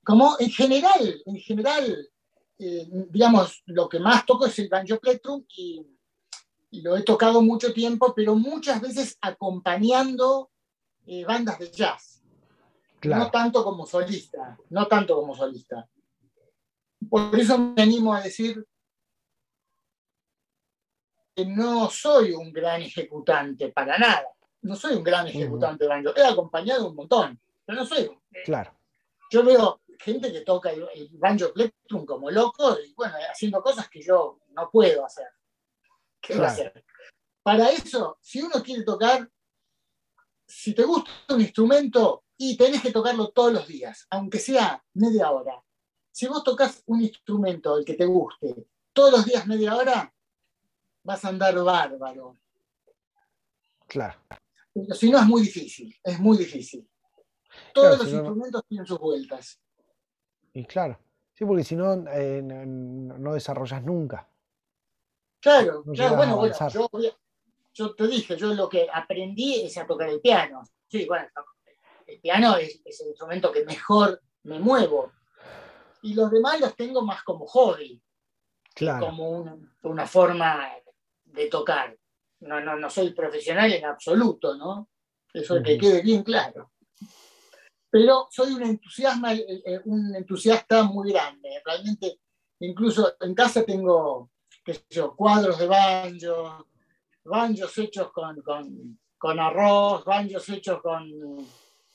como 0.03 0.35
en 0.39 0.49
general, 0.49 1.21
en 1.25 1.35
general, 1.37 2.09
eh, 2.57 2.87
digamos, 3.09 3.63
lo 3.65 3.89
que 3.89 3.99
más 3.99 4.25
toco 4.25 4.45
es 4.45 4.57
el 4.59 4.69
banjo 4.69 4.99
plectrum 4.99 5.43
y, 5.55 5.85
lo 6.73 6.95
he 6.95 7.03
tocado 7.03 7.41
mucho 7.41 7.73
tiempo, 7.73 8.13
pero 8.15 8.33
muchas 8.33 8.79
veces 8.79 9.17
acompañando 9.19 10.51
eh, 11.05 11.25
bandas 11.25 11.59
de 11.59 11.69
jazz. 11.69 12.23
No 13.03 13.29
tanto 13.29 13.61
como 13.61 13.85
solista, 13.85 14.57
no 14.69 14.87
tanto 14.87 15.15
como 15.15 15.35
solista. 15.35 15.89
Por 17.09 17.37
eso 17.37 17.57
me 17.57 17.81
animo 17.81 18.13
a 18.13 18.21
decir 18.21 18.65
que 21.35 21.45
no 21.45 21.89
soy 21.89 22.31
un 22.31 22.53
gran 22.53 22.81
ejecutante, 22.81 23.69
para 23.69 23.97
nada. 23.97 24.27
No 24.61 24.75
soy 24.75 24.95
un 24.95 25.03
gran 25.03 25.27
ejecutante 25.27 25.85
de 25.85 25.89
banjo. 25.89 26.15
He 26.15 26.25
acompañado 26.25 26.87
un 26.87 26.95
montón 26.95 27.39
no 27.73 27.85
soy. 27.85 28.11
Claro. 28.45 28.73
Yo 29.29 29.43
veo 29.43 29.81
gente 29.99 30.31
que 30.31 30.41
toca 30.41 30.71
el, 30.71 31.09
banjo 31.13 31.53
plectrum 31.53 32.05
como 32.05 32.31
loco 32.31 32.77
y 32.79 32.93
bueno, 32.93 33.15
haciendo 33.29 33.61
cosas 33.61 33.89
que 33.89 34.01
yo 34.01 34.39
no 34.49 34.69
puedo 34.69 35.05
hacer. 35.05 35.27
¿Qué 36.19 36.37
va 36.37 36.47
a 36.47 36.51
hacer? 36.51 36.85
Para 37.43 37.69
eso, 37.69 38.17
si 38.21 38.41
uno 38.41 38.61
quiere 38.63 38.83
tocar, 38.83 39.29
si 40.45 40.73
te 40.73 40.83
gusta 40.83 41.11
un 41.29 41.41
instrumento 41.41 42.25
y 42.37 42.57
tenés 42.57 42.81
que 42.81 42.91
tocarlo 42.91 43.29
todos 43.29 43.53
los 43.53 43.67
días, 43.67 44.05
aunque 44.09 44.39
sea 44.39 44.83
media 44.93 45.31
hora. 45.31 45.61
Si 46.11 46.27
vos 46.27 46.43
tocas 46.43 46.83
un 46.87 47.01
instrumento, 47.01 47.77
el 47.77 47.85
que 47.85 47.93
te 47.93 48.05
guste, 48.05 48.67
todos 48.93 49.11
los 49.11 49.25
días 49.25 49.47
media 49.47 49.75
hora, 49.75 50.13
vas 51.03 51.23
a 51.23 51.29
andar 51.29 51.55
bárbaro. 51.63 52.35
Claro. 53.87 54.19
Pero 54.73 54.95
si 54.95 55.09
no 55.09 55.19
es 55.19 55.25
muy 55.25 55.41
difícil, 55.41 55.95
es 56.03 56.19
muy 56.19 56.37
difícil. 56.37 56.87
Todos 57.73 57.99
los 57.99 58.07
instrumentos 58.11 58.63
tienen 58.67 58.85
sus 58.85 58.99
vueltas. 58.99 59.59
Y 60.53 60.65
claro, 60.65 60.97
sí, 61.33 61.45
porque 61.45 61.63
si 61.63 61.75
no, 61.75 61.93
eh, 62.09 62.41
no, 62.41 63.33
desarrollas 63.33 63.83
nunca. 63.83 64.27
Claro, 65.39 65.83
claro 65.83 66.15
bueno, 66.15 66.37
bueno, 66.37 66.55
yo, 67.73 67.95
te 67.95 68.07
dije, 68.07 68.37
yo 68.37 68.53
lo 68.53 68.69
que 68.69 68.87
aprendí 68.91 69.61
es 69.61 69.77
a 69.77 69.87
tocar 69.87 70.09
el 70.09 70.21
piano. 70.21 70.61
Sí, 70.87 71.05
bueno, 71.05 71.27
el 72.05 72.19
piano 72.19 72.57
es, 72.57 72.81
el 72.85 73.07
instrumento 73.07 73.51
que 73.51 73.65
mejor 73.65 74.21
me 74.43 74.59
muevo. 74.59 75.11
Y 76.03 76.13
los 76.13 76.31
demás 76.31 76.59
los 76.59 76.75
tengo 76.75 77.01
más 77.01 77.23
como 77.23 77.45
hobby, 77.45 78.01
claro. 78.73 79.07
como 79.07 79.59
una, 79.83 80.07
forma 80.07 80.67
de 81.25 81.47
tocar. 81.47 81.97
No, 82.41 82.59
no, 82.59 82.75
no 82.75 82.89
soy 82.89 83.13
profesional 83.13 83.71
en 83.71 83.85
absoluto, 83.85 84.55
¿no? 84.55 84.89
Eso 85.33 85.57
es 85.57 85.63
que 85.63 85.77
quede 85.77 86.01
bien 86.01 86.23
claro 86.23 86.71
pero 87.93 88.29
soy 88.31 88.53
un, 88.53 88.63
entusiasma, 88.63 89.33
eh, 89.33 89.63
eh, 89.65 89.81
un 89.83 90.15
entusiasta 90.15 90.83
muy 90.83 91.11
grande. 91.11 91.61
Realmente, 91.65 92.21
incluso 92.61 93.15
en 93.19 93.35
casa 93.35 93.65
tengo 93.65 94.31
qué 94.63 94.73
sé 94.73 94.85
yo, 94.89 95.15
cuadros 95.15 95.57
de 95.57 95.67
banjo, 95.67 96.67
banjos 97.23 97.77
hechos 97.77 98.11
con, 98.11 98.41
con, 98.41 98.99
con 99.17 99.39
arroz, 99.39 100.05
banjos 100.05 100.47
hechos 100.49 100.81
con, 100.81 101.09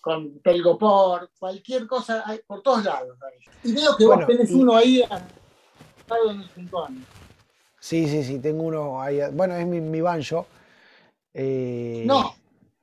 con 0.00 0.38
pelgopor, 0.40 1.30
cualquier 1.38 1.86
cosa, 1.86 2.22
hay, 2.26 2.40
por 2.46 2.62
todos 2.62 2.84
lados. 2.84 3.16
Y 3.64 3.72
veo 3.72 3.96
que 3.96 4.06
vos 4.06 4.26
tenés 4.26 4.50
uno 4.50 4.76
ahí 4.76 5.02
en 5.02 6.40
el 6.40 6.48
rincón. 6.50 7.06
Sí, 7.86 8.08
sí, 8.08 8.24
sí, 8.24 8.40
tengo 8.40 8.64
uno 8.64 9.00
ahí. 9.00 9.20
Bueno, 9.32 9.54
es 9.54 9.64
mi, 9.64 9.80
mi 9.80 10.00
banjo. 10.00 10.48
Eh... 11.32 12.02
No, 12.04 12.34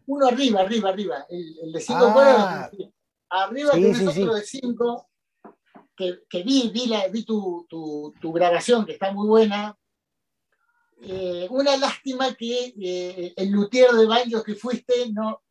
uno 0.05 0.27
arriba, 0.27 0.61
arriba, 0.61 0.91
arriba. 0.91 1.25
El, 1.29 1.73
de 1.73 1.81
cinco 1.81 2.13
ah, 2.15 2.71
Arriba 3.29 3.71
tenés 3.71 4.07
otro 4.07 4.35
de 4.35 4.43
5 4.43 5.09
que, 5.97 6.43
vi, 6.43 6.71
vi, 7.11 7.25
tu, 7.25 8.13
grabación, 8.33 8.85
que 8.85 8.93
está 8.93 9.11
muy 9.11 9.27
buena. 9.27 9.77
Eh, 11.01 11.47
una 11.49 11.75
lástima 11.75 12.33
que 12.35 12.73
eh, 12.81 13.33
el 13.35 13.49
luthier 13.49 13.91
de 13.91 14.05
banjos 14.05 14.41
que 14.45 14.55
fuiste 14.55 15.11
no, 15.11 15.43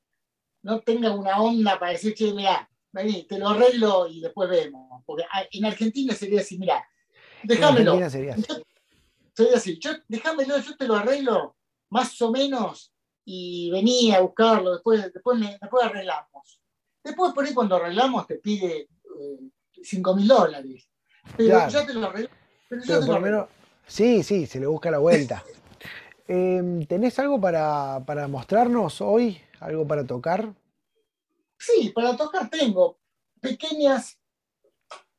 no 0.63 0.81
tenga 0.81 1.15
una 1.15 1.43
onda 1.43 1.79
para 1.79 1.93
decir, 1.93 2.15
che, 2.15 2.33
mira, 2.33 2.71
vení, 2.91 3.25
te 3.25 3.39
lo 3.39 3.51
arreglo 3.51 4.09
y 4.09 4.23
después 4.23 4.49
vemos. 4.49 5.03
Porque 5.05 5.25
ah, 5.31 5.45
en 5.51 5.67
Argentina 5.67 6.15
sería 6.15 6.41
así, 6.41 6.57
mira, 6.57 6.83
déjamelo. 7.43 8.09
Sería 8.09 8.33
así. 8.33 8.43
Yo, 8.49 8.63
sería 9.35 9.57
así, 9.57 9.78
yo, 9.78 9.91
déjamelo, 10.09 10.59
yo 10.59 10.76
te 10.76 10.87
lo 10.87 10.97
arreglo 10.97 11.57
más 11.91 12.20
o 12.22 12.30
menos 12.30 12.93
y 13.24 13.70
venía 13.70 14.16
a 14.16 14.20
buscarlo, 14.20 14.72
después, 14.72 15.12
después, 15.12 15.41
después 15.61 15.85
arreglamos. 15.85 16.61
Después 17.05 17.33
por 17.33 17.45
ahí 17.45 17.55
cuando 17.55 17.76
arreglamos 17.76 18.26
te 18.26 18.37
pide 18.37 18.89
5 19.83 20.11
eh, 20.11 20.14
mil 20.14 20.28
dólares. 20.28 20.89
Pero 21.37 21.68
ya 21.68 21.87
te 21.87 21.95
lo 21.95 22.07
arreglamos. 22.07 23.49
Sí, 23.87 24.22
sí, 24.22 24.47
se 24.47 24.61
le 24.61 24.66
busca 24.66 24.91
la 24.91 24.99
vuelta. 24.99 25.45
Em, 26.28 26.87
¿Tenés 26.87 27.18
algo 27.18 27.41
para, 27.41 28.01
para 28.07 28.28
mostrarnos 28.28 29.01
hoy? 29.01 29.39
¿Algo 29.59 29.87
para 29.87 30.07
tocar? 30.07 30.55
Sí, 31.59 31.91
para 31.95 32.16
tocar 32.16 32.49
tengo 32.49 32.99
pequeñas, 33.41 34.18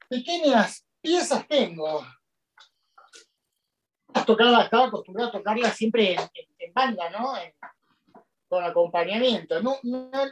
pequeñas 0.10 0.86
piezas 1.02 1.48
tengo. 1.48 2.04
Tocaba, 4.26 4.64
estaba 4.64 4.86
acostumbrado 4.86 5.30
a 5.30 5.34
tocarla 5.34 5.72
siempre 5.72 6.16
en, 6.16 6.74
banda, 6.74 7.10
¿no? 7.10 7.34
con 8.48 8.64
acompañamiento. 8.64 9.56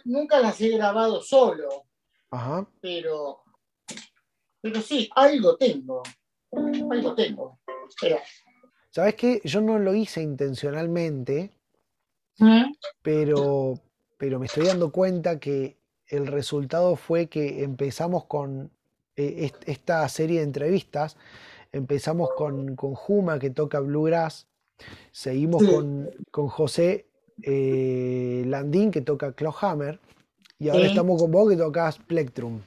nunca 0.06 0.40
las 0.40 0.62
he 0.62 0.70
grabado 0.70 1.22
solo. 1.22 1.86
Ajá. 2.30 2.68
Pero, 2.80 3.44
pero 4.62 4.82
sí, 4.82 5.10
algo 5.16 5.58
tengo. 5.58 6.04
Algo 6.52 7.16
tengo. 7.16 7.60
¿Sabes 8.90 9.16
qué? 9.16 9.42
Yo 9.44 9.62
no 9.62 9.80
lo 9.80 9.94
hice 9.94 10.22
intencionalmente, 10.22 11.52
¿Mm? 12.38 12.74
pero, 13.02 13.76
pero 14.18 14.40
me 14.40 14.46
estoy 14.46 14.68
dando 14.68 14.92
cuenta 14.92 15.40
que 15.40 15.78
el 16.08 16.28
resultado 16.28 16.96
fue 16.96 17.28
que 17.28 17.64
empezamos 17.64 18.26
con 18.26 18.70
eh, 19.16 19.52
esta 19.66 20.08
serie 20.10 20.40
de 20.40 20.46
entrevistas, 20.46 21.18
empezamos 21.72 22.30
con, 22.36 22.76
con 22.76 22.96
Juma 22.96 23.40
que 23.40 23.50
toca 23.50 23.80
Bluegrass, 23.80 24.48
seguimos 25.12 25.64
con, 25.64 26.10
con, 26.32 26.48
José 26.48 27.08
eh, 27.44 28.44
Landín 28.48 28.92
que 28.92 29.02
toca 29.02 29.34
Clawhammer 29.34 30.00
y 30.60 30.70
ahora 30.70 30.86
estamos 30.86 31.22
con 31.22 31.32
vos 31.32 31.50
que 31.50 31.58
tocas 31.58 31.98
Plectrum. 31.98 32.62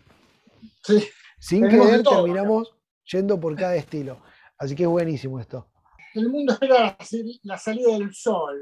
Sin 1.39 1.69
querer 1.69 2.03
terminamos 2.03 2.75
yendo 3.05 3.39
por 3.39 3.55
cada 3.57 3.77
estilo. 3.77 4.19
Así 4.59 4.75
que 4.75 4.85
es 4.85 4.89
buenísimo 4.89 5.39
esto. 5.41 5.69
El 6.15 6.29
mundo 6.29 6.53
espera 6.53 6.97
la 7.43 7.59
salida 7.59 7.93
del 7.93 8.15
sol. 8.15 8.59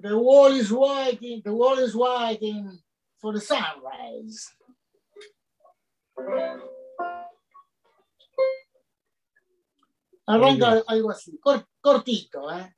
The 0.00 0.14
wall 0.14 0.56
is 0.56 0.70
waiting, 0.70 1.42
the 1.42 1.50
wall 1.50 1.78
is 1.78 1.94
waiting 1.94 2.80
for 3.18 3.32
the 3.32 3.40
sunrise. 3.40 4.46
Arranca 10.30 10.80
algo 10.86 11.10
así, 11.10 11.40
cortito, 11.80 12.52
¿eh? 12.52 12.76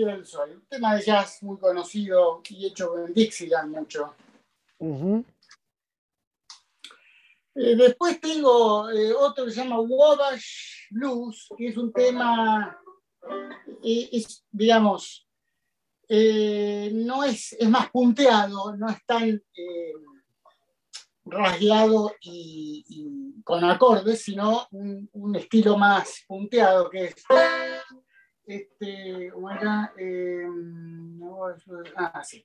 Del 0.00 0.26
sol. 0.26 0.50
Un 0.54 0.66
tema 0.66 0.96
de 0.96 1.02
jazz 1.02 1.42
muy 1.42 1.58
conocido 1.58 2.40
y 2.48 2.66
hecho 2.66 2.98
en 2.98 3.12
Dixieland 3.12 3.70
mucho. 3.70 4.14
Eh, 7.54 7.76
después 7.76 8.20
tengo 8.20 8.90
eh, 8.90 9.12
otro 9.12 9.44
que 9.44 9.50
se 9.50 9.62
llama 9.62 9.80
Wabash 9.80 10.88
Blues, 10.90 11.48
que 11.56 11.68
es 11.68 11.76
un 11.76 11.92
tema, 11.92 12.78
eh, 13.82 14.08
es, 14.12 14.44
digamos, 14.50 15.26
no 16.08 17.24
es, 17.24 17.52
es 17.52 17.68
más 17.70 17.90
punteado, 17.90 18.76
no 18.76 18.90
es 18.90 18.98
tan 19.06 19.42
rasgueado 21.24 22.12
y, 22.20 23.40
con 23.44 23.64
acordes, 23.64 24.22
sino 24.22 24.66
un, 24.72 25.08
un, 25.12 25.36
estilo 25.36 25.78
más 25.78 26.22
punteado 26.26 26.90
que 26.90 27.04
es 27.06 27.14
este, 28.46 29.30
¿cómo? 29.32 29.92
Eh, 29.96 30.46
no, 30.48 31.46
ah, 31.96 32.22
sí. 32.24 32.44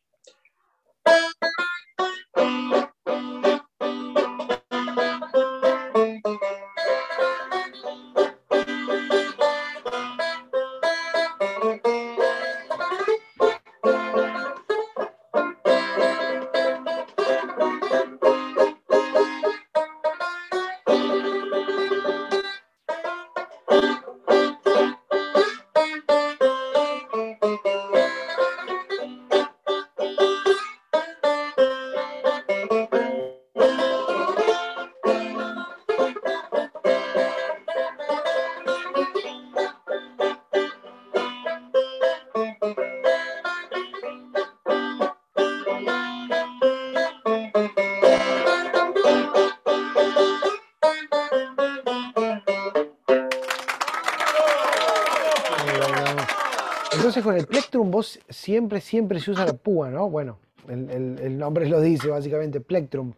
Siempre, 58.30 58.82
siempre 58.82 59.20
se 59.20 59.32
usa 59.32 59.46
la 59.46 59.54
púa, 59.54 59.90
¿no? 59.90 60.10
Bueno, 60.10 60.40
el, 60.68 61.38
nombre 61.38 61.68
lo 61.68 61.80
dice 61.82 62.10
básicamente, 62.10 62.60
plectrum. 62.60 63.14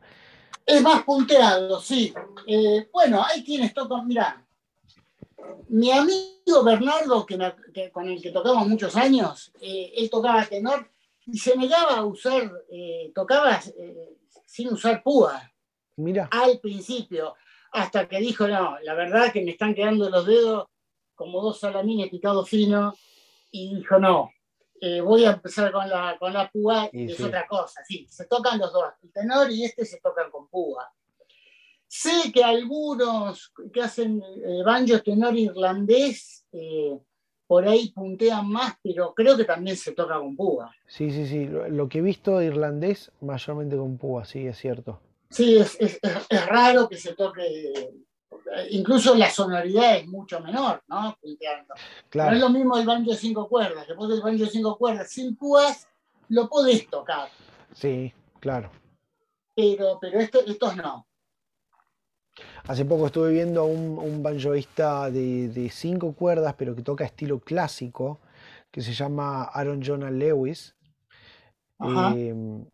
Es 0.66 0.82
más 0.82 1.04
punteado, 1.04 1.80
sí. 1.80 2.14
Eh, 2.46 2.88
bueno, 2.92 3.24
hay 3.24 3.44
quienes 3.44 3.74
tocan, 3.74 4.08
mira, 4.08 4.46
mi 5.70 5.92
amigo 5.92 6.64
Bernardo, 6.64 7.26
que, 7.26 7.92
con 7.92 8.08
el 8.08 8.22
que 8.22 8.32
tocamos 8.32 8.68
muchos 8.68 8.96
años, 8.96 9.52
eh, 9.62 9.94
él 9.96 10.10
tocaba 10.10 10.46
tenor 10.46 10.90
y 11.26 11.38
se 11.38 11.56
negaba 11.58 11.98
a 11.98 12.06
usar, 12.06 12.52
eh, 12.72 13.12
tocaba 13.16 13.60
sin 14.46 14.70
usar 14.70 15.02
púa. 15.02 15.52
Mira. 15.98 16.30
Al 16.32 16.60
principio. 16.60 17.36
hasta 17.72 18.08
que 18.08 18.20
dijo, 18.20 18.48
no, 18.48 18.80
la 18.82 18.96
verdad 18.96 19.32
que 19.32 19.44
me 19.44 19.52
están 19.52 19.76
quedando 19.76 20.10
los 20.10 20.26
dedos 20.26 20.68
como 21.14 21.42
dos 21.42 21.60
salamines 21.60 22.10
picados 22.10 22.50
finos, 22.50 22.96
y 23.52 23.76
dijo, 23.76 24.00
no, 24.00 24.32
eh, 24.82 25.02
voy 25.02 25.26
a 25.26 25.32
empezar 25.32 25.72
con 25.72 25.90
la, 25.90 26.18
con 26.20 26.34
la 26.34 26.50
púa, 26.50 26.90
y 26.92 27.12
es 27.12 27.20
otra 27.20 27.46
cosa, 27.48 27.84
sí, 27.86 28.08
se 28.10 28.26
tocan 28.26 28.60
los 28.60 28.72
dos, 28.72 28.86
el 29.04 29.12
tenor 29.12 29.52
y 29.52 29.66
este 29.66 29.86
se 29.86 30.00
tocan 30.00 30.32
con 30.32 30.48
púa. 30.48 30.92
Sé 31.88 32.32
que 32.32 32.44
algunos 32.44 33.52
que 33.74 33.82
hacen 33.82 34.22
eh, 34.22 34.62
banjo 34.64 35.02
tenor 35.02 35.36
irlandés, 35.36 36.46
eh, 36.52 36.98
por 37.48 37.68
ahí 37.68 37.92
puntean 37.92 38.48
más, 38.48 38.76
pero 38.84 39.14
creo 39.16 39.36
que 39.36 39.44
también 39.44 39.76
se 39.76 39.94
toca 39.94 40.20
con 40.20 40.36
púa. 40.36 40.72
Sí, 40.86 41.10
sí, 41.10 41.26
sí. 41.26 41.48
Lo, 41.48 41.90
que 41.90 41.98
he 41.98 42.02
visto 42.02 42.42
irlandés, 42.44 43.12
mayormente 43.22 43.76
con 43.76 43.98
púa, 43.98 44.24
sí, 44.24 44.46
es 44.46 44.58
cierto. 44.58 45.02
Sí, 45.32 45.58
es, 45.58 45.76
es, 45.80 46.00
es 46.30 46.46
raro 46.46 46.88
que 46.88 46.98
se 46.98 47.16
toque. 47.16 47.90
Incluso 48.72 49.16
la 49.16 49.30
sonoridad 49.30 49.98
es 49.98 50.08
mucho 50.08 50.40
menor, 50.40 50.84
¿no? 50.88 51.18
Punteando. 51.22 51.74
No 52.14 52.32
es 52.32 52.40
lo 52.40 52.50
mismo 52.50 52.78
el 52.78 52.86
banjo 52.86 53.12
de 53.12 53.18
cinco 53.18 53.48
cuerdas. 53.48 53.88
Después 53.88 54.10
del 54.10 54.22
banjo 54.22 54.44
de 54.44 54.50
cinco 54.50 54.78
cuerdas 54.78 55.12
sin 55.12 55.36
púas, 55.36 55.88
lo 56.30 56.48
podés 56.50 56.88
tocar. 56.90 57.30
Sí, 57.74 58.14
claro. 58.40 58.72
Pero, 59.56 59.98
pero 60.00 60.20
estos 60.20 60.76
no. 60.76 61.06
Hace 62.68 62.86
poco 62.86 63.08
estuve 63.08 63.34
viendo 63.34 63.62
a 63.62 63.66
un, 63.66 63.98
un 63.98 64.24
banjoista 64.24 65.10
de, 65.10 65.70
cinco 65.72 66.14
cuerdas, 66.14 66.56
pero 66.58 66.76
que 66.76 66.82
toca 66.82 67.04
estilo 67.04 67.40
clásico, 67.40 68.20
que 68.72 68.82
se 68.82 68.94
llama 68.94 69.44
Aaron 69.44 69.82
Jonah 69.82 70.12
Lewis. 70.12 70.76
Em, 71.80 72.66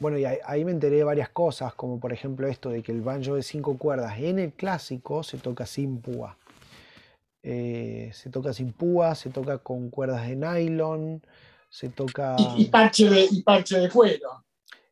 bueno, 0.00 0.18
y 0.18 0.24
ahí, 0.24 0.64
me 0.64 0.72
enteré 0.72 0.96
de 0.96 1.04
varias 1.04 1.28
cosas, 1.28 1.74
como 1.74 2.00
por 2.00 2.12
ejemplo 2.12 2.46
esto 2.46 2.70
de 2.70 2.82
que 2.82 2.92
el 2.92 3.00
banjo 3.00 3.34
de 3.34 3.42
cinco 3.42 3.78
cuerdas 3.78 4.18
en 4.18 4.38
el 4.38 4.52
clásico 4.52 5.22
se 5.22 5.38
toca 5.38 5.66
sin 5.66 6.00
púa. 6.00 6.36
Eh, 7.42 8.10
se 8.14 8.30
toca 8.30 8.52
sin 8.52 8.72
púa, 8.72 9.14
se 9.14 9.30
toca 9.30 9.58
con 9.58 9.90
cuerdas 9.90 10.26
de 10.26 10.36
nylon, 10.36 11.22
se 11.68 11.90
toca... 11.90 12.36
Y, 12.56 12.66
parche, 12.66 13.08
de, 13.10 13.28
y 13.30 13.42
parche 13.42 13.78
de 13.78 13.90
cuero. 13.90 14.44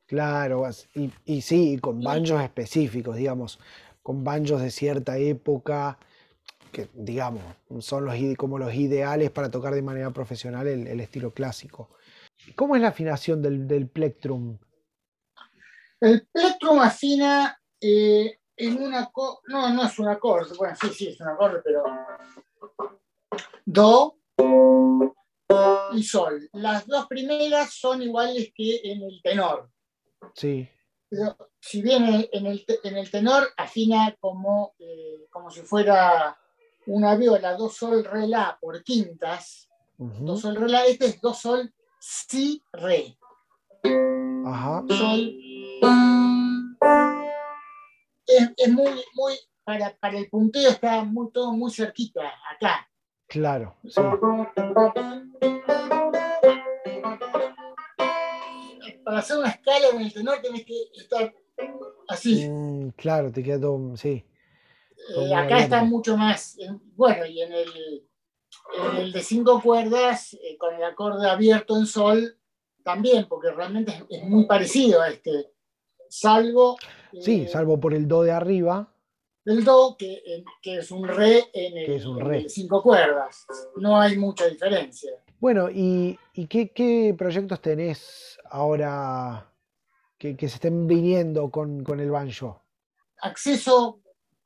Claro, 0.06 0.68
y, 0.94 1.10
y 1.24 1.40
sí, 1.40 1.78
con 1.80 2.00
banjos 2.00 2.42
específicos, 2.42 3.16
digamos, 3.16 3.58
con 4.02 4.24
banjos 4.24 4.60
de 4.60 4.70
cierta 4.70 5.16
época, 5.16 5.98
que 6.72 6.88
digamos, 6.94 7.42
son 7.80 8.04
los, 8.04 8.16
como 8.36 8.58
los 8.58 8.74
ideales 8.74 9.30
para 9.30 9.50
tocar 9.50 9.74
de 9.74 9.82
manera 9.82 10.10
profesional 10.10 10.66
el, 10.66 11.00
estilo 11.00 11.32
clásico. 11.32 11.90
¿Cómo 12.56 12.74
es 12.74 12.82
la 12.82 12.88
afinación 12.88 13.42
del, 13.42 13.86
plectrum? 13.86 14.58
El 16.02 16.26
plectrum 16.26 16.80
afina 16.80 17.56
eh, 17.80 18.40
en 18.56 18.82
una... 18.82 19.08
No, 19.46 19.70
no 19.72 19.84
es 19.84 19.98
un 20.00 20.08
acorde, 20.08 20.52
bueno, 20.58 20.74
sí, 20.80 20.88
sí, 20.88 21.08
es 21.08 21.20
un 21.20 21.28
acorde, 21.28 21.60
pero... 21.62 21.84
Do 23.64 24.16
y 25.92 26.02
sol. 26.02 26.48
Las 26.54 26.88
dos 26.88 27.06
primeras 27.06 27.74
son 27.74 28.02
iguales 28.02 28.50
que 28.52 28.80
en 28.82 29.02
el 29.02 29.22
tenor. 29.22 29.70
Sí. 30.34 30.68
si 31.60 31.82
bien 31.82 32.28
en 32.32 32.46
el, 32.46 32.64
en 32.82 32.96
el 32.96 33.08
tenor 33.08 33.48
afina 33.56 34.16
como, 34.18 34.74
eh, 34.80 35.28
como 35.30 35.50
si 35.50 35.60
fuera 35.60 36.36
una 36.86 37.14
viola, 37.14 37.54
do, 37.54 37.68
sol, 37.68 38.04
re, 38.04 38.26
la 38.26 38.58
por 38.60 38.82
quintas, 38.82 39.68
do, 39.98 40.36
sol, 40.36 40.56
re, 40.56 40.68
la, 40.68 40.84
este 40.86 41.06
es 41.06 41.20
do, 41.20 41.32
sol, 41.32 41.72
si, 42.00 42.60
re. 42.72 43.16
Ajá. 44.44 44.84
Sol. 44.88 45.51
Es, 48.26 48.68
muy, 48.68 48.90
muy, 49.14 49.34
para, 49.64 49.96
para, 49.96 50.18
el 50.18 50.28
punteo 50.28 50.70
está 50.70 51.04
muy, 51.04 51.30
todo 51.32 51.52
muy 51.52 51.70
cerquita, 51.70 52.20
acá. 52.54 52.88
Claro, 53.26 53.76
sí. 53.84 54.00
para 59.04 59.18
hacer 59.18 59.38
una 59.38 59.48
escala 59.48 59.88
en 59.92 60.00
el 60.00 60.12
tenor 60.12 60.40
tenés 60.40 60.64
que 60.64 60.74
estar 60.94 61.34
así. 62.08 62.48
Mm, 62.48 62.90
claro, 62.90 63.32
te 63.32 63.42
queda 63.42 63.60
todo, 63.60 63.96
sí. 63.96 64.24
Eh, 65.16 65.34
acá 65.34 65.58
está 65.58 65.82
mucho 65.84 66.16
más, 66.16 66.56
bueno, 66.94 67.26
y 67.26 67.42
en 67.42 67.52
el, 67.52 68.06
en 68.78 68.96
el 68.96 69.12
de 69.12 69.22
cinco 69.22 69.60
cuerdas, 69.60 70.34
eh, 70.34 70.56
con 70.56 70.74
el 70.74 70.84
acorde 70.84 71.28
abierto 71.28 71.76
en 71.76 71.86
sol, 71.86 72.38
también, 72.84 73.26
porque 73.28 73.50
realmente 73.50 74.04
es, 74.08 74.22
muy 74.24 74.46
parecido 74.46 75.02
a 75.02 75.08
este, 75.08 75.51
salvo... 76.12 76.76
sí, 77.20 77.42
eh, 77.42 77.48
salvo 77.48 77.80
por 77.80 77.94
el 77.94 78.06
do 78.06 78.22
de 78.22 78.32
arriba. 78.32 78.92
El 79.44 79.64
do, 79.64 79.96
que, 79.98 80.44
que 80.60 80.76
es 80.76 80.90
un 80.90 81.08
re 81.08 81.48
en 81.52 81.78
el, 81.78 81.92
es 81.92 82.04
un 82.04 82.20
re. 82.20 82.48
cinco 82.48 82.82
cuerdas. 82.82 83.44
No 83.76 83.98
hay 83.98 84.16
mucha 84.16 84.46
diferencia. 84.46 85.10
Bueno, 85.40 85.68
¿y, 85.68 86.16
qué, 86.48 87.14
proyectos 87.18 87.60
tenés 87.60 88.38
ahora 88.50 89.52
que, 90.16 90.36
se 90.38 90.46
estén 90.46 90.86
viniendo 90.86 91.50
con, 91.50 91.84
el 91.98 92.10
banjo? 92.10 92.62
Acceso 93.22 94.00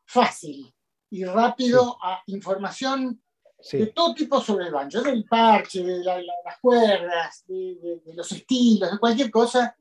fácil 0.06 0.72
y 1.10 1.24
rápido 1.24 1.98
a 2.02 2.22
información 2.26 3.20
de 3.70 3.86
todo 3.88 4.14
tipo 4.14 4.40
sobre 4.40 4.66
el 4.66 4.72
banjo, 4.72 5.02
del 5.02 5.24
parche, 5.24 5.82
de 5.82 6.02
las 6.02 6.58
cuerdas, 6.62 7.44
de, 7.46 8.00
los 8.14 8.32
estilos, 8.32 8.92
de 8.92 8.98
cualquier 8.98 9.30
cosa. 9.30 9.76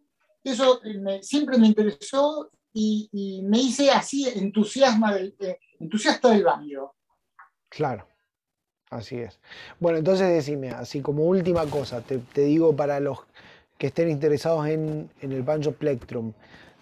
Eso 0.45 0.79
siempre 1.21 1.57
me 1.57 1.67
interesó 1.67 2.51
y, 2.71 3.41
me 3.43 3.57
hice 3.59 3.89
así 3.89 4.27
entusiasma 4.29 5.17
eh, 5.17 5.59
entusiasta 5.79 6.29
del 6.29 6.43
banjo. 6.43 6.95
Claro. 7.69 8.07
Así 8.89 9.17
es. 9.17 9.39
Bueno, 9.79 9.97
entonces 9.97 10.29
decime, 10.29 10.69
así 10.69 11.01
como 11.01 11.23
última 11.23 11.65
cosa, 11.65 12.01
te, 12.01 12.21
digo 12.35 12.75
para 12.75 12.99
los 12.99 13.19
que 13.77 13.87
estén 13.87 14.09
interesados 14.09 14.67
en, 14.67 15.09
el 15.19 15.41
banjo 15.41 15.71
plectrum, 15.71 16.33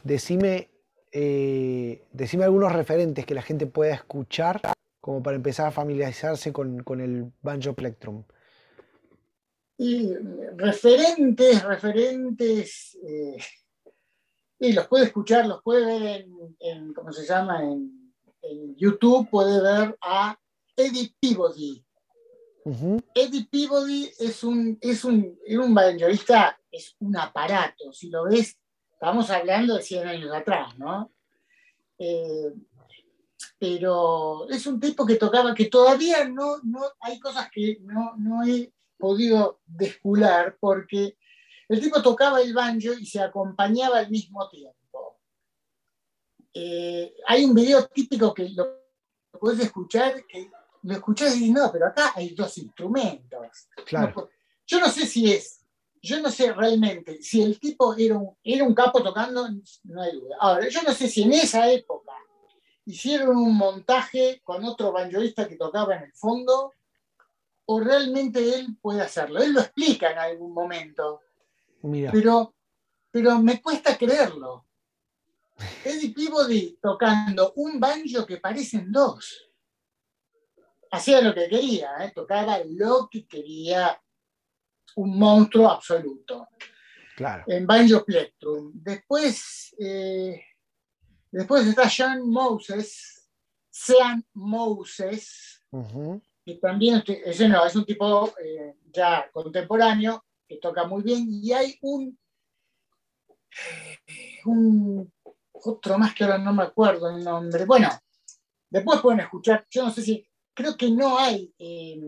decime, 0.03 0.69
eh, 1.11 2.03
decime 2.11 2.43
algunos 2.43 2.73
referentes 2.73 3.25
que 3.25 3.33
la 3.33 3.41
gente 3.41 3.65
pueda 3.65 3.95
escuchar 3.95 4.61
como 4.99 5.23
para 5.23 5.35
empezar 5.35 5.67
a 5.67 5.71
familiarizarse 5.71 6.53
con, 6.53 7.01
el 7.01 7.31
banjo 7.41 7.73
plectrum. 7.73 8.23
Y 9.77 10.13
referentes, 10.55 11.63
referentes, 11.63 12.97
eh, 13.03 13.37
y 14.59 14.73
los 14.73 14.87
puede 14.87 15.05
escuchar, 15.05 15.47
los 15.47 15.61
puede 15.61 15.99
ver 15.99 16.27
en, 16.59 16.93
¿cómo 16.93 17.11
se 17.11 17.25
llama? 17.25 17.63
En, 17.63 18.13
en 18.41 18.75
YouTube, 18.75 19.29
puede 19.29 19.61
ver 19.61 19.97
a 20.01 20.37
Eddie 20.75 21.13
Peabody, 21.19 21.83
Eddie 23.13 23.47
Peabody 23.51 24.09
es 24.19 24.43
un, 24.43 24.77
es 24.79 25.03
un, 25.03 25.37
un 25.47 25.73
banjoista, 25.73 26.57
es 26.71 26.95
un 26.99 27.17
aparato. 27.17 27.91
Si 27.91 28.09
lo 28.09 28.23
ves, 28.23 28.57
estamos 28.93 29.29
hablando 29.29 29.75
de 29.75 29.81
100 29.81 30.07
años 30.07 30.31
atrás, 30.33 30.77
¿no? 30.77 31.11
Eh, 31.97 32.53
pero 33.59 34.49
es 34.49 34.65
un 34.65 34.79
tipo 34.79 35.05
que 35.05 35.15
tocaba, 35.15 35.53
que 35.53 35.65
todavía 35.65 36.25
no, 36.25 36.57
no 36.63 36.81
hay 37.01 37.19
cosas 37.19 37.49
que 37.51 37.79
no, 37.81 38.13
no 38.17 38.43
he 38.45 38.71
podido 38.97 39.61
descular, 39.65 40.57
porque 40.59 41.17
el 41.69 41.79
tipo 41.79 42.01
tocaba 42.01 42.41
el 42.41 42.53
banjo 42.53 42.93
y 42.93 43.05
se 43.05 43.19
acompañaba 43.19 43.99
al 43.99 44.09
mismo 44.09 44.47
tiempo. 44.49 45.19
Eh, 46.53 47.15
hay 47.27 47.45
un 47.45 47.55
video 47.55 47.85
típico 47.87 48.33
que 48.33 48.49
lo 48.49 48.83
puedes 49.39 49.59
escuchar, 49.59 50.25
que 50.27 50.49
lo 50.83 50.93
escuché 50.93 51.35
y 51.35 51.51
no, 51.51 51.71
pero 51.71 51.87
acá 51.87 52.11
hay 52.15 52.35
dos 52.35 52.57
instrumentos. 52.57 53.69
Claro. 53.85 54.29
yo 54.67 54.79
no 54.79 54.89
sé 54.89 55.05
si 55.05 55.31
es, 55.31 55.65
yo 56.01 56.21
no 56.21 56.29
sé 56.29 56.53
realmente 56.53 57.21
si 57.21 57.41
el 57.41 57.59
tipo 57.59 57.95
era 57.95 58.17
un, 58.17 58.37
era 58.43 58.63
un 58.63 58.75
capo 58.75 59.01
tocando, 59.01 59.47
no 59.83 60.01
hay 60.01 60.11
duda. 60.13 60.35
Ahora, 60.39 60.67
yo 60.69 60.81
no 60.83 60.93
sé 60.93 61.07
si 61.07 61.23
en 61.23 61.33
esa 61.33 61.71
época 61.71 62.11
hicieron 62.85 63.37
un 63.37 63.55
montaje 63.55 64.41
con 64.43 64.63
otro 64.65 64.91
banjoista 64.91 65.47
que 65.47 65.55
tocaba 65.55 65.95
en 65.95 66.03
el 66.03 66.13
fondo 66.13 66.73
o 67.65 67.79
realmente 67.79 68.55
él 68.55 68.77
puede 68.81 69.01
hacerlo. 69.01 69.41
Él 69.41 69.53
lo 69.53 69.61
explica 69.61 70.11
en 70.11 70.17
algún 70.17 70.53
momento. 70.53 71.21
Pero, 72.11 72.55
pero 73.11 73.39
me 73.39 73.61
cuesta 73.61 73.97
creerlo. 73.97 74.65
Eddie 75.83 76.13
Peabody 76.13 76.77
tocando 76.81 77.53
un 77.57 77.79
banjo 77.79 78.25
que 78.25 78.37
parecen 78.37 78.91
dos 78.91 79.53
hacía 80.93 81.21
lo 81.21 81.33
que 81.33 81.49
quería, 81.49 81.89
¿eh? 82.01 82.11
tocaba 82.13 82.59
lo 82.65 83.09
que 83.09 83.25
quería, 83.25 83.99
un 84.95 85.17
monstruo 85.17 85.69
absoluto. 85.69 86.47
Claro. 87.15 87.43
En 87.47 87.65
Banjo 87.65 88.05
Plectrum. 88.05 88.71
Después, 88.75 89.75
eh, 89.79 90.45
después 91.31 91.65
está 91.65 91.89
Sean 91.89 92.27
Moses, 92.29 93.27
Sean 93.71 94.23
Moses, 94.33 95.63
que 96.45 96.55
también 96.55 97.03
ese 97.07 97.47
no, 97.47 97.65
es 97.65 97.75
un 97.75 97.85
tipo 97.85 98.33
eh, 98.43 98.75
ya 98.91 99.29
contemporáneo 99.31 100.25
que 100.47 100.57
toca 100.57 100.85
muy 100.85 101.01
bien 101.03 101.25
y 101.29 101.53
hay 101.53 101.77
un, 101.81 102.17
un 104.45 105.13
otro 105.53 105.97
más 105.97 106.13
que 106.13 106.23
ahora 106.23 106.37
no 106.37 106.53
me 106.53 106.63
acuerdo 106.63 107.09
el 107.09 107.23
nombre. 107.23 107.65
Bueno, 107.65 107.89
después 108.69 109.01
pueden 109.01 109.21
escuchar, 109.21 109.65
yo 109.69 109.83
no 109.83 109.91
sé 109.91 110.01
si, 110.01 110.27
creo 110.53 110.75
que 110.75 110.91
no 110.91 111.17
hay 111.17 111.53
eh, 111.57 111.99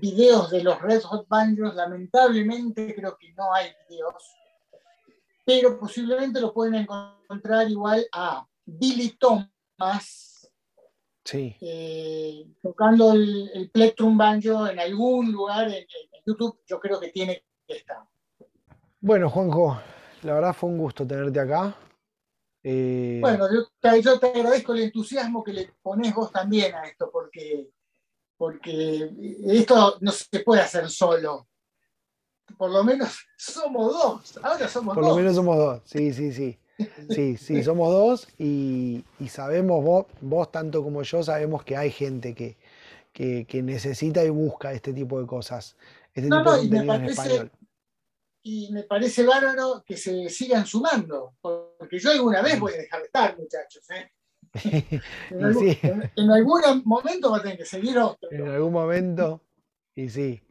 videos 0.00 0.50
de 0.50 0.62
los 0.62 0.80
Red 0.80 1.02
Hot 1.02 1.28
Banjos, 1.28 1.74
lamentablemente 1.74 2.94
creo 2.94 3.16
que 3.16 3.32
no 3.34 3.54
hay 3.54 3.70
videos, 3.88 4.22
pero 5.44 5.78
posiblemente 5.78 6.40
lo 6.40 6.52
pueden 6.52 6.74
encontrar 6.74 7.70
igual 7.70 8.06
a 8.12 8.46
Billy 8.64 9.16
Thomas. 9.16 10.25
Sí. 11.26 11.56
Eh, 11.60 12.46
tocando 12.62 13.12
el, 13.12 13.50
el, 13.52 13.70
Plectrum 13.70 14.16
Banjo 14.16 14.68
en 14.68 14.78
algún 14.78 15.32
lugar 15.32 15.66
en, 15.66 15.74
en 15.74 16.22
YouTube, 16.24 16.60
yo 16.64 16.78
creo 16.78 17.00
que 17.00 17.08
tiene 17.08 17.44
que 17.66 17.78
estar. 17.78 18.04
Bueno, 19.00 19.28
Juanjo, 19.28 19.76
la 20.22 20.34
verdad 20.34 20.54
fue 20.54 20.70
un 20.70 20.78
gusto 20.78 21.04
tenerte 21.04 21.40
acá. 21.40 21.76
Eh... 22.62 23.18
Bueno, 23.20 23.48
yo 23.52 23.66
te, 23.80 24.02
yo 24.02 24.20
te, 24.20 24.28
agradezco 24.28 24.72
el 24.72 24.82
entusiasmo 24.82 25.42
que 25.42 25.52
le 25.52 25.72
pones 25.82 26.14
vos 26.14 26.30
también 26.30 26.74
a 26.76 26.84
esto, 26.84 27.10
porque, 27.12 27.70
porque 28.36 29.10
esto 29.46 29.98
no 30.00 30.12
se 30.12 30.40
puede 30.40 30.62
hacer 30.62 30.88
solo. 30.88 31.48
Por 32.56 32.70
lo 32.70 32.84
menos 32.84 33.18
somos 33.36 33.92
dos. 33.92 34.38
Ahora 34.44 34.68
somos 34.68 34.94
Por 34.94 35.02
dos. 35.02 35.10
Por 35.10 35.16
lo 35.18 35.22
menos 35.22 35.34
somos 35.34 35.56
dos, 35.56 35.82
sí, 35.86 36.12
sí, 36.12 36.32
sí. 36.32 36.58
Sí, 37.10 37.36
sí, 37.36 37.62
somos 37.64 37.90
dos 37.90 38.28
y, 38.38 39.04
y, 39.18 39.28
sabemos, 39.28 39.82
vos, 39.82 40.06
vos 40.20 40.50
tanto 40.50 40.82
como 40.82 41.02
yo, 41.02 41.22
sabemos 41.22 41.64
que 41.64 41.76
hay 41.76 41.90
gente 41.90 42.34
que, 42.34 42.56
que, 43.12 43.46
que 43.46 43.62
necesita 43.62 44.24
y 44.24 44.30
busca 44.30 44.72
este 44.72 44.92
tipo 44.92 45.20
de 45.20 45.26
cosas. 45.26 45.76
Este 46.14 46.28
no, 46.28 46.38
tipo 46.38 46.50
no, 46.50 46.56
de 46.58 46.64
y 46.64 46.68
me 46.68 46.84
parece, 46.84 47.50
y 48.42 48.72
me 48.72 48.82
parece 48.84 49.24
bárbaro 49.24 49.82
que 49.84 49.96
se 49.96 50.28
sigan 50.28 50.66
sumando, 50.66 51.34
porque 51.40 51.98
yo 51.98 52.10
alguna 52.10 52.42
vez 52.42 52.60
voy 52.60 52.74
a 52.74 52.78
dejar 52.78 53.00
de 53.00 53.06
estar, 53.06 53.38
muchachos. 53.38 53.84
¿eh? 53.90 54.10
En, 55.30 55.44
algún, 55.44 55.68
sí. 55.68 55.78
en, 55.82 56.10
en, 56.16 56.30
algún 56.30 56.82
momento 56.84 57.30
va 57.30 57.38
a 57.38 57.42
tener 57.42 57.58
que 57.58 57.66
seguir 57.66 57.98
otro. 57.98 58.30
En 58.30 58.48
algún 58.48 58.72
momento, 58.72 59.42
y 59.94 60.08
sí. 60.08 60.42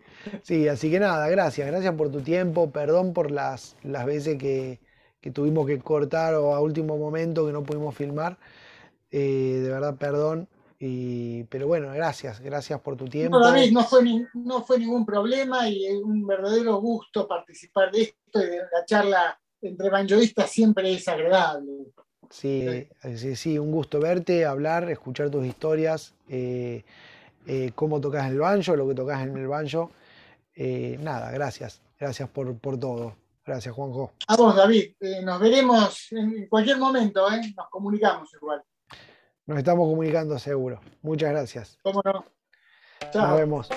Sí, 0.43 0.67
así 0.67 0.91
que 0.91 0.99
nada, 0.99 1.27
gracias, 1.29 1.67
gracias 1.67 1.93
por 1.95 2.11
tu 2.11 2.21
tiempo, 2.21 2.71
perdón 2.71 3.13
por 3.13 3.31
las, 3.31 3.75
las 3.83 4.05
veces 4.05 4.37
que, 4.37 4.79
que 5.25 5.31
tuvimos 5.31 5.65
que 5.65 5.79
cortar 5.79 6.35
o 6.35 6.53
a 6.53 6.61
último 6.61 6.99
momento 6.99 7.47
que 7.47 7.51
no 7.51 7.63
pudimos 7.63 7.95
filmar. 7.95 8.37
Eh, 9.09 9.59
de 9.63 9.69
verdad, 9.69 9.95
perdón. 9.95 10.47
Y, 10.77 11.45
pero 11.45 11.65
bueno, 11.65 11.91
gracias, 11.91 12.39
gracias 12.39 12.79
por 12.79 12.95
tu 12.95 13.05
tiempo. 13.05 13.39
No, 13.39 13.43
David, 13.43 13.71
no 13.71 13.83
fue, 13.83 14.03
ni, 14.03 14.23
no 14.35 14.61
fue 14.61 14.77
ningún 14.77 15.03
problema 15.03 15.67
y 15.67 15.87
es 15.87 15.95
un 15.95 16.27
verdadero 16.27 16.79
gusto 16.79 17.27
participar 17.27 17.91
de 17.91 18.03
esto 18.03 18.39
y 18.39 18.45
de 18.45 18.57
la 18.57 18.85
charla 18.85 19.39
entre 19.63 19.89
banjoistas 19.89 20.51
siempre 20.51 20.93
es 20.93 21.07
agradable. 21.07 21.87
Sí, 22.29 22.87
sí, 23.15 23.35
sí, 23.35 23.57
un 23.57 23.71
gusto 23.71 23.99
verte, 23.99 24.45
hablar, 24.45 24.91
escuchar 24.91 25.31
tus 25.31 25.43
historias, 25.43 26.13
eh, 26.29 26.83
eh, 27.47 27.71
cómo 27.73 27.99
tocas 27.99 28.29
el 28.29 28.37
banjo, 28.37 28.75
lo 28.75 28.87
que 28.87 28.93
tocas 28.93 29.23
en 29.23 29.35
el 29.35 29.47
banjo. 29.47 29.89
Eh, 30.53 30.99
nada, 31.01 31.31
gracias, 31.31 31.81
gracias 31.99 32.29
por, 32.29 32.55
por, 32.59 32.79
todo. 32.79 33.15
Gracias, 33.45 33.75
Juanjo. 33.75 34.11
A 34.27 34.35
vos, 34.35 34.55
David. 34.55 34.95
Eh, 34.99 35.21
nos 35.21 35.39
veremos 35.39 36.07
en 36.11 36.47
cualquier 36.47 36.77
momento, 36.77 37.27
nos 37.29 37.69
comunicamos 37.69 38.33
igual. 38.33 38.63
Nos 39.45 39.59
estamos 39.59 39.87
comunicando 39.87 40.39
seguro. 40.39 40.81
Muchas 41.03 41.29
gracias. 41.29 41.77
¿Cómo 41.83 42.01
no? 42.03 42.25
Chao. 43.11 43.27
Nos 43.27 43.37
vemos. 43.37 43.69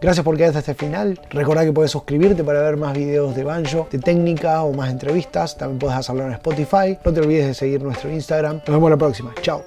Gracias 0.00 0.24
por 0.24 0.36
quedarte 0.36 0.58
hasta 0.58 0.70
el 0.70 0.76
final. 0.78 1.20
Recordá 1.30 1.64
que 1.64 1.72
puedes 1.72 1.90
suscribirte 1.90 2.42
para 2.42 2.62
ver 2.62 2.76
más 2.76 2.96
videos 2.96 3.34
de 3.34 3.44
banjo, 3.44 3.86
de 3.90 3.98
técnica 3.98 4.62
o 4.62 4.72
más 4.72 4.90
entrevistas. 4.90 5.58
También 5.58 5.78
puedes 5.78 5.96
hacerlo 5.96 6.24
en 6.26 6.32
Spotify. 6.32 6.96
No 7.04 7.12
te 7.12 7.20
olvides 7.20 7.48
de 7.48 7.54
seguir 7.54 7.82
nuestro 7.82 8.10
Instagram. 8.10 8.56
Nos 8.58 8.68
vemos 8.68 8.90
la 8.90 8.96
próxima. 8.96 9.34
Chao. 9.42 9.62